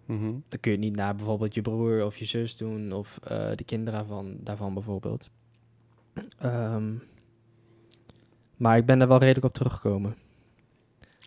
Mhm. 0.05 0.23
dan 0.47 0.59
kun 0.59 0.71
je 0.71 0.77
het 0.77 0.79
niet 0.79 0.95
naar 0.95 1.15
bijvoorbeeld 1.15 1.53
je 1.55 1.61
broer 1.61 2.05
of 2.05 2.17
je 2.17 2.25
zus 2.25 2.57
doen. 2.57 2.91
Of 2.93 3.19
eh, 3.23 3.49
de 3.55 3.63
kinderen 3.63 4.05
van, 4.07 4.35
daarvan 4.39 4.73
bijvoorbeeld. 4.73 5.29
Ehm, 6.39 6.93
maar 8.57 8.77
ik 8.77 8.85
ben 8.85 9.01
er 9.01 9.07
wel 9.07 9.17
redelijk 9.17 9.45
op 9.45 9.53
teruggekomen. 9.53 10.15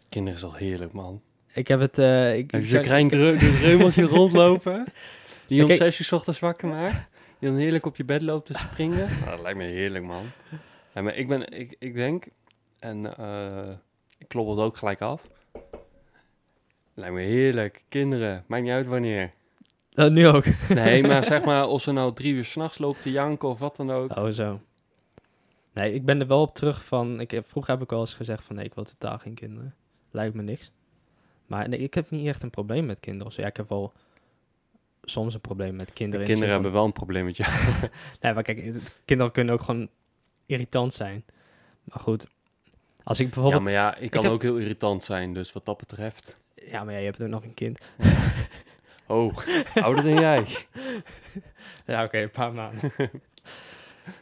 Kinderen 0.08 0.38
is 0.38 0.44
al 0.44 0.54
heerlijk, 0.54 0.92
man. 0.92 1.20
Ik 1.54 1.68
heb 1.68 1.80
het... 1.80 1.98
eh, 1.98 2.36
ik, 2.36 2.50
Heb 2.50 2.60
ik 2.60 2.66
je 2.66 2.72
zo'n 2.72 2.82
klein 2.82 3.10
rondlopen? 4.16 4.84
Die 5.46 5.64
om 5.64 5.72
zes 5.72 6.00
uur 6.00 6.08
ochtends 6.18 6.38
wakker 6.38 6.68
maakt? 6.68 7.07
Die 7.38 7.48
dan 7.48 7.58
heerlijk 7.58 7.86
op 7.86 7.96
je 7.96 8.04
bed 8.04 8.22
loopt 8.22 8.46
te 8.46 8.54
springen? 8.54 9.08
Nou, 9.18 9.30
dat 9.30 9.40
lijkt 9.40 9.58
me 9.58 9.64
heerlijk, 9.64 10.04
man. 10.04 10.24
Ja, 10.94 11.02
maar 11.02 11.16
ik, 11.16 11.28
ben, 11.28 11.52
ik, 11.58 11.76
ik 11.78 11.94
denk, 11.94 12.26
en 12.78 13.16
eh, 13.16 13.70
ik 14.18 14.28
klop 14.28 14.48
het 14.48 14.58
ook 14.58 14.76
gelijk 14.76 15.00
af. 15.00 15.28
Lijkt 16.94 17.14
me 17.14 17.20
heerlijk. 17.20 17.82
Kinderen, 17.88 18.44
maakt 18.46 18.62
niet 18.62 18.72
uit 18.72 18.86
wanneer. 18.86 19.32
Nu 19.94 20.26
ook. 20.26 20.44
Nee, 20.68 21.02
maar 21.02 21.24
zeg 21.24 21.44
maar, 21.50 21.66
of 21.66 21.82
ze 21.82 21.92
nou 21.92 22.14
drie 22.14 22.32
uur 22.32 22.44
s'nachts 22.44 22.78
loopt 22.78 23.02
te 23.02 23.10
janken 23.10 23.48
of 23.48 23.58
wat 23.58 23.76
dan 23.76 23.90
ook. 23.90 24.16
Oh, 24.16 24.28
zo. 24.28 24.60
Nee, 25.72 25.94
ik 25.94 26.04
ben 26.04 26.20
er 26.20 26.26
wel 26.26 26.40
op 26.40 26.54
terug 26.54 26.84
van... 26.84 27.20
Ik 27.20 27.30
heb, 27.30 27.48
vroeger 27.48 27.72
heb 27.72 27.82
ik 27.82 27.90
wel 27.90 28.00
eens 28.00 28.14
gezegd 28.14 28.44
van... 28.44 28.56
Nee, 28.56 28.64
ik 28.64 28.74
wil 28.74 28.84
totaal 28.84 29.18
geen 29.18 29.34
kinderen. 29.34 29.74
Lijkt 30.10 30.34
me 30.34 30.42
niks. 30.42 30.70
Maar 31.46 31.68
nee, 31.68 31.78
ik 31.78 31.94
heb 31.94 32.10
niet 32.10 32.26
echt 32.26 32.42
een 32.42 32.50
probleem 32.50 32.86
met 32.86 33.00
kinderen. 33.00 33.26
of 33.26 33.32
zo. 33.32 33.40
ja, 33.40 33.48
ik 33.48 33.56
heb 33.56 33.68
wel 33.68 33.92
soms 35.08 35.34
een 35.34 35.40
probleem 35.40 35.76
met 35.76 35.86
De 35.86 35.92
kinderen. 35.92 36.20
in 36.20 36.26
de 36.26 36.32
kinderen 36.32 36.54
hebben 36.54 36.72
wel 36.72 36.84
een 36.84 36.92
probleem 36.92 37.24
met 37.24 37.36
jou. 37.36 37.52
Nee, 38.20 38.34
maar 38.34 38.42
kijk, 38.42 38.74
kinderen 39.04 39.32
kunnen 39.32 39.54
ook 39.54 39.62
gewoon 39.62 39.88
irritant 40.46 40.92
zijn. 40.94 41.24
Maar 41.84 42.00
goed, 42.00 42.26
als 43.02 43.20
ik 43.20 43.26
Ja, 43.26 43.32
bijvoorbeeld... 43.32 43.62
maar 43.62 43.72
ja, 43.72 43.96
ik 43.96 44.10
kan 44.10 44.26
ook 44.26 44.42
heel 44.42 44.56
irritant 44.56 45.04
zijn, 45.04 45.34
dus 45.34 45.52
wat 45.52 45.64
dat 45.64 45.76
betreft. 45.78 46.36
Ja, 46.54 46.84
maar 46.84 46.92
ja, 46.92 46.98
je 46.98 47.04
hebt 47.04 47.20
ook 47.22 47.28
nog 47.28 47.44
een 47.44 47.54
kind. 47.54 47.78
Oh, 49.10 49.36
ouder 49.74 50.04
dan 50.04 50.14
jij. 50.20 50.46
Ja, 51.86 52.04
oké, 52.04 52.18
een 52.18 52.30
paar 52.30 52.52
maanden. 52.52 52.92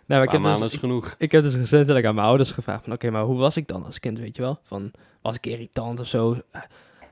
Maar 0.06 0.22
ik 0.22 0.30
heb, 0.30 0.40
maanden 0.40 0.60
dus, 0.60 0.72
is 0.72 0.78
genoeg. 0.78 1.14
ik 1.18 1.32
heb 1.32 1.42
dus 1.42 1.54
recentelijk 1.54 2.06
aan 2.06 2.14
mijn 2.14 2.26
ouders 2.26 2.50
gevraagd 2.50 2.84
van... 2.84 2.92
Oké, 2.92 3.10
maar 3.10 3.22
hoe 3.22 3.36
was 3.36 3.56
ik 3.56 3.66
dan 3.68 3.84
als 3.84 4.00
kind, 4.00 4.18
weet 4.18 4.36
je 4.36 4.42
wel? 4.42 4.58
Van, 4.62 4.90
was 5.22 5.36
ik 5.36 5.46
irritant 5.46 6.00
of 6.00 6.06
zo? 6.06 6.40
Eh, 6.50 6.60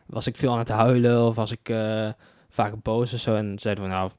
Was 0.06 0.26
ik 0.26 0.36
veel 0.36 0.52
aan 0.52 0.58
het 0.58 0.68
huilen? 0.68 1.26
Of 1.26 1.34
was 1.34 1.50
ik 1.50 1.68
eh, 1.68 2.08
vaak 2.54 2.82
boos 2.82 3.12
of 3.12 3.20
zo? 3.20 3.34
En 3.34 3.58
zeiden 3.58 3.84
van, 3.84 3.92
nou... 3.92 4.10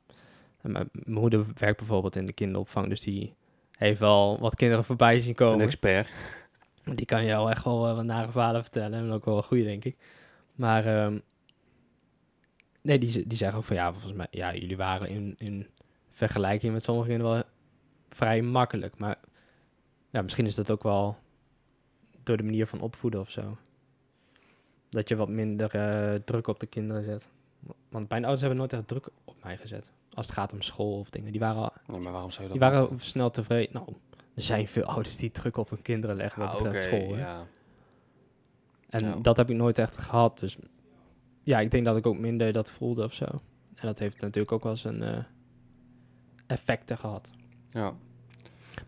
Mijn 0.61 0.89
moeder 1.05 1.45
werkt 1.57 1.77
bijvoorbeeld 1.77 2.15
in 2.15 2.25
de 2.25 2.33
kinderopvang, 2.33 2.89
dus 2.89 3.01
die 3.01 3.36
heeft 3.71 3.99
wel 3.99 4.39
wat 4.39 4.55
kinderen 4.55 4.86
voorbij 4.86 5.19
zien 5.19 5.29
Een 5.29 5.36
komen. 5.36 5.65
expert. 5.65 6.09
Die 6.83 7.05
kan 7.05 7.25
je 7.25 7.36
al 7.36 7.49
echt 7.49 7.63
wel 7.63 7.88
eh, 7.88 7.95
wat 7.95 8.03
nare 8.03 8.31
verhalen 8.31 8.61
vertellen. 8.61 8.99
En 8.99 9.11
ook 9.11 9.25
wel 9.25 9.38
een 9.38 9.43
goede, 9.43 9.63
denk 9.63 9.86
ik. 9.86 9.97
Maar 10.55 10.86
ehm, 10.86 11.19
nee, 12.81 12.99
die, 12.99 13.27
die 13.27 13.38
zeggen 13.38 13.57
ook 13.57 13.63
van 13.63 13.75
ja, 13.75 13.91
volgens 13.91 14.13
mij, 14.13 14.27
ja, 14.29 14.53
jullie 14.53 14.77
waren 14.77 15.09
in, 15.09 15.36
in 15.38 15.67
vergelijking 16.09 16.73
met 16.73 16.83
sommige 16.83 17.07
kinderen 17.07 17.33
wel 17.33 17.43
vrij 18.09 18.41
makkelijk. 18.41 18.97
Maar 18.97 19.17
ja, 20.09 20.21
misschien 20.21 20.45
is 20.45 20.55
dat 20.55 20.71
ook 20.71 20.83
wel 20.83 21.17
door 22.23 22.38
de 22.38 22.43
manier 22.43 22.67
van 22.67 22.81
opvoeden 22.81 23.19
of 23.19 23.29
zo. 23.29 23.57
Dat 24.89 25.09
je 25.09 25.15
wat 25.15 25.29
minder 25.29 25.75
eh, 25.75 26.19
druk 26.25 26.47
op 26.47 26.59
de 26.59 26.67
kinderen 26.67 27.03
zet. 27.03 27.29
Want 27.89 28.09
mijn 28.09 28.22
ouders 28.22 28.41
hebben 28.41 28.59
nooit 28.59 28.74
echt 28.74 28.88
druk 28.88 29.07
op 29.24 29.36
mij 29.43 29.57
gezet. 29.57 29.91
Als 30.13 30.26
het 30.26 30.36
gaat 30.36 30.53
om 30.53 30.61
school 30.61 30.99
of 30.99 31.09
dingen. 31.09 31.32
Die 31.32 31.39
waren, 31.41 31.72
Nee, 31.88 31.99
maar 31.99 32.11
waarom 32.11 32.32
zou 32.32 32.43
je 32.43 32.51
die 32.51 32.59
dat 32.59 32.72
waren 32.72 32.88
moeten? 32.89 33.07
snel 33.07 33.30
tevreden. 33.32 33.74
Nou, 33.74 33.88
er 34.36 34.41
zijn 34.41 34.68
veel 34.68 34.84
ouders 34.84 35.16
die 35.18 35.32
druk 35.32 35.57
op 35.57 35.70
hun 35.70 35.82
kinderen 35.82 36.16
leggen 36.16 36.39
wat 36.41 36.49
Ah, 36.49 36.55
betreft 36.61 36.84
school. 36.86 37.13
Hè? 37.13 37.20
ja. 37.20 37.45
En 38.89 39.05
Ja. 39.05 39.16
dat 39.16 39.38
heb 39.38 39.49
ik 39.49 39.55
nooit 39.55 39.80
echt 39.80 39.97
gehad. 39.97 40.39
Dus 40.39 40.57
ja, 41.43 41.59
ik 41.59 41.72
denk 41.72 41.86
dat 41.86 41.97
ik 41.97 42.05
ook 42.07 42.18
minder 42.18 42.53
dat 42.53 42.72
voelde 42.72 43.03
of 43.03 43.13
zo. 43.13 43.26
En 43.76 43.88
dat 43.88 43.99
heeft 43.99 44.22
natuurlijk 44.22 44.51
ook 44.51 44.63
wel 44.63 44.76
zijn 44.78 45.03
eh, 45.03 45.18
effecten 46.47 46.97
gehad. 46.97 47.32
ja. 47.70 47.93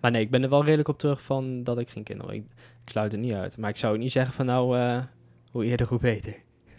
Maar 0.02 0.12
nee, 0.12 0.22
ik 0.22 0.32
ben 0.32 0.44
er 0.44 0.50
wel 0.50 0.64
redelijk 0.64 0.88
op 0.88 1.00
terug 1.00 1.22
van 1.24 1.64
dat 1.64 1.80
ik 1.80 1.90
geen 1.90 2.04
kinderen... 2.04 2.34
Ik, 2.36 2.44
ik 2.84 2.90
sluit 2.90 3.12
het 3.12 3.22
niet 3.22 3.34
uit. 3.34 3.58
Maar 3.58 3.70
ik 3.70 3.78
zou 3.78 3.98
niet 3.98 4.12
zeggen 4.12 4.34
van 4.34 4.46
nou, 4.46 4.78
eh, 4.78 5.04
hoe 5.52 5.66
eerder 5.66 5.88
hoe 5.88 6.00
beter. 6.00 6.36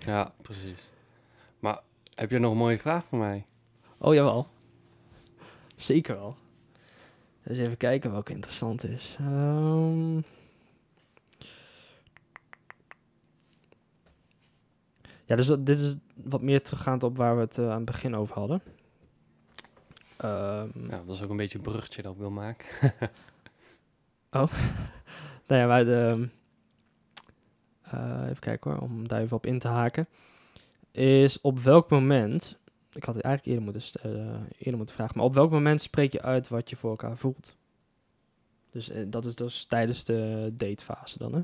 Ja, 0.06 0.32
precies. 0.42 0.90
Maar 1.58 1.80
heb 2.18 2.30
je 2.30 2.38
nog 2.38 2.50
een 2.52 2.58
mooie 2.58 2.78
vraag 2.78 3.04
voor 3.04 3.18
mij? 3.18 3.44
Oh, 3.98 4.14
jawel. 4.14 4.46
Zeker 5.76 6.16
wel. 6.16 6.36
Dus 7.42 7.58
even 7.58 7.76
kijken 7.76 8.10
welke 8.10 8.32
interessant 8.32 8.84
is. 8.84 9.16
Ehm. 9.20 10.16
Ja, 15.24 15.36
dus 15.36 15.48
wat- 15.48 15.66
dit 15.66 15.78
is 15.78 15.96
wat 16.14 16.42
meer 16.42 16.62
teruggaand 16.62 17.02
op 17.02 17.16
waar 17.16 17.34
we 17.34 17.40
het 17.40 17.58
eh, 17.58 17.64
aan 17.70 17.76
het 17.76 17.84
begin 17.84 18.16
over 18.16 18.34
hadden. 18.34 18.62
Ehm, 20.16 20.68
Ja, 20.90 21.02
dat 21.06 21.14
is 21.14 21.22
ook 21.22 21.30
een 21.30 21.36
beetje 21.36 21.58
een 21.58 21.64
bruggetje 21.64 22.02
dat 22.02 22.12
ik 22.12 22.18
wil 22.18 22.30
maken. 22.30 22.66
Nou 25.46 25.60
ja, 25.60 25.66
maar 25.66 25.84
de, 25.84 26.28
eh, 27.82 28.22
even 28.24 28.38
kijken 28.40 28.70
hoor, 28.70 28.80
om 28.80 29.08
daar 29.08 29.20
even 29.20 29.36
op 29.36 29.46
in 29.46 29.58
te 29.58 29.68
haken. 29.68 30.06
Is 30.98 31.40
op 31.40 31.58
welk 31.58 31.90
moment, 31.90 32.58
ik 32.92 33.04
had 33.04 33.14
het 33.14 33.24
eigenlijk 33.24 33.56
eerder 33.56 33.74
moeten, 33.74 34.02
eh, 34.02 34.40
eerder 34.58 34.76
moeten 34.76 34.94
vragen, 34.94 35.16
maar 35.16 35.26
op 35.26 35.34
welk 35.34 35.50
moment 35.50 35.80
spreek 35.80 36.12
je 36.12 36.22
uit 36.22 36.48
wat 36.48 36.70
je 36.70 36.76
voor 36.76 36.90
elkaar 36.90 37.16
voelt? 37.16 37.56
Dus 38.70 38.90
eh, 38.90 39.02
dat 39.06 39.24
is 39.24 39.34
dus 39.34 39.64
tijdens 39.64 40.04
de 40.04 40.50
datefase 40.52 41.18
dan, 41.18 41.34
hè? 41.34 41.40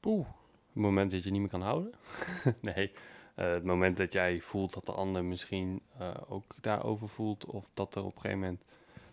Poeh. 0.00 0.26
Het 0.72 0.82
moment 0.82 1.10
dat 1.10 1.24
je 1.24 1.30
niet 1.30 1.40
meer 1.40 1.50
kan 1.50 1.62
houden? 1.62 1.92
nee. 2.60 2.92
Eh, 3.34 3.50
het 3.50 3.64
moment 3.64 3.96
dat 3.96 4.12
jij 4.12 4.40
voelt 4.40 4.72
dat 4.72 4.86
de 4.86 4.92
ander 4.92 5.24
misschien 5.24 5.82
ook 6.28 6.54
daarover 6.60 7.08
voelt. 7.08 7.44
Of 7.44 7.70
dat 7.74 7.94
er 7.94 8.04
op 8.04 8.14
een 8.14 8.20
gegeven 8.20 8.38
moment... 8.38 8.62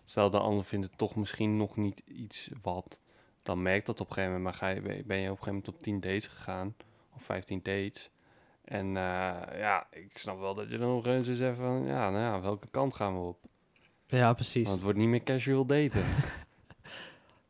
Stel, 0.05 0.29
de 0.29 0.39
ander 0.39 0.65
vindt 0.65 0.85
het 0.85 0.97
toch 0.97 1.15
misschien 1.15 1.57
nog 1.57 1.75
niet 1.75 2.01
iets 2.05 2.49
wat. 2.61 2.99
Dan 3.43 3.61
merkt 3.61 3.85
dat 3.85 3.99
op 3.99 4.07
een 4.07 4.13
gegeven 4.13 4.37
moment. 4.37 4.59
Maar 4.59 4.69
ga 4.69 4.75
je, 4.75 4.81
ben 4.81 5.17
je 5.17 5.31
op 5.31 5.37
een 5.37 5.43
gegeven 5.43 5.47
moment 5.47 5.67
op 5.67 5.81
10 5.81 5.99
dates 5.99 6.27
gegaan. 6.27 6.75
Of 7.15 7.23
15 7.23 7.59
dates. 7.63 8.09
En 8.69 8.85
eh, 8.87 9.59
ja, 9.59 9.87
ik 9.91 10.17
snap 10.17 10.39
wel 10.39 10.53
dat 10.53 10.69
je 10.69 10.77
dan 10.77 10.89
nog 10.89 11.05
eens 11.05 11.27
even 11.27 11.55
van... 11.55 11.85
Ja, 11.85 12.09
nou 12.09 12.23
ja, 12.23 12.41
welke 12.41 12.67
kant 12.67 12.93
gaan 12.93 13.13
we 13.13 13.27
op? 13.27 13.37
Ja, 14.05 14.33
precies. 14.33 14.63
Want 14.63 14.75
het 14.75 14.83
wordt 14.83 14.97
niet 14.97 15.07
meer 15.07 15.23
casual 15.23 15.65
daten. 15.65 16.03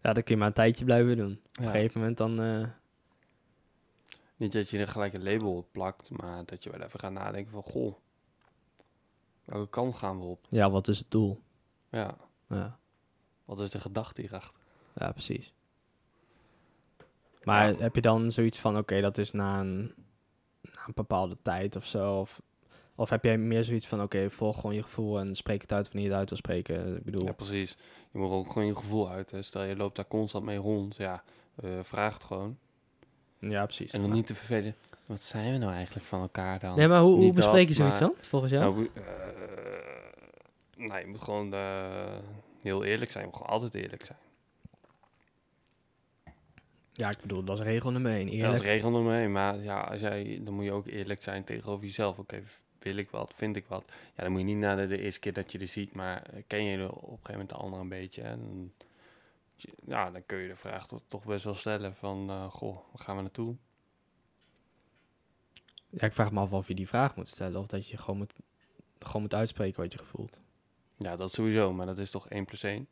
Ja, 0.02 0.14
dan 0.14 0.24
kun 0.24 0.34
je 0.34 0.38
maar 0.40 0.48
een 0.48 0.54
tijdje 0.54 0.86
blijven 0.86 1.18
doen. 1.18 1.32
Op 1.50 1.58
een 1.58 1.72
gegeven 1.72 2.00
moment 2.00 2.18
dan... 2.18 2.42
eh, 2.42 2.68
Niet 4.36 4.52
dat 4.52 4.70
je 4.70 4.78
er 4.80 4.88
gelijk 4.88 5.14
een 5.14 5.24
label 5.24 5.56
op 5.56 5.68
plakt, 5.72 6.10
maar 6.10 6.46
dat 6.46 6.64
je 6.64 6.70
wel 6.70 6.82
even 6.82 7.00
gaat 7.00 7.12
nadenken 7.12 7.52
van, 7.52 7.64
goh, 7.64 7.96
welke 9.46 9.70
kant 9.70 9.96
gaan 9.96 10.20
we 10.20 10.26
op? 10.26 10.46
ja, 10.50 10.70
wat 10.70 10.88
is 10.88 10.98
het 11.00 11.12
doel? 11.12 11.42
Ja, 11.90 12.16
Ja, 12.50 12.78
wat 13.46 13.60
is 13.60 13.70
de 13.70 13.80
gedachte 13.80 14.22
hierachter? 14.22 14.60
ja 14.96 15.12
precies. 15.12 15.54
Maar 17.44 17.72
Ja. 17.72 17.78
heb 17.78 17.96
je 17.96 18.02
dan 18.02 18.32
zoiets 18.32 18.60
van, 18.60 18.78
oké, 18.78 19.02
dat 19.02 19.18
is 19.18 19.32
na 19.32 19.60
een, 19.60 19.94
een 20.90 20.96
bepaalde 20.96 21.38
tijd 21.42 21.76
of 21.76 21.86
zo? 21.86 22.20
Of, 22.20 22.42
of 22.96 23.10
heb 23.10 23.24
jij 23.24 23.38
meer 23.38 23.64
zoiets 23.64 23.88
van, 23.88 24.02
oké, 24.02 24.30
volg 24.30 24.60
gewoon 24.60 24.76
je 24.76 24.84
gevoel 24.84 25.20
en 25.20 25.36
spreek 25.36 25.62
het 25.62 25.72
uit 25.74 25.86
wanneer 25.86 26.04
je 26.04 26.10
het 26.10 26.20
uit 26.20 26.30
wil 26.30 26.38
spreken? 26.38 26.98
Ik 26.98 27.04
bedoel, 27.04 27.26
Ja, 27.26 27.32
precies. 27.32 27.78
Je 28.12 28.20
moet 28.20 28.32
ook 28.32 28.48
gewoon 28.48 28.68
je 28.68 28.76
gevoel 28.76 29.10
uit. 29.10 29.32
Hè. 29.32 29.42
Stel, 29.42 29.64
je 29.64 29.76
loopt 29.76 29.96
daar 29.96 30.08
constant 30.08 30.46
mee 30.46 30.58
rond, 30.58 30.96
ja, 30.96 31.24
eh, 31.64 31.70
vraag 31.82 32.14
het 32.14 32.24
gewoon. 32.24 32.58
ja, 33.40 33.64
precies. 33.66 33.92
En 33.92 34.02
dan 34.02 34.12
niet 34.12 34.28
te 34.28 34.36
vervelen, 34.36 34.76
wat 35.06 35.22
zijn 35.22 35.52
we 35.52 35.58
nou 35.58 35.74
eigenlijk 35.74 36.06
van 36.06 36.22
elkaar 36.22 36.60
dan? 36.60 36.78
Nee, 36.78 36.88
maar 36.88 37.02
hoe, 37.02 37.16
hoe 37.16 37.34
bespreek 37.34 37.68
je 37.68 37.74
zoiets 37.74 38.00
maar- 38.00 38.10
dan, 38.10 38.18
volgens 38.22 38.52
jou? 38.52 38.74
Nou, 38.74 38.90
eh, 38.94 39.04
nou, 40.88 41.00
je 41.00 41.08
moet 41.08 41.22
gewoon 41.22 41.54
eh, 41.54 42.18
heel 42.62 42.84
eerlijk 42.84 43.12
zijn. 43.12 43.24
Je 43.24 43.30
moet 43.30 43.40
gewoon 43.42 43.54
altijd 43.62 43.84
eerlijk 43.84 44.06
zijn. 44.06 44.18
Ja, 46.94 47.10
ik 47.10 47.18
bedoel, 47.22 47.44
dat 47.44 47.60
is 47.60 47.64
regel 47.66 47.92
nummer 47.92 48.12
één, 48.12 48.26
Ja, 48.26 48.32
eerlijk. 48.32 48.52
dat 48.52 48.62
is 48.62 48.68
regel 48.68 48.92
nummer 48.92 49.16
één. 49.20 49.32
Maar 49.32 49.58
ja, 49.58 49.82
als 49.82 50.00
jij, 50.00 50.42
dan 50.44 50.54
moet 50.54 50.64
je 50.64 50.72
ook 50.72 50.88
eerlijk 50.88 51.24
zijn 51.24 51.44
tegenover 51.44 51.86
jezelf. 51.86 52.18
Oké, 52.18 52.44
wil 52.80 52.96
ik 52.96 53.10
wat, 53.10 53.34
vind 53.36 53.56
ik 53.56 53.66
wat. 53.68 53.84
Ja, 53.88 54.24
dan 54.24 54.32
moet 54.32 54.40
je 54.40 54.46
niet 54.46 54.58
na 54.58 54.76
de, 54.76 54.88
de 54.88 55.02
eerste 55.02 55.20
keer 55.20 55.34
dat 55.34 55.52
je 55.52 55.60
er 55.60 55.68
ziet, 55.68 55.94
maar 55.94 56.22
eh, 56.24 56.44
ken 56.48 56.64
je 56.64 56.92
op 56.92 57.02
een 57.02 57.10
gegeven 57.10 57.32
moment 57.32 57.50
de 57.50 57.56
ander 57.56 57.80
een 57.80 57.90
beetje. 57.90 58.22
En 58.22 58.40
dan, 58.40 58.72
ja, 59.86 60.12
dan 60.12 60.26
kun 60.26 60.38
je 60.38 60.48
de 60.48 60.56
vraag 60.56 60.88
toch, 60.88 61.02
toch 61.08 61.26
best 61.26 61.44
wel 61.44 61.56
stellen 61.56 61.96
van, 61.96 62.30
eh, 62.30 62.50
goh, 62.52 62.76
waar 62.76 63.04
gaan 63.04 63.16
we 63.16 63.22
naartoe? 63.22 63.56
Ja, 65.90 66.06
ik 66.06 66.14
vraag 66.14 66.32
me 66.32 66.40
af 66.40 66.52
of 66.54 66.68
je 66.68 66.74
die 66.76 66.88
vraag 66.88 67.16
moet 67.16 67.28
stellen 67.28 67.60
of 67.60 67.68
dat 67.68 67.88
je 67.88 67.98
gewoon 67.98 68.18
moet, 68.18 68.34
gewoon 69.00 69.22
moet 69.22 69.34
uitspreken 69.34 69.82
wat 69.82 69.92
je 69.94 70.00
gevoelt. 70.00 70.40
Ja, 70.98 71.16
dat 71.16 71.34
sowieso, 71.34 71.74
maar 71.74 71.86
dat 71.86 71.98
is 71.98 72.10
toch 72.10 72.30
1 72.30 72.46
plus 72.46 72.64
1? 72.64 72.88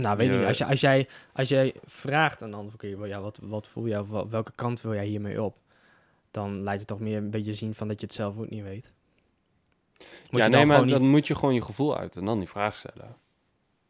Nou, 0.00 0.16
weet 0.16 0.28
Je- 0.30 0.36
niet. 0.36 0.46
Als, 0.46 0.58
je, 0.58 0.64
als, 0.66 0.80
jij, 0.80 1.08
als 1.32 1.48
jij 1.48 1.74
vraagt 1.84 2.42
aan 2.42 2.50
de 2.50 2.56
ander, 2.56 2.74
oké, 2.74 2.96
wel, 2.96 3.06
ja, 3.06 3.20
wat, 3.20 3.38
wat 3.42 3.68
voel 3.68 3.98
of 3.98 4.08
wel- 4.08 4.28
welke 4.28 4.52
kant 4.54 4.80
wil 4.80 4.94
jij 4.94 5.04
hiermee 5.06 5.42
op? 5.42 5.56
Dan 6.30 6.62
laat 6.62 6.78
je 6.78 6.84
toch 6.84 7.00
meer 7.00 7.16
een 7.16 7.30
beetje 7.30 7.54
zien 7.54 7.74
van 7.74 7.88
dat 7.88 8.00
je 8.00 8.06
het 8.06 8.14
zelf 8.14 8.38
ook 8.38 8.50
niet 8.50 8.62
weet. 8.62 8.92
Moet 10.30 10.40
ja, 10.40 10.48
nee, 10.48 10.66
maar 10.66 10.86
dan 10.86 11.00
niet... 11.00 11.08
moet 11.08 11.26
je 11.26 11.34
gewoon 11.34 11.54
je 11.54 11.62
gevoel 11.62 11.96
uit 11.98 12.16
en 12.16 12.24
dan 12.24 12.38
die 12.38 12.48
vraag 12.48 12.76
stellen. 12.76 13.16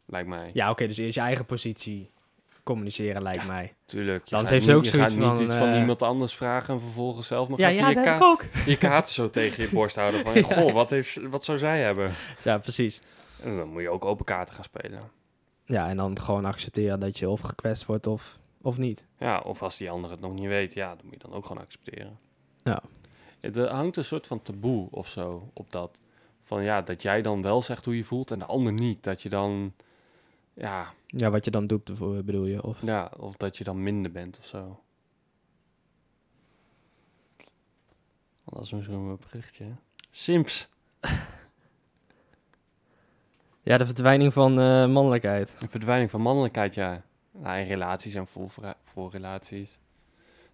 Lijkt 0.06 0.28
mij. 0.28 0.50
Ja, 0.54 0.70
oké, 0.70 0.86
dus 0.86 0.96
eerst 0.96 1.14
je 1.14 1.20
eigen 1.20 1.44
positie 1.46 2.10
communiceren 2.62 3.22
lijkt 3.22 3.46
mij. 3.46 3.74
Tuurlijk. 3.86 4.28
Dan 4.28 4.46
heeft 4.46 4.64
ze 4.64 4.74
ook 4.74 4.84
je 4.84 4.90
zoiets 4.90 5.12
gaat 5.12 5.20
niet 5.38 5.46
van, 5.48 5.56
van 5.58 5.68
eh, 5.68 5.78
iemand 5.80 6.02
anders 6.02 6.34
vragen 6.34 6.74
en 6.74 6.80
vervolgens 6.80 7.26
zelf 7.26 7.48
nog 7.48 7.58
Ja, 7.58 7.68
even 7.68 7.82
ja, 7.82 7.88
je, 7.88 7.94
ka- 8.02 8.18
ook. 8.20 8.44
je 8.66 8.76
kaarten 8.78 9.14
zo 9.14 9.30
tegen 9.30 9.62
je 9.64 9.70
borst 9.70 9.96
houden. 9.96 10.20
Van, 10.20 10.42
goh, 10.52 10.72
wat, 10.72 10.90
heeft, 10.90 11.16
wat 11.28 11.44
zou 11.44 11.58
zij 11.58 11.80
hebben? 11.82 12.12
Ja, 12.42 12.58
precies. 12.58 13.02
En 13.42 13.56
dan 13.56 13.68
moet 13.68 13.82
je 13.82 13.88
ook 13.90 14.04
open 14.04 14.24
kaarten 14.24 14.54
gaan 14.54 14.64
spelen. 14.64 15.00
Ja, 15.70 15.88
en 15.88 15.96
dan 15.96 16.20
gewoon 16.20 16.44
accepteren 16.44 17.00
dat 17.00 17.18
je 17.18 17.28
of 17.28 17.40
gekwetst 17.40 17.86
wordt 17.86 18.06
of, 18.06 18.38
of 18.60 18.78
niet. 18.78 19.06
Ja, 19.18 19.38
of 19.38 19.62
als 19.62 19.76
die 19.76 19.90
ander 19.90 20.10
het 20.10 20.20
nog 20.20 20.32
niet 20.32 20.46
weet, 20.46 20.72
ja, 20.72 20.88
dan 20.88 21.04
moet 21.04 21.12
je 21.12 21.28
dan 21.28 21.32
ook 21.32 21.46
gewoon 21.46 21.62
accepteren. 21.62 22.18
Ja. 22.62 22.82
Er 23.40 23.68
hangt 23.68 23.96
een 23.96 24.04
soort 24.04 24.26
van 24.26 24.42
taboe 24.42 24.88
of 24.90 25.08
zo 25.08 25.50
op 25.52 25.70
dat. 25.70 25.98
Van 26.42 26.62
ja, 26.62 26.82
dat 26.82 27.02
jij 27.02 27.22
dan 27.22 27.42
wel 27.42 27.62
zegt 27.62 27.84
hoe 27.84 27.96
je 27.96 28.04
voelt 28.04 28.30
en 28.30 28.38
de 28.38 28.44
ander 28.44 28.72
niet. 28.72 29.02
Dat 29.02 29.22
je 29.22 29.28
dan, 29.28 29.72
ja, 30.54 30.92
Ja, 31.06 31.30
wat 31.30 31.44
je 31.44 31.50
dan 31.50 31.66
doet, 31.66 31.84
bedoel 32.24 32.46
je? 32.46 32.62
Of... 32.62 32.82
ja 32.82 33.10
of 33.18 33.36
dat 33.36 33.56
je 33.56 33.64
dan 33.64 33.82
minder 33.82 34.12
bent 34.12 34.38
of 34.38 34.46
zo. 34.46 34.80
Dat 38.44 38.62
is 38.62 38.70
misschien 38.72 38.96
een 38.96 39.18
berichtje. 39.30 39.64
Simps. 40.10 40.68
Ja, 43.70 43.78
de 43.78 43.86
verdwijning 43.86 44.32
van 44.32 44.60
eh, 44.60 44.86
mannelijkheid. 44.86 45.56
Een 45.60 45.68
verdwijning 45.70 46.10
van 46.10 46.20
mannelijkheid, 46.20 46.74
ja. 46.74 47.02
Nou, 47.32 47.58
in 47.58 47.66
relaties 47.66 48.14
en 48.14 48.26
voor, 48.26 48.50
voor 48.84 49.10
relaties. 49.10 49.78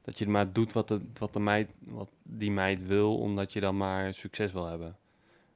Dat 0.03 0.19
je 0.19 0.29
maar 0.29 0.53
doet 0.53 0.73
wat, 0.73 0.89
de, 0.89 1.01
wat, 1.19 1.33
de 1.33 1.39
meid, 1.39 1.71
wat 1.79 2.11
die 2.23 2.51
meid 2.51 2.87
wil, 2.87 3.19
omdat 3.19 3.53
je 3.53 3.61
dan 3.61 3.77
maar 3.77 4.15
succes 4.15 4.53
wil 4.53 4.67
hebben. 4.67 4.97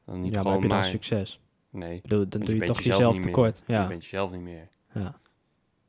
Dan 0.04 0.20
niet 0.20 0.24
ja, 0.24 0.30
maar 0.30 0.40
gewoon 0.42 0.52
heb 0.52 0.62
je 0.62 0.68
dan 0.68 0.76
maar... 0.76 0.86
succes? 0.86 1.40
Nee, 1.70 1.96
Ik 1.96 2.02
bedoel, 2.02 2.28
dan 2.28 2.40
doe 2.40 2.54
je 2.54 2.60
je 2.60 2.66
toch 2.66 2.80
jezelf 2.80 2.98
jezelf 2.98 3.18
tekort. 3.24 3.62
je 3.66 3.72
Ja. 3.72 3.86
bent 3.86 4.02
jezelf 4.02 4.30
niet 4.30 4.40
meer. 4.40 4.68
ja. 4.94 5.20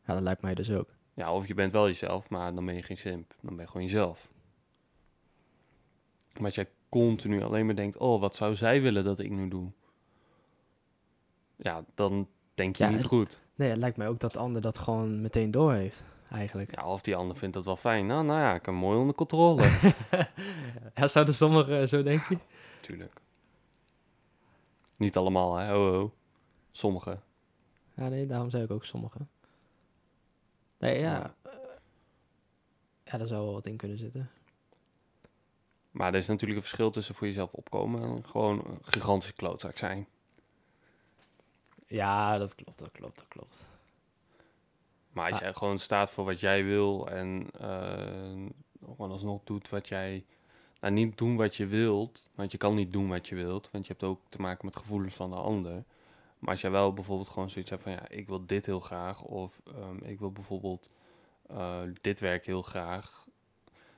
ja, 0.06 0.14
dat 0.14 0.22
lijkt 0.22 0.42
mij 0.42 0.54
dus 0.54 0.72
ook. 0.72 0.90
Ja, 1.14 1.34
of 1.34 1.48
je 1.48 1.54
bent 1.54 1.72
wel 1.72 1.88
jezelf, 1.88 2.30
maar 2.30 2.54
dan 2.54 2.66
ben 2.66 2.76
je 2.76 2.84
geen 2.84 2.98
simp. 2.98 3.34
Dan 3.42 3.56
ben 3.56 3.66
je 3.66 3.72
gewoon 3.72 3.88
jezelf. 3.88 4.32
Maar 6.34 6.46
als 6.46 6.56
jij 6.56 6.68
continu 6.90 7.44
alleen 7.44 7.66
maar 7.66 7.76
denkt, 7.76 7.98
oh, 7.98 8.20
wat 8.20 8.36
zou 8.36 8.56
zij 8.56 8.82
willen 8.82 9.04
dat 9.04 9.20
ik 9.20 9.30
nu 9.32 9.48
doe? 9.48 9.72
Ja, 11.64 11.84
dan 11.96 12.28
denk 12.56 12.76
je 12.76 12.84
Ja, 12.84 12.90
niet 12.90 13.06
goed. 13.06 13.42
Nee, 13.56 13.70
het 13.70 13.78
lijkt 13.78 13.98
mij 13.98 14.08
ook 14.08 14.20
dat 14.20 14.34
de 14.34 14.40
ander 14.40 14.62
dat 14.62 14.78
gewoon 14.78 15.22
meteen 15.22 15.52
door 15.52 15.74
heeft, 15.74 16.04
eigenlijk. 16.32 16.76
Ja, 16.76 16.86
of 16.88 17.02
die 17.02 17.16
ander 17.16 17.36
vindt 17.38 17.56
dat 17.56 17.66
wel 17.66 17.76
fijn. 17.78 18.06
Nou, 18.06 18.24
nou 18.26 18.40
ja, 18.40 18.50
ik 18.50 18.56
heb 18.56 18.66
hem 18.66 18.76
mooi 18.76 18.98
onder 19.00 19.16
controle. 19.16 19.62
ja, 20.96 21.08
zouden 21.08 21.34
sommigen 21.34 21.88
zo 21.88 22.04
denken? 22.04 22.42
Tuurlijk. 22.82 23.14
Niet 24.96 25.18
allemaal, 25.18 25.56
hè? 25.56 25.72
Ho, 25.72 25.92
ho. 25.92 26.14
Sommige. 26.72 27.20
Ja, 27.94 28.08
nee, 28.08 28.26
daarom 28.26 28.50
zei 28.50 28.64
ik 28.64 28.72
ook 28.72 28.86
sommigen. 28.86 29.30
Nee, 30.78 31.00
ja. 31.00 31.12
Ja. 31.12 31.34
eh, 31.42 31.52
Ja, 33.04 33.18
daar 33.18 33.28
zou 33.28 33.44
wel 33.44 33.54
wat 33.54 33.66
in 33.66 33.78
kunnen 33.78 33.98
zitten. 33.98 34.30
Maar 35.92 36.08
er 36.14 36.20
is 36.20 36.28
natuurlijk 36.28 36.60
een 36.60 36.66
verschil 36.66 36.92
tussen 36.92 37.16
voor 37.16 37.28
jezelf 37.28 37.54
opkomen 37.54 38.02
en 38.04 38.26
gewoon 38.28 38.62
een 38.66 38.78
gigantische 38.82 39.34
klootzak 39.34 39.78
zijn. 39.78 40.08
Ja, 41.92 42.38
dat 42.38 42.56
klopt, 42.56 42.80
dat 42.80 42.92
klopt, 42.92 43.18
dat 43.18 43.28
klopt. 43.28 43.68
Maar 45.12 45.26
als 45.26 45.36
Ah. 45.36 45.42
jij 45.42 45.54
gewoon 45.54 45.80
staat 45.80 46.12
voor 46.12 46.26
wat 46.26 46.40
jij 46.40 46.64
wil 46.64 47.08
en 47.10 47.48
eh 47.60 48.46
gewoon 48.86 49.12
alsnog 49.12 49.42
doet 49.44 49.70
wat 49.70 49.88
jij... 49.88 50.26
Nou, 50.80 50.94
niet 50.94 51.18
doen 51.18 51.36
wat 51.36 51.56
je 51.56 51.66
wilt, 51.66 52.30
want 52.36 52.52
je 52.52 52.58
kan 52.58 52.76
niet 52.76 52.92
doen 52.94 53.08
wat 53.10 53.28
je 53.28 53.36
wilt, 53.36 53.70
want 53.72 53.86
je 53.88 53.92
hebt 53.92 54.04
ook 54.06 54.20
te 54.30 54.42
maken 54.42 54.66
met 54.66 54.76
gevoelens 54.76 55.16
van 55.16 55.30
de 55.30 55.36
ander. 55.36 55.84
Maar 56.40 56.50
als 56.52 56.62
jij 56.62 56.72
wel 56.72 56.94
bijvoorbeeld 56.94 57.30
gewoon 57.30 57.50
zoiets 57.50 57.70
hebt 57.72 57.84
van, 57.84 57.92
ja, 57.92 58.10
ik 58.10 58.28
wil 58.28 58.46
dit 58.46 58.66
heel 58.66 58.80
graag, 58.80 59.22
of 59.22 59.62
ehm, 59.66 59.98
ik 60.04 60.20
wil 60.20 60.32
bijvoorbeeld 60.32 60.90
eh, 61.48 61.80
dit 62.02 62.20
werk 62.20 62.46
heel 62.46 62.62
graag. 62.62 63.26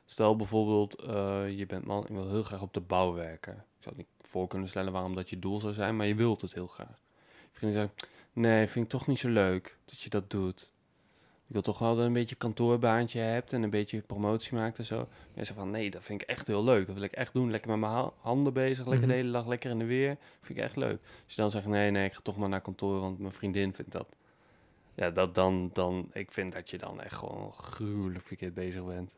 Stel 0.05 0.35
bijvoorbeeld, 0.35 0.95
eh, 0.95 1.57
je 1.57 1.65
bent 1.65 1.85
man, 1.85 2.01
ik 2.03 2.09
wil 2.09 2.29
heel 2.29 2.43
graag 2.43 2.61
op 2.61 2.73
de 2.73 2.81
bouw 2.81 3.13
werken. 3.13 3.53
Ik 3.53 3.83
zou 3.83 3.95
het 3.95 3.97
niet 3.97 4.27
voor 4.29 4.47
kunnen 4.47 4.69
stellen 4.69 4.93
waarom 4.93 5.15
dat 5.15 5.29
je 5.29 5.39
doel 5.39 5.59
zou 5.59 5.73
zijn, 5.73 5.95
maar 5.95 6.07
je 6.07 6.15
wilt 6.15 6.41
het 6.41 6.53
heel 6.53 6.67
graag. 6.67 6.99
Vrienden 7.53 7.79
zeggen, 7.81 8.09
nee, 8.33 8.67
vind 8.67 8.85
ik 8.85 8.91
toch 8.91 9.07
niet 9.07 9.19
zo 9.19 9.29
leuk 9.29 9.77
dat 9.85 10.01
je 10.01 10.09
dat 10.09 10.29
doet. 10.29 10.71
Ik 11.47 11.53
wil 11.59 11.61
toch 11.61 11.79
wel 11.79 11.95
dat 11.95 12.05
een 12.05 12.13
beetje 12.13 12.35
kantoorbaantje 12.35 13.19
hebt 13.19 13.53
en 13.53 13.63
een 13.63 13.69
beetje 13.69 14.01
promotie 14.01 14.53
maakt 14.53 14.77
en 14.77 14.85
zo. 14.85 15.07
Mensen 15.33 15.55
van, 15.55 15.71
nee, 15.71 15.89
dat 15.91 16.03
vind 16.03 16.21
ik 16.21 16.27
echt 16.27 16.47
heel 16.47 16.63
leuk. 16.63 16.85
Dat 16.85 16.95
wil 16.95 17.03
ik 17.03 17.11
echt 17.11 17.33
doen. 17.33 17.51
Lekker 17.51 17.69
met 17.69 17.79
mijn 17.79 17.91
ha- 17.91 18.11
handen 18.19 18.53
bezig, 18.53 18.77
lekker 18.87 18.99
de 19.07 19.13
Mhm. 19.13 19.15
hele 19.15 19.31
dag, 19.31 19.47
lekker 19.47 19.69
in 19.71 19.79
de 19.79 19.85
weer. 19.85 20.17
Vind 20.41 20.57
ik 20.57 20.63
echt 20.63 20.75
leuk. 20.75 20.99
Als 21.25 21.35
je 21.35 21.41
dan 21.41 21.51
zegt, 21.51 21.65
nee, 21.65 21.91
nee, 21.91 22.05
ik 22.05 22.13
ga 22.13 22.19
toch 22.23 22.37
maar 22.37 22.49
naar 22.49 22.61
kantoor, 22.61 22.99
want 22.99 23.19
mijn 23.19 23.33
vriendin 23.33 23.73
vindt 23.73 23.91
dat. 23.91 24.15
Ja, 24.95 25.09
dat 25.09 25.35
dan, 25.35 25.69
dan, 25.73 26.09
ik 26.13 26.31
vind 26.31 26.53
dat 26.53 26.69
je 26.69 26.77
dan 26.77 27.01
echt 27.01 27.13
gewoon 27.15 27.53
gruwelijk 27.53 28.25
verkeerd 28.25 28.53
bezig 28.53 28.85
bent. 28.85 29.15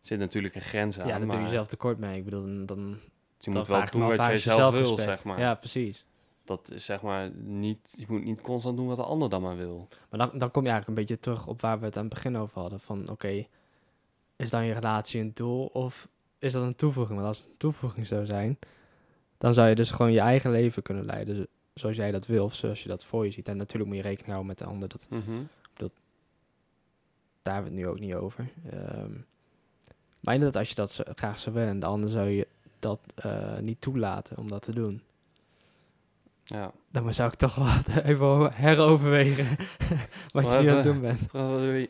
Zit 0.00 0.18
natuurlijk 0.18 0.54
een 0.54 0.60
grens 0.60 0.98
aan, 1.00 1.06
ja, 1.08 1.18
daar 1.18 1.28
doe 1.28 1.40
je 1.40 1.48
zelf 1.48 1.66
tekort 1.66 1.98
mee. 1.98 2.16
Ik 2.16 2.24
bedoel, 2.24 2.42
dan, 2.42 2.66
dan, 2.66 2.98
je 3.38 3.50
moet 3.50 3.66
wel 3.66 3.84
doen 3.90 4.06
wat 4.06 4.16
jij 4.16 4.38
zelf 4.38 4.74
wil, 4.74 4.96
zeg 4.96 5.24
maar. 5.24 5.38
Ja, 5.40 5.54
precies. 5.54 6.04
Dat 6.46 6.70
is 6.70 6.84
zeg 6.84 7.02
maar 7.02 7.30
niet, 7.34 7.94
je 7.96 8.04
moet 8.08 8.24
niet 8.24 8.40
constant 8.40 8.76
doen 8.76 8.86
wat 8.86 8.96
de 8.96 9.02
ander 9.02 9.28
dan 9.28 9.42
maar 9.42 9.56
wil. 9.56 9.88
Maar 10.10 10.18
dan, 10.28 10.38
dan 10.38 10.50
kom 10.50 10.62
je 10.64 10.68
eigenlijk 10.70 10.88
een 10.88 11.04
beetje 11.06 11.22
terug 11.22 11.46
op 11.46 11.60
waar 11.60 11.78
we 11.78 11.84
het 11.84 11.96
aan 11.96 12.04
het 12.04 12.14
begin 12.14 12.36
over 12.36 12.60
hadden. 12.60 12.80
Van 12.80 13.08
oké, 13.10 13.46
is 14.36 14.50
dan 14.50 14.64
je 14.64 14.72
relatie 14.74 15.20
een 15.20 15.30
doel 15.34 15.66
of 15.66 16.08
is 16.38 16.52
dat 16.52 16.62
een 16.62 16.76
toevoeging? 16.76 17.16
Want 17.18 17.28
als 17.28 17.38
het 17.38 17.46
een 17.46 17.56
toevoeging 17.56 18.06
zou 18.06 18.26
zijn, 18.26 18.58
dan 19.38 19.54
zou 19.54 19.68
je 19.68 19.74
dus 19.74 19.90
gewoon 19.90 20.12
je 20.12 20.20
eigen 20.20 20.50
leven 20.50 20.82
kunnen 20.82 21.04
leiden. 21.04 21.36
zo- 21.36 21.44
Zoals 21.74 21.96
jij 21.96 22.10
dat 22.10 22.26
wil 22.26 22.44
of 22.44 22.54
zoals 22.54 22.82
je 22.82 22.88
dat 22.88 23.04
voor 23.04 23.24
je 23.24 23.30
ziet. 23.30 23.48
En 23.48 23.56
natuurlijk 23.56 23.86
moet 23.90 23.96
je 23.98 24.02
rekening 24.08 24.26
houden 24.28 24.46
met 24.48 24.58
de 24.58 24.64
ander. 24.64 24.88
Dat, 24.88 25.06
Mhm. 25.10 25.42
daar 27.42 27.54
hebben 27.54 27.72
we 27.72 27.78
het 27.78 27.86
nu 27.86 27.92
ook 27.94 28.00
niet 28.00 28.14
over. 28.14 28.48
Ehm, 28.70 29.10
maar 30.20 30.34
inderdaad, 30.34 30.56
als 30.60 30.68
je 30.68 30.74
dat 30.74 31.00
graag 31.14 31.38
zou 31.38 31.54
willen 31.54 31.70
en 31.70 31.80
de 31.80 31.86
ander 31.86 32.10
zou 32.10 32.28
je 32.28 32.46
dat 32.78 33.00
eh, 33.14 33.58
niet 33.58 33.80
toelaten 33.80 34.38
om 34.38 34.48
dat 34.48 34.62
te 34.62 34.72
doen. 34.72 35.02
Ja. 36.48 36.72
Dan 36.90 37.14
zou 37.14 37.28
ik 37.28 37.34
toch 37.38 37.54
wel 37.54 37.96
even 38.12 38.52
heroverwegen 38.52 39.56
wat 40.32 40.52
je 40.52 40.58
nu 40.58 40.68
aan 40.68 40.74
het 40.74 40.84
doen 40.84 41.00
bent. 41.00 41.20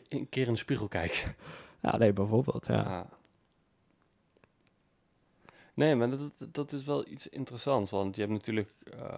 Een 0.09 0.29
keer 0.29 0.47
in 0.47 0.53
de 0.53 0.59
spiegel 0.59 0.87
kijken. 0.87 1.35
Ja, 1.81 1.97
nee, 1.97 2.13
bijvoorbeeld. 2.13 2.65
Ja. 2.67 2.73
Ja. 2.75 3.09
Nee, 5.73 5.95
maar 5.95 6.09
dat, 6.09 6.31
dat- 6.51 6.71
is 6.71 6.83
wel 6.83 7.07
iets 7.07 7.29
interessants. 7.29 7.91
Want 7.91 8.15
je 8.15 8.21
hebt 8.21 8.33
natuurlijk... 8.33 8.73
eh, 8.99 9.17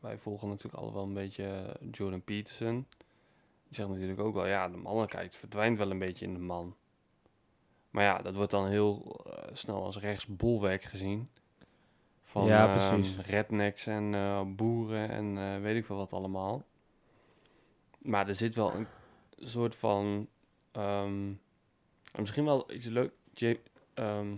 wij 0.00 0.18
volgen 0.18 0.48
natuurlijk 0.48 0.74
allemaal 0.74 0.94
wel 0.94 1.04
een 1.04 1.14
beetje 1.14 1.76
Jordan 1.90 2.22
Peterson. 2.22 2.86
Die 3.68 3.74
zegt 3.76 3.88
natuurlijk 3.88 4.20
ook 4.20 4.34
wel... 4.34 4.46
Ja, 4.46 4.68
de 4.68 4.76
mannelijkheid 4.76 5.36
verdwijnt 5.36 5.78
wel 5.78 5.90
een 5.90 5.98
beetje 5.98 6.26
in 6.26 6.32
de 6.32 6.38
man. 6.40 6.76
Maar 7.90 8.04
ja, 8.04 8.18
dat 8.18 8.34
wordt 8.34 8.50
dan 8.50 8.66
heel 8.68 9.20
eh, 9.30 9.48
snel 9.52 9.84
als 9.84 9.98
rechtsbolwerk 9.98 10.82
gezien. 10.82 11.28
Van 12.32 12.46
Ja, 12.46 12.74
ehm, 12.74 13.00
precies. 13.00 13.18
rednecks 13.26 13.86
en 13.86 14.14
eh, 14.14 14.42
boeren 14.46 15.08
en 15.10 15.38
eh, 15.38 15.60
weet 15.60 15.76
ik 15.76 15.84
veel 15.86 15.96
wat 15.96 16.12
allemaal. 16.12 16.62
Maar 17.98 18.28
er 18.28 18.34
zit 18.34 18.54
wel 18.54 18.74
een 18.74 18.86
soort 19.36 19.76
van... 19.76 20.28
ehm, 20.70 21.28
en 22.12 22.20
misschien 22.20 22.44
wel 22.44 22.72
iets 22.72 22.86
leuk. 22.86 23.12
Ja- 23.34 23.54
ehm, 23.94 24.34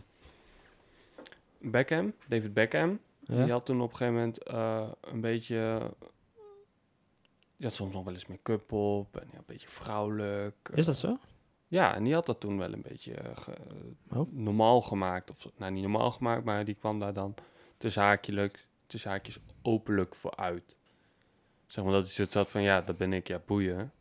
Beckham, 1.59 2.13
David 2.29 2.55
Beckham. 2.55 2.99
Ja? 3.21 3.43
Die 3.43 3.53
had 3.53 3.67
toen 3.67 3.81
op 3.81 3.91
een 3.91 3.97
gegeven 3.97 4.15
moment 4.15 4.43
eh, 4.43 4.89
een 5.01 5.21
beetje... 5.21 5.91
Die 7.57 7.67
had 7.67 7.73
soms 7.73 7.95
nog 7.95 8.05
wel 8.05 8.13
eens 8.15 8.27
make-up 8.27 8.73
op. 8.73 9.17
En 9.17 9.29
ja, 9.33 9.39
een 9.39 9.45
beetje 9.47 9.69
vrouwelijk. 9.69 10.71
Is 10.75 10.87
dat 10.87 10.97
zo? 10.97 11.19
Ja, 11.69 11.95
en 11.95 12.05
die 12.05 12.15
had 12.15 12.27
dat 12.27 12.41
toen 12.41 12.59
wel 12.59 12.73
een 12.73 12.83
beetje 12.83 13.15
ge- 13.35 13.57
Oh. 14.15 14.33
normaal 14.33 14.81
gemaakt. 14.83 15.31
Of, 15.31 15.49
nou, 15.57 15.73
niet 15.73 15.83
normaal 15.83 16.11
gemaakt, 16.11 16.45
maar 16.45 16.65
die 16.65 16.75
kwam 16.75 16.99
daar 16.99 17.13
dan 17.13 17.35
tussen 17.79 18.03
haakjes, 18.03 18.51
tussen 18.87 19.11
haakjes 19.11 19.39
openlijk 19.63 20.15
voor 20.15 20.37
uit. 20.37 20.77
Zeg 21.67 21.85
maar 21.85 21.93
dat 21.93 22.05
hij 22.05 22.13
zoiets 22.13 22.35
had 22.35 22.51
van, 22.51 22.63
ja, 22.63 22.81
dat 22.81 22.97
ben 22.97 23.13
ik, 23.13 23.29
ja, 23.29 23.41
boeien. 23.47 23.93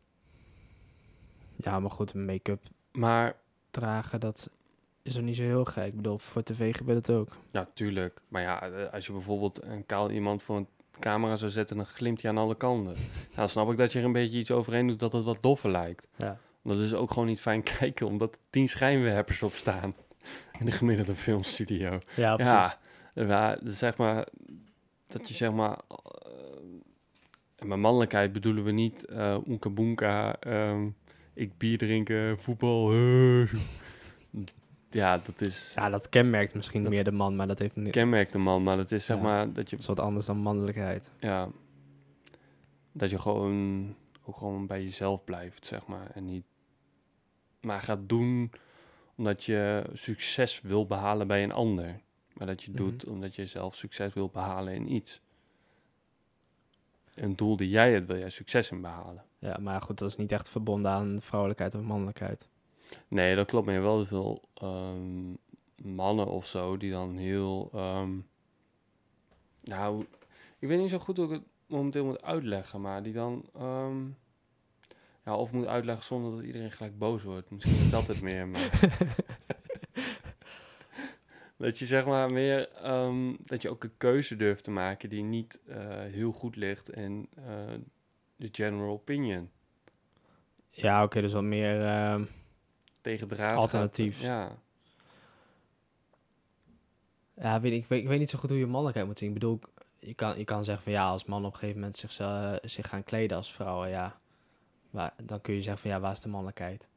Ja, 1.56 1.80
maar 1.80 1.92
goed, 1.92 2.14
make-up 2.14 2.60
Maar, 2.92 3.36
dragen, 3.72 4.20
dat 4.20 4.50
is 5.02 5.18
ook 5.18 5.24
niet 5.24 5.36
zo 5.36 5.44
heel 5.44 5.66
gek. 5.66 5.86
Ik 5.86 5.96
bedoel, 5.96 6.18
voor 6.18 6.44
tv 6.44 6.76
gebeurt 6.76 7.08
het 7.08 7.16
ook. 7.18 7.30
ja, 7.52 7.68
tuurlijk. 7.74 8.22
Maar 8.28 8.42
ja, 8.42 8.62
eh, 8.62 8.94
als 8.94 9.06
je 9.06 9.12
bijvoorbeeld 9.12 9.64
een 9.64 9.86
kaal 9.86 10.12
iemand 10.12 10.44
voor 10.44 10.58
een 10.58 10.68
camera 11.00 11.36
zou 11.36 11.52
zetten, 11.52 11.76
dan 11.78 11.86
glimt 11.86 12.22
hij 12.22 12.32
aan 12.32 12.38
alle 12.38 12.56
kanten. 12.56 12.94
nou, 12.94 13.36
dan 13.36 13.50
snap 13.50 13.72
ik 13.72 13.78
dat 13.78 13.92
je 13.92 14.00
er 14.00 14.06
een 14.06 14.12
beetje 14.12 14.38
iets 14.38 14.52
overheen 14.52 14.88
doet 14.88 15.00
dat 15.00 15.14
het 15.14 15.24
wat 15.24 15.38
doffer 15.42 15.70
lijkt. 15.70 16.08
Ja. 16.16 16.38
Dat 16.64 16.78
is 16.78 16.94
ook 16.94 17.12
gewoon 17.12 17.28
niet 17.28 17.42
fijn 17.42 17.64
kijken, 17.80 18.08
omdat 18.08 18.34
er 18.34 18.40
tien 18.50 18.70
schijnwerpers 18.70 19.44
op 19.44 19.54
staan. 19.54 19.96
In 20.60 20.66
de 20.66 20.72
gemiddelde 20.72 21.16
filmstudio. 21.16 22.00
Ja, 22.16 22.34
Ja, 22.38 22.78
ja, 23.14 23.58
zeg 23.64 23.98
maar 23.98 24.28
dat 25.08 25.28
je 25.28 25.34
zeg 25.34 25.52
maar. 25.52 25.80
eh, 25.88 25.98
en 27.56 27.68
met 27.68 27.78
mannelijkheid 27.78 28.34
bedoelen 28.34 28.64
we 28.64 28.72
niet 28.72 29.06
eh 29.06 29.38
oenka 29.48 29.70
boenka, 29.70 30.40
ehm, 30.40 30.88
ik 31.34 31.58
bier 31.58 31.78
drinken, 31.78 32.40
voetbal. 32.40 32.92
eh. 32.92 33.54
ja, 34.90 35.18
dat 35.26 35.42
is 35.42 35.72
Ja, 35.76 35.90
dat 35.90 36.10
kenmerkt 36.10 36.56
misschien 36.56 36.84
Dat- 36.84 36.92
meer 36.92 37.04
de 37.04 37.12
man, 37.12 37.36
maar 37.36 37.48
dat 37.48 37.60
heeft 37.60 37.76
niet... 37.76 37.92
kenmerkt 37.92 38.32
de 38.32 38.38
man, 38.38 38.64
maar 38.64 38.78
dat 38.78 38.92
is 38.92 39.06
zeg 39.06 39.18
Ja. 39.18 39.24
maar 39.24 39.54
dat 39.54 39.70
je, 39.70 39.76
Dat 39.76 39.80
is 39.80 39.86
wat 39.86 40.00
anders 40.00 40.26
dan 40.26 40.38
mannelijkheid. 40.38 41.10
ja, 41.20 41.50
dat 42.92 43.10
je 43.10 43.20
gewoon 43.20 43.96
ook 44.26 44.36
gewoon 44.38 44.68
bij 44.68 44.84
jezelf 44.84 45.24
blijft, 45.24 45.66
zeg 45.68 45.86
maar, 45.88 46.12
en 46.14 46.26
niet 46.26 46.44
maar 47.62 47.82
gaat 47.82 48.10
doen 48.10 48.52
omdat 49.16 49.44
je 49.44 49.84
succes 49.94 50.62
wil 50.62 50.86
behalen 50.88 51.28
bij 51.28 51.44
een 51.44 51.52
ander, 51.52 52.00
maar 52.34 52.48
dat 52.48 52.64
je 52.64 52.70
Mhm. 52.72 52.78
doet 52.78 53.06
omdat 53.06 53.36
je 53.36 53.46
zelf 53.46 53.76
succes 53.76 54.14
wil 54.14 54.30
behalen 54.30 54.74
in 54.74 54.92
iets. 54.94 55.22
Een 57.14 57.36
doel 57.36 57.56
die 57.58 57.70
jij 57.70 57.92
hebt, 57.92 58.08
wil 58.08 58.18
jij 58.18 58.30
succes 58.30 58.72
in 58.72 58.82
behalen. 58.82 59.24
Ja, 59.40 59.58
maar 59.62 59.82
goed, 59.82 59.98
dat 59.98 60.10
is 60.10 60.16
niet 60.18 60.32
echt 60.32 60.50
verbonden 60.50 60.92
aan 60.92 61.18
vrouwelijkheid 61.22 61.76
of 61.76 61.82
mannelijkheid. 61.82 62.48
Nee, 63.08 63.36
dat 63.36 63.48
klopt. 63.48 63.66
Maar 63.66 63.76
je 63.76 63.82
hebt 63.82 63.94
wel 63.94 64.06
veel 64.06 64.42
ehm, 64.54 65.34
mannen 65.96 66.28
of 66.28 66.48
zo 66.48 66.78
die 66.78 66.92
dan 66.92 67.18
heel. 67.18 67.70
ehm, 67.74 68.12
nou, 69.64 70.06
ik 70.60 70.68
weet 70.68 70.80
niet 70.80 70.90
zo 70.90 71.00
goed 71.00 71.18
hoe 71.18 71.26
ik 71.26 71.32
het 71.32 71.44
momenteel 71.68 72.06
moet 72.06 72.22
uitleggen, 72.22 72.82
maar 72.82 73.04
die 73.04 73.14
dan. 73.14 73.46
ehm, 73.56 74.06
ja, 75.26 75.36
of 75.38 75.52
moet 75.52 75.66
uitleggen 75.66 76.04
zonder 76.06 76.32
dat 76.32 76.44
iedereen 76.46 76.72
gelijk 76.72 76.98
boos 76.98 77.24
wordt. 77.24 77.50
Misschien 77.52 77.76
is 77.76 77.90
dat 77.90 78.08
het 78.08 78.22
meer. 78.22 78.48
Maar 78.48 78.70
dat 81.64 81.80
je 81.80 81.86
zeg 81.86 82.06
maar 82.06 82.32
meer. 82.32 82.70
ehm, 82.72 83.34
dat 83.42 83.62
je 83.62 83.70
ook 83.70 83.84
een 83.84 83.98
keuze 83.98 84.36
durft 84.36 84.64
te 84.64 84.72
maken 84.72 85.10
die 85.10 85.24
niet 85.24 85.60
eh, 85.68 85.78
heel 86.02 86.32
goed 86.32 86.56
ligt 86.56 86.90
in 86.90 87.30
eh, 87.36 87.74
de 88.36 88.50
general 88.52 88.90
opinion. 88.94 89.50
Ja, 90.70 91.04
oké, 91.04 91.22
dus 91.22 91.34
wat 91.34 91.44
meer... 91.44 91.82
ehm, 91.82 92.24
Tegen 93.02 93.28
de 93.28 93.36
raad. 93.36 93.58
Alternatiefs. 93.58 94.22
Ja. 94.22 94.58
Ja, 97.36 97.62
weet 97.62 97.74
ik, 97.74 97.86
weet, 97.86 98.02
ik 98.02 98.08
weet 98.08 98.20
niet 98.20 98.30
zo 98.30 98.40
goed 98.40 98.50
hoe 98.50 98.60
je 98.60 98.66
mannelijkheid 98.66 99.08
moet 99.08 99.18
zien. 99.18 99.28
Ik 99.28 99.34
bedoel, 99.34 99.60
je 100.00 100.14
kan, 100.14 100.38
je 100.38 100.44
kan 100.44 100.64
zeggen 100.66 100.84
van 100.84 100.94
ja, 100.94 101.08
als 101.08 101.26
mannen 101.26 101.48
op 101.48 101.54
een 101.54 101.60
gegeven 101.60 101.80
moment 101.82 101.98
zich, 101.98 102.12
zich 102.70 102.88
gaan 102.88 103.04
kleden 103.04 103.38
als 103.38 103.54
vrouwen, 103.54 103.90
ja. 103.90 104.20
Maar 104.90 105.14
dan 105.24 105.42
kun 105.42 105.54
je 105.54 105.62
zeggen 105.62 105.82
van 105.82 105.92
ja, 105.92 106.00
waar 106.00 106.12
is 106.12 106.20
de 106.20 106.30
mannelijkheid? 106.30 106.88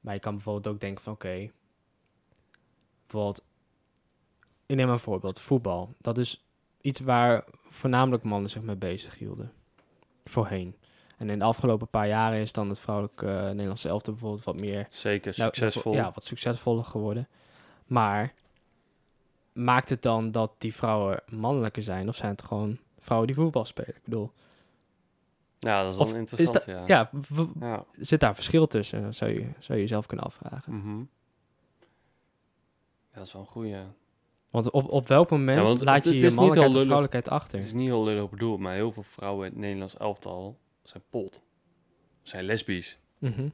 Maar 0.00 0.14
je 0.14 0.20
kan 0.20 0.34
bijvoorbeeld 0.34 0.74
ook 0.74 0.80
denken 0.80 1.02
van 1.02 1.12
oké, 1.12 1.50
bijvoorbeeld, 3.06 3.44
ik 4.66 4.76
neem 4.76 4.88
een 4.88 4.98
voorbeeld, 4.98 5.40
voetbal. 5.40 5.94
Dat 5.98 6.18
is 6.18 6.44
iets 6.80 7.00
waar 7.00 7.44
voornamelijk 7.68 8.22
mannen 8.22 8.50
zich 8.50 8.62
mee 8.62 8.76
bezig 8.76 9.18
hielden. 9.18 9.52
Voorheen. 10.24 10.76
En 11.16 11.30
in 11.30 11.38
de 11.38 11.44
afgelopen 11.44 11.88
paar 11.88 12.08
jaren 12.08 12.38
is 12.40 12.52
dan 12.52 12.68
het 12.68 12.78
vrouwelijk 12.78 13.22
eh, 13.22 13.44
Nederlandse 13.44 13.88
elftal 13.88 14.12
bijvoorbeeld 14.12 14.44
wat 14.44 14.60
meer 14.60 14.86
Zeker, 14.90 15.34
nou, 15.36 15.54
succesvol. 15.54 15.92
Ja, 15.92 16.10
wat 16.14 16.24
succesvoller 16.24 16.84
geworden. 16.84 17.28
Maar 17.86 18.34
maakt 19.52 19.90
het 19.90 20.02
dan 20.02 20.30
dat 20.30 20.52
die 20.58 20.74
vrouwen 20.74 21.22
mannelijker 21.28 21.82
zijn? 21.82 22.08
Of 22.08 22.16
zijn 22.16 22.30
het 22.30 22.42
gewoon 22.42 22.78
vrouwen 22.98 23.28
die 23.28 23.36
voetbal 23.36 23.64
spelen? 23.64 23.96
Ik 23.96 24.04
bedoel, 24.04 24.32
Ja, 25.58 25.82
dat 25.82 25.92
is 25.92 25.98
wel 25.98 26.14
interessant, 26.18 26.66
is 26.66 26.74
ja. 26.86 27.10
ja, 27.60 27.84
zit 27.98 28.20
daar 28.20 28.34
verschil 28.34 28.66
tussen? 28.66 29.14
Zou 29.14 29.30
je, 29.30 29.48
zou 29.58 29.78
je 29.78 29.84
jezelf 29.84 30.06
kunnen 30.06 30.26
afvragen. 30.26 30.74
mhm. 30.74 30.98
Ja, 33.10 33.22
dat 33.22 33.26
is 33.26 33.32
wel 33.32 33.42
een 33.42 33.48
goeie. 33.48 33.76
Want 34.56 34.70
op, 34.70 34.88
op 34.88 35.08
welk 35.08 35.30
moment 35.30 35.68
Ja, 35.78 35.84
laat 35.84 36.04
het- 36.04 36.12
je 36.14 36.20
je 36.20 36.26
is 36.26 36.34
mannelijkheid 36.34 36.72
lullig. 36.72 36.86
vrouwelijkheid 36.86 37.28
achter? 37.28 37.58
Het 37.58 37.66
is 37.66 37.72
niet 37.72 37.86
heel 37.86 38.04
lullig 38.04 38.30
bedoeld, 38.30 38.60
maar 38.60 38.74
heel 38.74 38.92
veel 38.92 39.02
vrouwen 39.02 39.46
in 39.46 39.52
het 39.52 39.60
Nederlands 39.60 39.96
elftal 39.96 40.58
zijn 40.82 41.02
pot. 41.10 41.40
Zijn 42.22 42.44
lesbisch. 42.44 42.98
Mhm. 43.18 43.48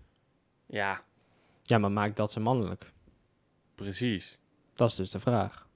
Ja, 0.67 1.03
Ja, 1.63 1.79
maar 1.79 1.93
maakt 1.93 2.17
dat 2.17 2.33
ze 2.33 2.41
mannelijk? 2.41 2.93
precies. 3.75 4.39
Dat 4.75 4.89
is 4.89 4.95
dus 4.95 5.11
de 5.11 5.21
vraag. 5.21 5.67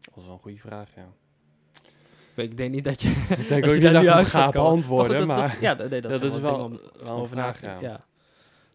Dat 0.00 0.14
was 0.14 0.24
wel 0.24 0.32
een 0.34 0.40
goede 0.40 0.58
vraag, 0.58 0.94
ja. 0.94 1.06
Ik 2.34 2.56
denk 2.56 2.72
niet 2.72 2.84
dat 2.84 3.02
je. 3.02 3.08
Ik 3.38 3.48
denk 3.48 3.64
dat 3.64 3.74
je 3.74 3.80
dat 3.80 4.02
nu 4.02 4.08
uit 4.08 4.26
gaat 4.26 4.52
beantwoorden, 4.52 5.18
dat- 5.18 5.26
maar... 5.26 5.40
dat- 5.50 5.60
ja, 5.60 5.74
dat- 5.74 5.90
nee, 5.90 6.00
dat, 6.00 6.10
dat 6.20 6.20
zijn 6.20 6.32
is 6.32 6.38
wel 6.38 6.64
om 6.64 6.80
wel 7.02 7.16
over 7.16 7.28
vraag, 7.36 7.60
ja. 7.60 7.72
ja. 7.80 7.80
Daar 7.80 8.02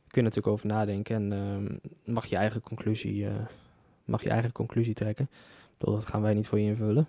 kun 0.08 0.22
je 0.22 0.22
natuurlijk 0.22 0.48
over 0.48 0.68
nadenken 0.68 1.16
en 1.16 1.32
ehm, 1.34 2.14
mag 2.14 2.26
je 2.26 2.36
eigen 2.36 2.62
conclusie, 2.62 3.28
eh, 3.28 3.36
mag 4.08 4.24
je 4.24 4.30
eigen 4.30 4.52
conclusie 4.52 4.94
trekken. 4.94 5.26
Ik 5.32 5.78
bedoel, 5.78 5.96
dat 5.96 6.06
gaan 6.08 6.22
wij 6.22 6.34
niet 6.34 6.48
voor 6.48 6.60
je 6.60 6.66
invullen. 6.70 7.08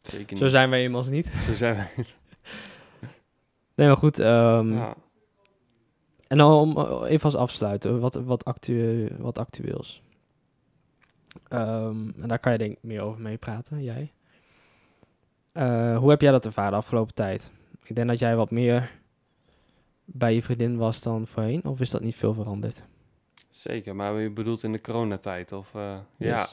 Zeker 0.00 0.36
Zo 0.36 0.42
niet. 0.44 0.52
zijn 0.52 0.70
wij 0.70 0.82
immers 0.82 1.08
niet. 1.08 1.26
Zo 1.26 1.52
zijn 1.52 1.74
wij. 1.76 1.88
Nee, 3.74 3.86
maar 3.88 3.96
goed. 3.96 4.18
ehm, 4.18 4.72
Ja. 4.72 4.94
En 6.26 6.38
dan 6.38 6.52
om 6.52 6.76
eh, 6.78 7.02
even 7.10 7.24
als 7.24 7.34
afsluiten, 7.36 8.00
wat, 8.00 8.14
wat, 8.14 8.44
actu 8.44 9.08
wat 9.18 9.38
actueels. 9.38 10.02
Ehm, 11.48 12.08
en 12.20 12.28
daar 12.28 12.38
kan 12.38 12.52
je 12.52 12.58
denk 12.58 12.72
ik 12.72 12.82
meer 12.82 13.00
over 13.00 13.20
meepraten, 13.20 13.82
jij. 13.82 14.12
Eh, 15.52 15.96
hoe 15.98 16.10
heb 16.10 16.20
jij 16.20 16.30
dat 16.30 16.46
ervaren 16.46 16.70
de 16.70 16.76
afgelopen 16.76 17.14
tijd? 17.14 17.50
Ik 17.84 17.94
denk 17.94 18.08
dat 18.08 18.18
jij 18.18 18.36
wat 18.36 18.50
meer 18.50 18.90
bij 20.04 20.34
je 20.34 20.42
vriendin 20.42 20.76
was 20.76 21.02
dan 21.02 21.26
voorheen, 21.26 21.64
of 21.64 21.80
is 21.80 21.90
dat 21.90 22.00
niet 22.02 22.14
veel 22.16 22.34
veranderd? 22.34 22.82
Zeker, 23.60 23.96
maar 23.96 24.20
je 24.20 24.30
bedoelt 24.30 24.62
in 24.62 24.72
de 24.72 24.80
coronatijd, 24.80 25.52
of... 25.52 25.74
eh, 25.74 25.98
Ja. 26.16 26.48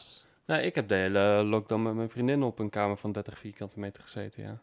Nou, 0.45 0.61
ik 0.61 0.75
heb 0.75 0.87
de 0.87 0.95
hele 0.95 1.43
lockdown 1.43 1.81
met 1.81 1.93
mijn 1.93 2.09
vriendin 2.09 2.43
op 2.43 2.59
een 2.59 2.69
kamer 2.69 2.97
van 2.97 3.11
30 3.11 3.39
vierkante 3.39 3.79
meter 3.79 4.03
gezeten, 4.03 4.43
ja. 4.43 4.59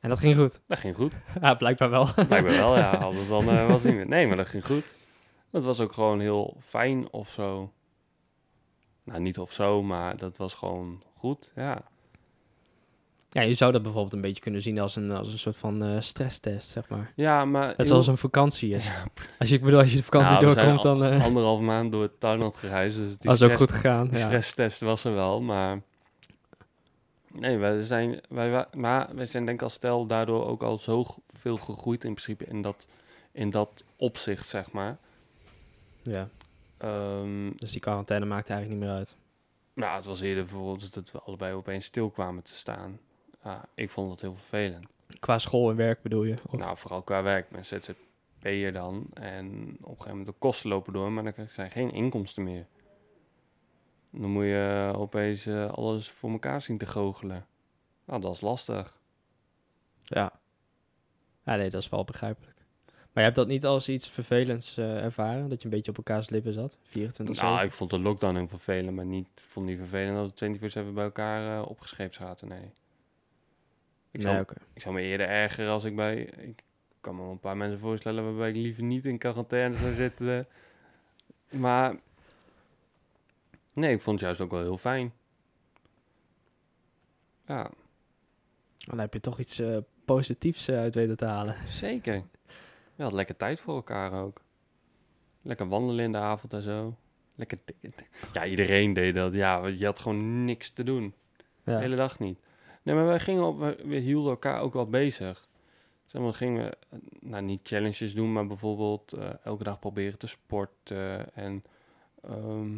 En 0.00 0.08
dat 0.08 0.18
ging 0.18 0.36
goed? 0.36 0.60
Dat 0.66 0.78
ging 0.78 0.94
goed. 0.94 1.12
ja, 1.40 1.54
blijkbaar 1.54 1.90
wel. 1.90 2.04
Blijkbaar 2.28 2.42
wel, 2.56 2.76
ja. 2.76 2.90
Anders 2.90 3.28
dan 3.28 3.48
eh, 3.48 3.66
was 3.66 3.82
het 3.82 3.92
niet 3.92 3.94
meer. 4.00 4.08
Nee, 4.08 4.26
maar 4.26 4.36
dat 4.36 4.48
ging 4.48 4.64
goed. 4.64 4.84
Dat 5.50 5.64
was 5.64 5.80
ook 5.80 5.92
gewoon 5.92 6.20
heel 6.20 6.56
fijn 6.60 7.12
of 7.12 7.28
zo. 7.28 7.72
Nou, 9.02 9.20
niet 9.20 9.38
of 9.38 9.52
zo, 9.52 9.82
maar 9.82 10.16
dat 10.16 10.36
was 10.36 10.54
gewoon 10.54 11.02
goed, 11.16 11.52
ja. 11.54 11.82
Ja, 13.34 13.42
je 13.42 13.54
zou 13.54 13.72
dat 13.72 13.82
bijvoorbeeld 13.82 14.12
een 14.12 14.20
beetje 14.20 14.42
kunnen 14.42 14.62
zien 14.62 14.78
als 14.78 14.96
een, 14.96 15.10
als 15.10 15.32
een 15.32 15.38
soort 15.38 15.56
van 15.56 15.84
eh, 15.84 16.00
stresstest, 16.00 16.68
zeg 16.68 16.88
maar. 16.88 17.12
Ja, 17.14 17.44
maar... 17.44 17.74
Net 17.76 17.86
zoals 17.86 18.06
een 18.06 18.18
vakantie 18.18 18.74
is. 18.74 18.88
Als 19.38 19.48
je, 19.48 19.54
ik 19.54 19.62
bedoel, 19.62 19.80
als 19.80 19.90
je 19.90 19.96
de 19.96 20.02
vakantie 20.02 20.32
Nou, 20.32 20.54
doorkomt, 20.54 20.82
dan 20.82 21.04
uh, 21.04 21.24
anderhalf 21.24 21.60
maand 21.60 21.92
door 21.92 22.02
het 22.02 22.56
gereisd, 22.56 22.96
dus 22.96 23.18
die 23.18 23.30
het 23.30 23.42
ook 23.42 23.52
goed 23.52 23.72
gegaan. 23.72 24.08
Ja. 24.12 24.18
stresstest 24.18 24.80
was 24.80 25.04
er 25.04 25.14
wel, 25.14 25.40
maar... 25.40 25.82
Nee, 27.32 27.56
wij 27.56 27.82
zijn, 27.82 28.20
wij, 28.28 28.66
maar 28.76 29.08
wij 29.14 29.26
zijn 29.26 29.44
denk 29.44 29.58
ik 29.58 29.64
als 29.64 29.72
stel 29.72 30.06
daardoor 30.06 30.46
ook 30.46 30.62
al 30.62 30.78
zo 30.78 31.04
veel 31.28 31.56
gegroeid 31.56 32.04
in 32.04 32.14
principe 32.14 32.44
in 32.44 32.62
dat, 32.62 32.86
in 33.32 33.50
dat 33.50 33.84
opzicht, 33.96 34.48
zeg 34.48 34.70
maar. 34.72 34.96
ja. 36.02 36.28
Ehm, 36.76 37.50
Dus 37.56 37.72
die 37.72 37.80
quarantaine 37.80 38.26
maakt 38.26 38.50
eigenlijk 38.50 38.80
niet 38.80 38.88
meer 38.88 38.98
uit. 38.98 39.16
nou, 39.74 39.96
het 39.96 40.04
was 40.04 40.20
eerder 40.20 40.44
bijvoorbeeld 40.44 40.94
dat 40.94 41.10
we 41.12 41.20
allebei 41.20 41.54
opeens 41.54 41.84
stil 41.84 42.10
kwamen 42.10 42.42
te 42.42 42.54
staan. 42.54 42.98
Ja, 43.44 43.64
ik 43.74 43.90
vond 43.90 44.08
dat 44.08 44.20
heel 44.20 44.34
vervelend. 44.34 44.86
Qua 45.20 45.38
school 45.38 45.70
en 45.70 45.76
werk 45.76 46.02
bedoel 46.02 46.24
je? 46.24 46.36
Of- 46.50 46.58
Nou, 46.60 46.76
vooral 46.76 47.02
qua 47.02 47.22
werk. 47.22 47.48
Ben 47.50 47.64
ZZP'er 47.66 48.72
dan. 48.72 49.06
En 49.14 49.46
op 49.80 49.88
een 49.90 49.96
gegeven 49.96 50.08
moment 50.08 50.26
de 50.26 50.32
kosten 50.38 50.68
lopen 50.70 50.92
door, 50.92 51.12
maar 51.12 51.34
dan 51.34 51.48
zijn 51.48 51.70
geen 51.70 51.92
inkomsten 51.92 52.42
meer. 52.42 52.66
Dan 54.10 54.30
moet 54.30 54.44
je 54.44 54.92
opeens 54.96 55.46
eh, 55.46 55.70
alles 55.72 56.08
voor 56.10 56.30
elkaar 56.30 56.62
zien 56.62 56.78
te 56.78 56.86
goochelen. 56.86 57.46
Nou, 58.04 58.20
dat 58.20 58.34
is 58.34 58.40
lastig. 58.40 58.98
ja. 60.04 60.32
Ja, 61.44 61.56
nee, 61.56 61.70
dat 61.70 61.80
is 61.82 61.88
wel 61.88 62.04
begrijpelijk. 62.04 62.56
Maar 62.86 63.22
je 63.24 63.30
hebt 63.30 63.36
dat 63.36 63.46
niet 63.46 63.66
als 63.66 63.88
iets 63.88 64.10
vervelends 64.10 64.76
eh, 64.76 65.04
ervaren? 65.04 65.48
Dat 65.48 65.58
je 65.58 65.64
een 65.64 65.74
beetje 65.74 65.90
op 65.90 65.96
elkaars 65.96 66.28
lippen 66.30 66.52
zat? 66.52 66.78
24 66.82 67.42
Nou, 67.42 67.64
ik 67.64 67.72
vond 67.72 67.90
de 67.90 67.98
lockdown 67.98 68.34
heel 68.36 68.48
vervelend, 68.48 68.96
maar 68.96 69.04
niet, 69.06 69.28
vond 69.34 69.66
niet 69.66 69.78
vervelend 69.78 70.16
dat 70.38 70.40
we 70.40 70.58
24-7 70.90 70.94
bij 70.94 71.04
elkaar 71.04 71.58
eh, 71.62 71.68
opgescheept 71.68 72.14
zaten, 72.14 72.48
nee. 72.48 72.70
Ik 74.14 74.20
zou, 74.20 74.34
Nee, 74.34 74.44
ik 74.74 74.82
zou 74.82 74.94
me 74.94 75.00
eerder 75.00 75.28
ergeren 75.28 75.70
als 75.70 75.84
ik 75.84 75.96
bij... 75.96 76.16
Ik 76.20 76.62
kan 77.00 77.16
me 77.16 77.22
wel 77.22 77.30
een 77.30 77.40
paar 77.40 77.56
mensen 77.56 77.78
voorstellen 77.78 78.24
waarbij 78.24 78.48
ik 78.48 78.54
liever 78.54 78.82
niet 78.82 79.04
in 79.04 79.18
quarantaine 79.18 79.74
zou 79.74 79.92
zitten. 79.92 80.46
Maar... 81.50 81.96
Nee, 83.72 83.94
ik 83.94 84.02
vond 84.02 84.16
het 84.16 84.24
juist 84.24 84.40
ook 84.40 84.50
wel 84.50 84.60
heel 84.62 84.78
fijn. 84.78 85.12
Ja, 87.46 87.70
Dan 88.78 88.98
heb 88.98 89.12
je 89.12 89.20
toch 89.20 89.38
iets 89.38 89.58
eh, 89.58 89.78
positiefs 90.04 90.68
eh, 90.68 90.76
uit 90.76 90.94
weten 90.94 91.16
te 91.16 91.24
halen. 91.24 91.56
zeker. 91.66 92.22
Je 92.94 93.02
had 93.02 93.12
lekker 93.12 93.36
tijd 93.36 93.60
voor 93.60 93.74
elkaar 93.74 94.12
ook. 94.12 94.40
Lekker 95.42 95.68
wandelen 95.68 96.04
in 96.04 96.12
de 96.12 96.18
avond 96.18 96.52
en 96.52 96.62
zo. 96.62 96.96
Lekker... 97.34 97.58
Ja, 98.32 98.46
iedereen 98.46 98.92
deed 98.92 99.14
dat. 99.14 99.34
Ja, 99.34 99.60
want 99.60 99.78
je 99.78 99.84
had 99.84 99.98
gewoon 99.98 100.44
niks 100.44 100.70
te 100.70 100.82
doen. 100.82 101.14
Ja. 101.64 101.74
De 101.74 101.82
hele 101.82 101.96
dag 101.96 102.18
niet. 102.18 102.38
Nee, 102.84 102.94
maar 102.94 103.06
wij 103.06 103.20
gingen 103.20 103.44
op, 103.44 103.58
we, 103.84 103.96
hielden 103.96 104.30
elkaar 104.30 104.60
ook 104.60 104.72
wel 104.72 104.86
bezig. 104.86 105.48
Zeg 106.06 106.22
maar, 106.22 106.34
gingen 106.34 106.64
we, 106.64 106.76
eh, 106.88 106.98
nou 107.20 107.42
niet 107.42 107.60
challenges 107.62 108.14
doen, 108.14 108.32
maar 108.32 108.46
bijvoorbeeld 108.46 109.12
eh, 109.12 109.30
elke 109.44 109.64
dag 109.64 109.78
proberen 109.78 110.18
te 110.18 110.26
sporten. 110.26 111.34
En 111.34 111.64
ehm, 112.22 112.76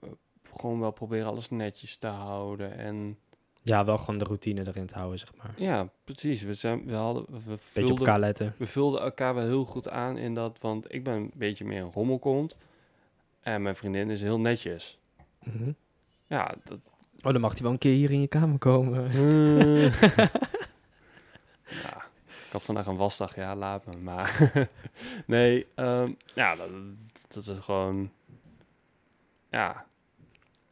eh, 0.00 0.08
gewoon 0.52 0.80
wel 0.80 0.90
proberen 0.90 1.26
alles 1.26 1.50
netjes 1.50 1.96
te 1.96 2.06
houden. 2.06 2.76
En 2.76 3.18
ja, 3.62 3.84
wel 3.84 3.98
gewoon 3.98 4.18
de 4.18 4.24
routine 4.24 4.66
erin 4.66 4.86
te 4.86 4.94
houden, 4.94 5.18
zeg 5.18 5.34
maar. 5.36 5.54
ja, 5.56 5.88
precies. 6.04 6.42
We, 6.42 6.54
zijn, 6.54 6.84
we, 6.84 6.94
hadden, 6.94 7.24
we, 7.24 7.38
Beetje 7.38 7.52
op 7.52 7.60
vulden, 7.60 7.96
elkaar 7.96 8.18
letten. 8.18 8.54
we 8.58 8.66
vulden 8.66 9.00
elkaar 9.00 9.34
wel 9.34 9.44
heel 9.44 9.64
goed 9.64 9.88
aan 9.88 10.16
in 10.16 10.34
dat, 10.34 10.58
want 10.60 10.94
ik 10.94 11.04
ben 11.04 11.14
een 11.14 11.30
beetje 11.34 11.64
meer 11.64 11.82
een 11.82 11.92
rommelkont. 11.92 12.56
En 13.40 13.62
mijn 13.62 13.76
vriendin 13.76 14.10
is 14.10 14.20
heel 14.20 14.40
netjes. 14.40 14.98
Mhm. 15.44 15.72
Ja, 16.26 16.54
dat, 16.64 16.78
Oh, 17.22 17.32
dan 17.32 17.40
mag 17.40 17.52
hij 17.52 17.62
wel 17.62 17.70
een 17.70 17.78
keer 17.78 17.94
hier 17.94 18.10
in 18.10 18.20
je 18.20 18.26
kamer 18.26 18.58
komen. 18.58 19.02
ja, 21.84 21.96
ik 22.26 22.52
had 22.52 22.62
vandaag 22.62 22.86
een 22.86 22.96
wasdag, 22.96 23.34
ja, 23.34 23.56
laat 23.56 23.86
me. 23.86 23.96
Maar 23.96 24.52
nee, 25.26 25.66
ehm, 25.74 26.12
ja, 26.34 26.56
dat, 26.56 26.68
dat 27.28 27.46
is 27.46 27.64
gewoon... 27.64 28.10
Ja, 29.50 29.86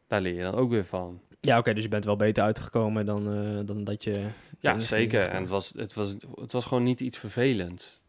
daar 0.07 0.21
leer 0.21 0.35
je 0.35 0.43
dan 0.43 0.55
ook 0.55 0.71
weer 0.71 0.85
van. 0.85 1.21
Ja, 1.41 1.59
oké, 1.59 1.75
dus 1.75 1.83
je 1.83 1.89
bent 1.89 2.05
wel 2.05 2.17
beter 2.17 2.43
uitgekomen 2.43 3.07
dan, 3.07 3.33
eh, 3.33 3.67
dan 3.67 3.85
dat 3.85 4.05
je... 4.05 4.27
Ja, 4.61 4.79
zeker. 4.79 5.29
En 5.29 5.41
het 5.41 5.49
was, 5.49 5.73
het, 5.77 5.95
was, 5.95 6.15
het 6.35 6.53
was 6.53 6.65
gewoon 6.65 6.83
niet 6.83 7.01
iets 7.01 7.19
vervelends. 7.19 8.01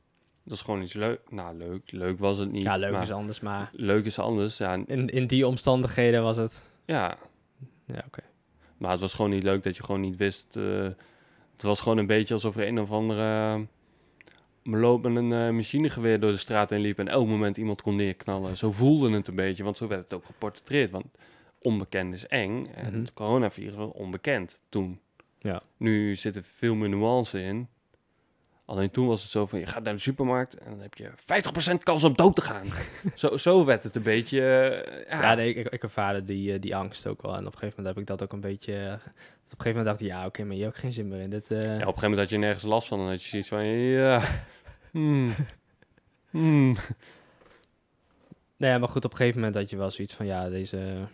Het 0.42 0.50
was 0.50 0.62
gewoon 0.62 0.82
iets 0.82 0.94
leuk. 0.94 1.20
Nou, 1.30 1.58
leuk. 1.58 1.92
Leuk 1.92 2.20
was 2.20 2.38
het 2.38 2.52
niet. 2.52 2.64
Ja, 2.64 2.76
leuk 2.76 2.92
maar 2.92 3.02
is 3.02 3.12
anders, 3.12 3.40
maar 3.40 3.70
Leuk 3.74 4.06
is 4.06 4.20
anders, 4.20 4.58
ja. 4.58 4.74
in, 4.86 5.10
in 5.10 5.28
die 5.28 5.48
omstandigheden 5.48 6.24
was 6.24 6.38
het... 6.38 6.64
Ja, 6.86 7.18
Ja, 7.94 8.04
oké. 8.08 8.22
maar 8.78 8.92
het 8.92 9.00
was 9.00 9.14
gewoon 9.14 9.32
niet 9.32 9.44
leuk 9.44 9.64
dat 9.64 9.76
je 9.78 9.84
gewoon 9.84 10.02
niet 10.02 10.16
wist... 10.16 10.56
eh, 10.58 10.84
het 11.54 11.64
was 11.66 11.80
gewoon 11.82 11.98
een 11.98 12.06
beetje 12.08 12.34
alsof 12.34 12.56
er 12.58 12.68
een 12.68 12.80
of 12.80 12.92
andere... 12.92 13.56
Uh, 13.58 13.62
loop 14.80 15.04
met 15.04 15.16
een 15.16 15.32
eh, 15.34 15.50
machinegeweer 15.50 16.20
door 16.20 16.32
de 16.32 16.38
straat 16.38 16.70
heen 16.70 16.80
liep... 16.80 17.00
en 17.00 17.08
elk 17.08 17.28
moment 17.28 17.58
iemand 17.58 17.82
kon 17.82 17.96
neerknallen. 17.96 18.58
Zo 18.58 18.72
voelde 18.72 19.12
het 19.12 19.28
een 19.28 19.36
beetje, 19.36 19.64
want 19.64 19.78
zo 19.78 19.88
werd 19.88 20.02
het 20.04 20.14
ook 20.14 20.26
geportretteerd. 20.26 20.92
Want 20.92 21.06
onbekend 21.62 22.14
is 22.14 22.28
eng. 22.28 22.66
En 22.76 22.86
Mhm. 22.92 23.00
het 23.00 23.14
coronavirus 23.14 23.76
was 23.76 23.92
onbekend 23.92 24.60
toen. 24.70 25.00
Ja. 25.40 25.62
Nu 25.78 26.16
zit 26.16 26.36
er 26.36 26.44
veel 26.44 26.76
meer 26.76 26.90
nuance 26.90 27.42
in. 27.42 27.68
Alleen 28.68 28.92
toen 28.92 29.08
was 29.08 29.22
het 29.22 29.32
zo 29.32 29.46
van, 29.46 29.60
je 29.60 29.66
gaat 29.66 29.84
naar 29.84 29.94
de 29.94 30.00
supermarkt 30.00 30.58
en 30.58 30.72
dan 30.72 30.80
heb 30.80 30.94
je 30.94 31.10
50% 31.80 31.84
kans 31.84 32.04
om 32.04 32.16
dood 32.16 32.36
te 32.36 32.42
gaan. 32.42 32.66
zo, 33.16 33.38
zo 33.38 33.66
werd 33.66 33.84
het 33.84 33.96
een 33.96 34.02
beetje... 34.04 34.42
eh, 34.42 35.10
ja, 35.10 35.22
Ja, 35.22 35.34
nee, 35.36 35.54
ik, 35.54 35.68
ik 35.70 35.84
ervaarde 35.84 36.24
die, 36.24 36.54
eh, 36.54 36.62
die 36.62 36.76
angst 36.76 37.08
ook 37.08 37.22
wel. 37.22 37.32
En 37.36 37.40
op 37.48 37.54
een 37.54 37.60
gegeven 37.60 37.76
moment 37.78 37.96
heb 37.96 37.98
ik 38.04 38.10
dat 38.10 38.24
ook 38.24 38.34
een 38.34 38.50
beetje... 38.50 38.74
eh, 38.74 38.94
op 38.94 38.94
een 38.94 39.02
gegeven 39.50 39.68
moment 39.68 39.86
dacht 39.86 40.02
ik, 40.02 40.08
ja, 40.08 40.26
oké, 40.26 40.44
maar 40.44 40.56
je 40.56 40.64
hebt 40.64 40.76
ook 40.76 40.82
geen 40.82 40.94
zin 40.94 41.08
meer 41.08 41.20
in 41.20 41.30
dit. 41.30 41.48
Ja, 41.50 41.56
op 41.56 41.64
een 41.64 41.72
gegeven 41.80 42.02
moment 42.02 42.20
had 42.20 42.30
je 42.30 42.38
nergens 42.38 42.64
last 42.64 42.88
van. 42.88 42.98
Dan 42.98 43.08
had 43.10 43.24
je 43.24 43.30
zoiets 43.30 43.48
van, 43.50 43.66
ja... 43.66 44.22
hmm, 44.92 45.34
hmm. 46.30 46.76
Nee, 48.58 48.78
maar 48.78 48.90
goed, 48.90 49.06
op 49.06 49.12
een 49.12 49.18
gegeven 49.18 49.40
moment 49.40 49.58
had 49.58 49.70
je 49.70 49.78
wel 49.78 49.92
zoiets 49.92 50.14
van, 50.14 50.26
ja, 50.26 50.50
deze, 50.50 51.08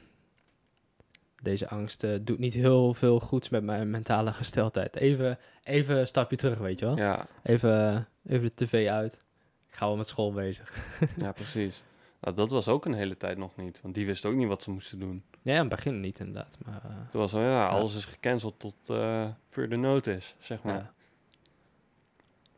deze 1.43 1.69
angst 1.69 2.03
eh, 2.03 2.11
doet 2.21 2.39
niet 2.39 2.53
heel 2.53 2.93
veel 2.93 3.19
goeds 3.19 3.49
met 3.49 3.63
mijn 3.63 3.89
mentale 3.89 4.33
gesteldheid. 4.33 4.95
Even, 4.95 5.37
even 5.63 5.97
een 5.97 6.07
stapje 6.07 6.35
terug, 6.37 6.57
weet 6.57 6.79
je 6.79 6.85
wel. 6.85 6.97
Ja, 6.97 7.25
Even, 7.43 8.07
even 8.25 8.43
de 8.55 8.55
tv 8.65 8.87
uit. 8.87 9.13
Ik 9.69 9.75
ga 9.79 9.85
wel 9.87 9.97
met 9.97 10.07
school 10.07 10.31
bezig. 10.33 10.73
ja, 11.17 11.31
precies. 11.31 11.83
Nou, 12.21 12.35
dat 12.35 12.49
was 12.49 12.67
ook 12.67 12.85
een 12.85 12.93
hele 12.93 13.17
tijd 13.17 13.37
nog 13.37 13.55
niet. 13.55 13.79
Want 13.81 13.95
die 13.95 14.05
wisten 14.05 14.29
ook 14.29 14.35
niet 14.35 14.47
wat 14.47 14.63
ze 14.63 14.71
moesten 14.71 14.99
doen. 14.99 15.23
Ja, 15.41 15.53
in 15.53 15.59
het 15.59 15.69
begin 15.69 15.99
niet 15.99 16.19
inderdaad. 16.19 16.57
Maar, 16.65 16.81
eh, 16.83 16.89
Toen 17.11 17.21
was 17.21 17.31
zo, 17.31 17.41
ja, 17.41 17.67
alles 17.67 17.95
is 17.95 18.05
gecanceld 18.05 18.59
tot 18.59 18.75
eh 18.89 19.25
further 19.49 19.77
notice, 19.77 20.33
zeg 20.39 20.63
maar. 20.63 20.73
ja. 20.75 20.91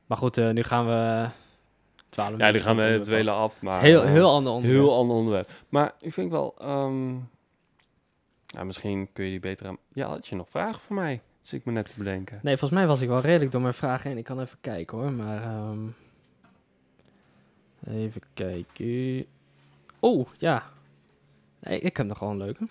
maar 0.05 0.17
goed, 0.17 0.37
eh, 0.37 0.49
nu 0.49 0.63
gaan 0.63 0.85
we... 0.85 1.27
12 2.09 2.29
Ja, 2.29 2.35
minuten 2.37 2.61
gaan 2.61 2.75
we 2.75 2.99
dwelen 3.03 3.33
af. 3.33 3.41
af, 3.53 3.61
maar... 3.61 3.81
Heel, 3.81 4.03
eh, 4.03 4.09
heel 4.09 4.29
ander 4.29 4.53
onderwerp. 4.53 4.81
Heel 4.83 4.95
ander 4.95 5.15
onderwerp. 5.15 5.49
Maar 5.69 5.93
ik 5.99 6.13
vind 6.13 6.31
wel... 6.31 6.55
ehm, 6.59 7.15
ja, 8.55 8.63
misschien 8.63 9.09
kun 9.13 9.25
je 9.25 9.31
die 9.31 9.39
beter 9.39 9.67
aan... 9.67 9.77
Ja, 9.93 10.07
had 10.07 10.27
je 10.27 10.35
nog 10.35 10.49
vragen 10.49 10.81
voor 10.81 10.95
mij? 10.95 11.21
Zit 11.41 11.59
ik 11.59 11.65
me 11.65 11.71
net 11.71 11.89
te 11.89 11.97
bedenken. 11.97 12.39
Nee, 12.43 12.57
volgens 12.57 12.79
mij 12.79 12.87
was 12.87 13.01
ik 13.01 13.07
wel 13.07 13.21
redelijk 13.21 13.51
door 13.51 13.61
mijn 13.61 13.73
vragen 13.73 14.09
heen. 14.09 14.17
Ik 14.17 14.23
kan 14.23 14.39
even 14.39 14.57
kijken 14.61 14.97
hoor, 14.97 15.11
maar... 15.11 15.43
ehm, 15.43 15.87
even 17.87 18.21
kijken. 18.33 19.25
Oh, 19.99 20.27
ja. 20.37 20.63
Nee, 21.59 21.79
ik 21.79 21.97
heb 21.97 22.05
nog 22.05 22.19
wel 22.19 22.29
een 22.29 22.37
leuke. 22.37 22.67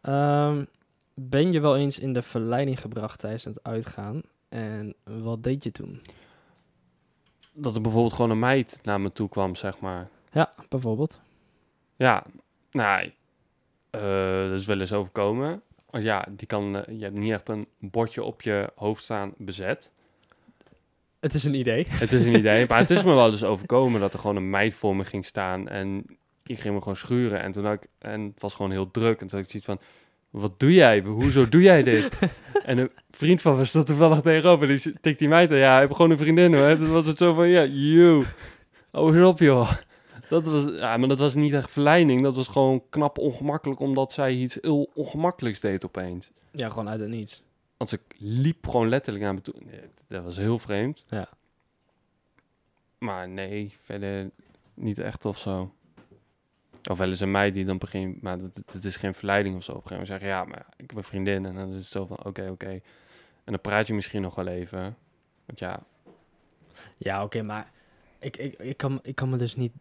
Ehm, 0.00 0.64
ben 1.14 1.52
je 1.52 1.60
wel 1.60 1.76
eens 1.76 1.98
in 1.98 2.12
de 2.12 2.22
verleiding 2.22 2.80
gebracht 2.80 3.20
tijdens 3.20 3.44
het 3.44 3.62
uitgaan? 3.62 4.22
En 4.48 4.94
wat 5.04 5.42
deed 5.42 5.64
je 5.64 5.70
toen? 5.70 6.02
Dat 7.52 7.74
er 7.74 7.80
bijvoorbeeld 7.80 8.12
gewoon 8.14 8.30
een 8.30 8.38
meid 8.38 8.80
naar 8.82 9.00
me 9.00 9.12
toe 9.12 9.28
kwam, 9.28 9.54
zeg 9.54 9.78
maar. 9.80 10.08
Ja, 10.32 10.54
bijvoorbeeld. 10.68 11.20
Ja, 11.96 12.24
nou, 12.70 13.12
eh, 13.90 14.48
dat 14.48 14.58
is 14.58 14.66
wel 14.66 14.80
eens 14.80 14.92
overkomen. 14.92 15.62
Ja, 15.90 16.26
die 16.30 16.46
kan, 16.46 16.76
eh, 16.76 16.98
je 16.98 17.04
hebt 17.04 17.16
niet 17.16 17.32
echt 17.32 17.48
een 17.48 17.66
bordje 17.78 18.22
op 18.22 18.42
je 18.42 18.70
hoofd 18.74 19.02
staan 19.02 19.32
bezet. 19.36 19.90
Het 21.20 21.34
is 21.34 21.44
een 21.44 21.54
idee. 21.54 21.86
Het 21.88 22.12
is 22.12 22.24
een 22.24 22.36
idee, 22.36 22.66
maar 22.68 22.78
het 22.78 22.90
is 22.90 23.02
me 23.02 23.14
wel 23.22 23.30
eens 23.30 23.44
overkomen 23.44 24.00
dat 24.00 24.12
er 24.12 24.18
gewoon 24.18 24.36
een 24.36 24.50
meid 24.50 24.74
voor 24.74 24.96
me 24.96 25.04
ging 25.04 25.24
staan 25.24 25.68
en 25.68 26.04
ik 26.46 26.58
ging 26.58 26.74
me 26.74 26.80
gewoon 26.80 26.96
schuren. 26.96 27.42
En 27.42 27.52
toen 27.52 27.64
had 27.64 27.74
ik, 27.74 27.88
en 27.98 28.20
het 28.20 28.40
was 28.40 28.54
gewoon 28.54 28.70
heel 28.70 28.90
druk. 28.90 29.20
En 29.20 29.26
toen 29.26 29.38
had 29.38 29.52
ik 29.52 29.62
zoiets 29.62 29.68
van, 29.68 29.80
wat 30.30 30.60
doe 30.60 30.72
jij? 30.72 31.00
Hoezo 31.00 31.48
doe 31.48 31.62
jij 31.62 31.82
dit? 31.82 32.08
en 32.64 32.78
een 32.78 32.90
vriend 33.10 33.42
van 33.42 33.56
me 33.56 33.64
stond 33.64 33.86
toevallig 33.86 34.20
tegenover, 34.20 34.66
die 34.66 34.92
tikt 35.00 35.18
die 35.18 35.28
meid 35.28 35.50
aan. 35.50 35.56
Ja, 35.56 35.74
ik 35.74 35.80
heb 35.80 35.96
gewoon 35.96 36.10
een 36.10 36.16
vriendin 36.18 36.54
hoor. 36.54 36.76
Toen 36.76 36.92
was 36.92 37.06
het 37.06 37.18
zo 37.18 37.34
van, 37.34 37.48
ja, 37.48 37.64
you. 37.64 38.24
Oh, 38.92 39.16
eens 39.16 39.26
op 39.26 39.38
joh. 39.38 39.72
Dat 40.28 40.46
was, 40.46 40.64
ja, 40.64 40.96
maar 40.96 41.08
dat 41.08 41.18
was 41.18 41.34
niet 41.34 41.52
echt 41.52 41.72
verleiding. 41.72 42.22
Dat 42.22 42.36
was 42.36 42.48
gewoon 42.48 42.82
knap 42.88 43.18
ongemakkelijk, 43.18 43.80
omdat 43.80 44.12
zij 44.12 44.32
iets 44.32 44.58
heel 44.60 44.90
ongemakkelijks 44.94 45.60
deed 45.60 45.84
opeens. 45.84 46.30
Ja, 46.50 46.68
gewoon 46.68 46.88
uit 46.88 47.00
het 47.00 47.08
niets. 47.08 47.42
Want 47.76 47.90
ze 47.90 48.00
liep 48.16 48.66
gewoon 48.68 48.88
letterlijk 48.88 49.24
naar 49.24 49.34
me 49.34 49.40
toe. 49.40 49.54
Nee, 49.64 49.80
dat 50.08 50.24
was 50.24 50.36
heel 50.36 50.58
vreemd. 50.58 51.04
Ja. 51.08 51.28
Maar 52.98 53.28
nee, 53.28 53.74
verder 53.82 54.30
niet 54.74 54.98
echt 54.98 55.24
of 55.24 55.38
zo. 55.38 55.72
Of 56.90 56.98
wel 56.98 57.08
eens 57.08 57.20
een 57.20 57.30
meid 57.30 57.54
die 57.54 57.64
dan 57.64 57.78
begint, 57.78 58.22
maar 58.22 58.40
dat, 58.40 58.50
dat 58.72 58.84
is 58.84 58.96
geen 58.96 59.14
verleiding 59.14 59.56
of 59.56 59.62
zo. 59.62 59.72
Op 59.72 59.76
een 59.76 59.82
gegeven 59.88 60.06
moment 60.06 60.22
zeggen, 60.22 60.38
ja, 60.38 60.44
maar 60.56 60.66
ik 60.76 60.90
heb 60.90 60.96
een 60.96 61.04
vriendin. 61.04 61.46
En 61.46 61.54
dan 61.54 61.68
is 61.68 61.76
het 61.76 61.86
zo 61.86 62.06
van, 62.06 62.24
oké, 62.24 62.48
oké. 62.50 62.68
En 63.44 63.52
dan 63.52 63.60
praat 63.60 63.86
je 63.86 63.94
misschien 63.94 64.22
nog 64.22 64.34
wel 64.34 64.46
even. 64.46 64.96
Want 65.44 65.58
ja, 65.58 65.82
Ja, 66.96 67.22
oké, 67.24 67.42
maar 67.42 67.70
ik, 68.18 68.36
ik, 68.36 68.58
ik, 68.58 68.76
kan, 68.76 68.98
ik 69.02 69.14
kan 69.14 69.28
me 69.28 69.36
dus 69.36 69.56
niet. 69.56 69.72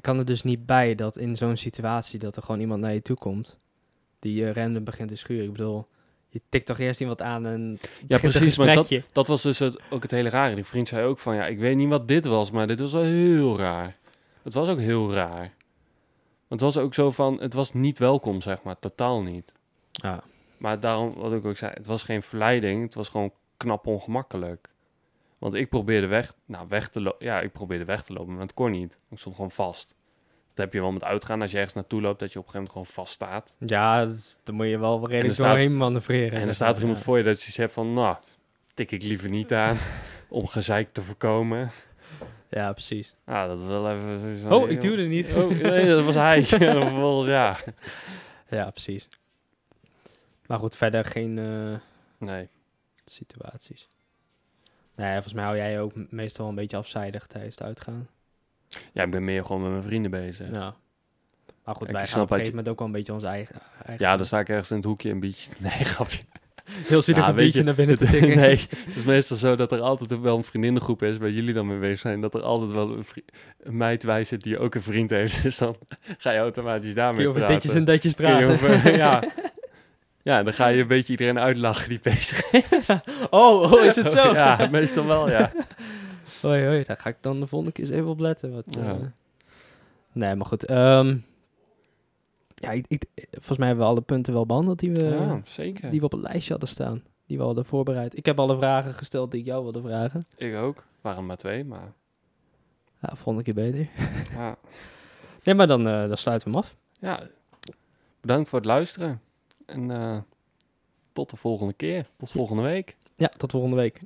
Ik 0.00 0.06
kan 0.06 0.18
er 0.18 0.24
dus 0.24 0.42
niet 0.42 0.66
bij 0.66 0.94
dat 0.94 1.16
in 1.16 1.36
zo'n 1.36 1.56
situatie 1.56 2.18
dat 2.18 2.36
er 2.36 2.42
gewoon 2.42 2.60
iemand 2.60 2.80
naar 2.80 2.92
je 2.92 3.02
toe 3.02 3.16
komt 3.16 3.58
die 4.18 4.34
je 4.34 4.52
random 4.52 4.84
begint 4.84 5.08
te 5.08 5.16
schuren. 5.16 5.44
Ik 5.44 5.52
bedoel, 5.52 5.86
je 6.28 6.40
tikt 6.48 6.66
toch 6.66 6.78
eerst 6.78 7.00
iemand 7.00 7.22
aan 7.22 7.46
en 7.46 7.78
ja 8.06 8.18
precies. 8.18 8.58
Maar 8.58 8.74
dat, 8.74 8.88
dat 9.12 9.26
was 9.26 9.42
dus 9.42 9.58
het, 9.58 9.80
ook 9.90 10.02
het 10.02 10.10
hele 10.10 10.28
rare. 10.28 10.54
Die 10.54 10.64
vriend 10.64 10.88
zei 10.88 11.06
ook 11.06 11.18
van, 11.18 11.34
ja, 11.34 11.46
ik 11.46 11.58
weet 11.58 11.76
niet 11.76 11.88
wat 11.88 12.08
dit 12.08 12.24
was, 12.24 12.50
maar 12.50 12.66
dit 12.66 12.80
was 12.80 12.92
wel 12.92 13.02
heel 13.02 13.58
raar. 13.58 13.96
Het 14.42 14.54
was 14.54 14.68
ook 14.68 14.78
heel 14.78 15.12
raar. 15.12 15.52
Want 16.48 16.60
het 16.60 16.74
was 16.74 16.76
ook 16.76 16.94
zo 16.94 17.10
van, 17.10 17.40
het 17.40 17.52
was 17.52 17.72
niet 17.72 17.98
welkom, 17.98 18.40
zeg 18.40 18.62
maar. 18.62 18.78
Totaal 18.78 19.22
niet. 19.22 19.52
Ja. 19.90 20.22
Maar 20.56 20.80
daarom, 20.80 21.14
wat 21.14 21.32
ik 21.32 21.44
ook 21.44 21.56
zei, 21.56 21.72
het 21.74 21.86
was 21.86 22.02
geen 22.02 22.22
verleiding. 22.22 22.82
Het 22.82 22.94
was 22.94 23.08
gewoon 23.08 23.32
knap 23.56 23.86
ongemakkelijk. 23.86 24.68
Want 25.40 25.54
ik 25.54 25.68
probeerde 25.68 26.06
weg, 26.06 26.34
nou, 26.46 26.66
weg 26.68 26.88
te 26.88 27.00
lopen. 27.00 27.26
Ja, 27.26 27.40
ik 27.40 27.52
probeerde 27.52 27.84
weg 27.84 28.02
te 28.02 28.12
lopen, 28.12 28.32
maar 28.32 28.46
dat 28.46 28.54
kon 28.54 28.70
niet. 28.70 28.98
Ik 29.10 29.18
stond 29.18 29.34
gewoon 29.34 29.50
vast. 29.50 29.94
Dat 30.48 30.64
heb 30.64 30.72
je 30.72 30.80
wel 30.80 30.92
met 30.92 31.04
uitgaan. 31.04 31.40
Als 31.40 31.50
je 31.50 31.56
ergens 31.56 31.74
naartoe 31.74 32.00
loopt, 32.00 32.20
dat 32.20 32.32
je 32.32 32.38
op 32.38 32.44
een 32.46 32.50
gegeven 32.50 32.72
moment 32.74 32.88
gewoon 32.90 33.06
vast 33.06 33.14
staat. 33.14 33.54
Ja, 33.58 34.06
dan 34.44 34.54
moet 34.54 34.66
je 34.66 34.78
wel 34.78 35.08
redelijk 35.08 35.36
doorheen 35.36 35.76
manoeuvreren. 35.76 36.38
En 36.38 36.44
dan 36.44 36.54
staat 36.54 36.74
er 36.74 36.80
iemand 36.80 36.98
ja. 36.98 37.04
voor 37.04 37.18
je 37.18 37.24
dat 37.24 37.42
je 37.42 37.52
zegt 37.52 37.72
van, 37.72 37.94
nou, 37.94 38.16
tik 38.74 38.90
ik 38.90 39.02
liever 39.02 39.30
niet 39.30 39.52
aan. 39.52 39.76
om 40.28 40.46
gezeik 40.46 40.90
te 40.90 41.02
voorkomen. 41.02 41.70
Ja, 42.50 42.72
precies. 42.72 43.14
Ah, 43.24 43.46
dat 43.48 43.60
is 43.60 43.66
wel 43.66 43.90
even... 43.90 44.20
sowieso 44.20 44.46
Oh, 44.46 44.50
heel- 44.50 44.68
ik 44.68 44.80
doe 44.80 44.96
er 44.96 45.06
niet. 45.08 45.32
Oh, 45.34 45.50
nee, 45.50 45.86
dat 45.86 46.04
was 46.04 46.14
hij. 46.14 46.44
Ja. 47.26 47.56
Ja, 48.50 48.70
precies. 48.70 49.08
Maar 50.46 50.58
goed, 50.58 50.76
verder 50.76 51.04
geen 51.04 51.38
eh, 51.38 51.74
Nee. 52.28 52.48
situaties. 53.06 53.88
Nee, 55.00 55.12
volgens 55.12 55.32
mij 55.32 55.44
hou 55.44 55.56
jij 55.56 55.80
ook 55.80 55.92
meestal 56.10 56.48
een 56.48 56.54
beetje 56.54 56.76
afzijdig 56.76 57.26
tijdens 57.26 57.54
het 57.54 57.64
uitgaan. 57.66 58.08
Ja, 58.92 59.02
ik 59.02 59.10
ben 59.10 59.24
meer 59.24 59.44
gewoon 59.44 59.62
met 59.62 59.70
mijn 59.70 59.82
vrienden 59.82 60.10
bezig. 60.10 60.48
Ja. 60.52 60.74
Maar 61.64 61.74
goed, 61.74 61.88
Ik 61.88 61.94
wij 61.94 62.06
gaan 62.06 62.20
op 62.20 62.26
een 62.30 62.36
gegeven 62.36 62.56
moment 62.56 62.68
ook 62.72 62.78
wel 62.78 62.86
een 62.86 62.92
beetje 62.94 63.12
onze 63.12 63.26
eigen... 63.26 63.54
eigen 63.86 64.06
Ja, 64.06 64.16
dan 64.16 64.26
sta 64.26 64.38
ik 64.38 64.48
ergens 64.48 64.70
in 64.70 64.76
het 64.76 64.84
hoekje 64.84 65.10
een 65.10 65.20
beetje... 65.20 65.50
Nee, 65.58 65.70
grapje. 65.70 66.22
Heel 66.64 67.02
zielig 67.02 67.26
een 67.28 67.34
beetje 67.34 67.58
je, 67.58 67.64
naar 67.64 67.74
binnen 67.74 67.98
te 67.98 68.06
tikken. 68.06 68.36
nee, 68.46 68.56
het 68.86 68.96
is 68.96 69.04
meestal 69.04 69.36
zo 69.36 69.56
dat 69.56 69.72
er 69.72 69.80
altijd 69.80 70.20
wel 70.20 70.36
een 70.36 70.44
vriendinnengroep 70.44 71.02
is, 71.02 71.18
waar 71.18 71.30
jullie 71.30 71.54
dan 71.54 71.66
mee 71.66 71.78
bezig 71.78 71.98
zijn, 72.00 72.20
dat 72.20 72.34
er 72.34 72.42
altijd 72.42 72.70
wel 72.70 72.90
een, 72.90 73.04
een 73.62 73.76
meid 73.76 74.06
bij 74.06 74.24
zit 74.24 74.42
die 74.42 74.58
ook 74.58 74.74
een 74.74 74.82
vriend 74.82 75.10
heeft. 75.10 75.42
Dus 75.42 75.58
dan 75.58 75.76
ga 76.18 76.30
je 76.30 76.38
automatisch 76.38 76.94
daarmee 76.94 77.22
je 77.22 77.28
over 77.28 77.40
praten. 77.40 77.56
ditjes 77.60 77.74
en 77.78 77.84
datjes 77.84 78.12
praten. 78.12 78.48
over- 78.48 78.96
ja. 78.96 79.22
Ja, 80.30 80.42
dan 80.42 80.52
ga 80.52 80.66
je 80.66 80.80
een 80.80 80.86
beetje 80.86 81.10
iedereen 81.12 81.38
uitlachen 81.38 81.88
die 81.88 82.00
bezig 82.02 82.50
is. 82.52 82.88
Oh, 83.30 83.72
oh, 83.72 83.84
is 83.84 83.96
het 83.96 84.10
zo? 84.10 84.32
ja, 84.32 84.68
meestal 84.70 85.06
wel, 85.06 85.30
ja. 85.30 85.52
Hoi, 86.42 86.64
hoi, 86.66 86.84
daar 86.84 86.96
ga 86.96 87.08
ik 87.08 87.16
dan 87.20 87.40
de 87.40 87.46
volgende 87.46 87.72
keer 87.74 87.84
eens 87.84 87.92
even 87.94 88.08
op 88.08 88.18
letten. 88.20 88.52
Wat, 88.52 88.64
Ja. 88.68 88.80
eh, 88.80 88.94
nee, 90.12 90.34
maar 90.34 90.46
goed. 90.46 90.64
ehm, 90.64 91.16
ja, 92.54 92.70
ik, 92.70 92.84
ik- 92.88 93.06
volgens 93.30 93.58
mij 93.58 93.66
hebben 93.68 93.84
we 93.86 93.90
alle 93.92 94.00
punten 94.00 94.32
wel 94.32 94.46
behandeld 94.46 94.78
die 94.78 94.90
we, 94.92 95.04
ja, 95.04 95.40
zeker. 95.44 95.90
die 95.90 95.98
we 95.98 96.04
op 96.06 96.12
het 96.12 96.20
lijstje 96.20 96.50
hadden 96.50 96.68
staan. 96.68 97.02
Die 97.26 97.38
we 97.38 97.44
hadden 97.44 97.64
voorbereid. 97.64 98.16
Ik 98.16 98.26
heb 98.26 98.38
alle 98.38 98.56
vragen 98.56 98.94
gesteld 98.94 99.30
die 99.30 99.40
ik 99.40 99.46
jou 99.46 99.62
wilde 99.62 99.80
vragen. 99.80 100.26
Ik 100.36 100.56
ook. 100.56 100.84
waren 101.00 101.26
maar 101.26 101.36
twee, 101.36 101.64
maar 101.64 101.92
Ja, 103.00 103.08
volgende 103.16 103.42
keer 103.42 103.54
beter. 103.54 103.88
ja. 104.34 104.56
Nee, 105.44 105.54
maar 105.54 105.66
dan, 105.66 105.88
eh, 105.88 106.08
dan 106.08 106.16
sluiten 106.16 106.48
we 106.50 106.54
hem 106.56 106.64
af. 106.64 106.76
Ja, 107.00 107.20
bedankt 108.20 108.48
voor 108.48 108.58
het 108.58 108.68
luisteren. 108.68 109.20
En 109.70 109.90
eh, 109.90 110.18
tot 111.12 111.30
de 111.30 111.36
volgende 111.36 111.72
keer. 111.72 112.08
Tot 112.16 112.30
volgende 112.30 112.62
week. 112.62 112.96
Ja, 113.16 113.28
tot 113.28 113.50
volgende 113.50 113.76
week. 113.76 114.02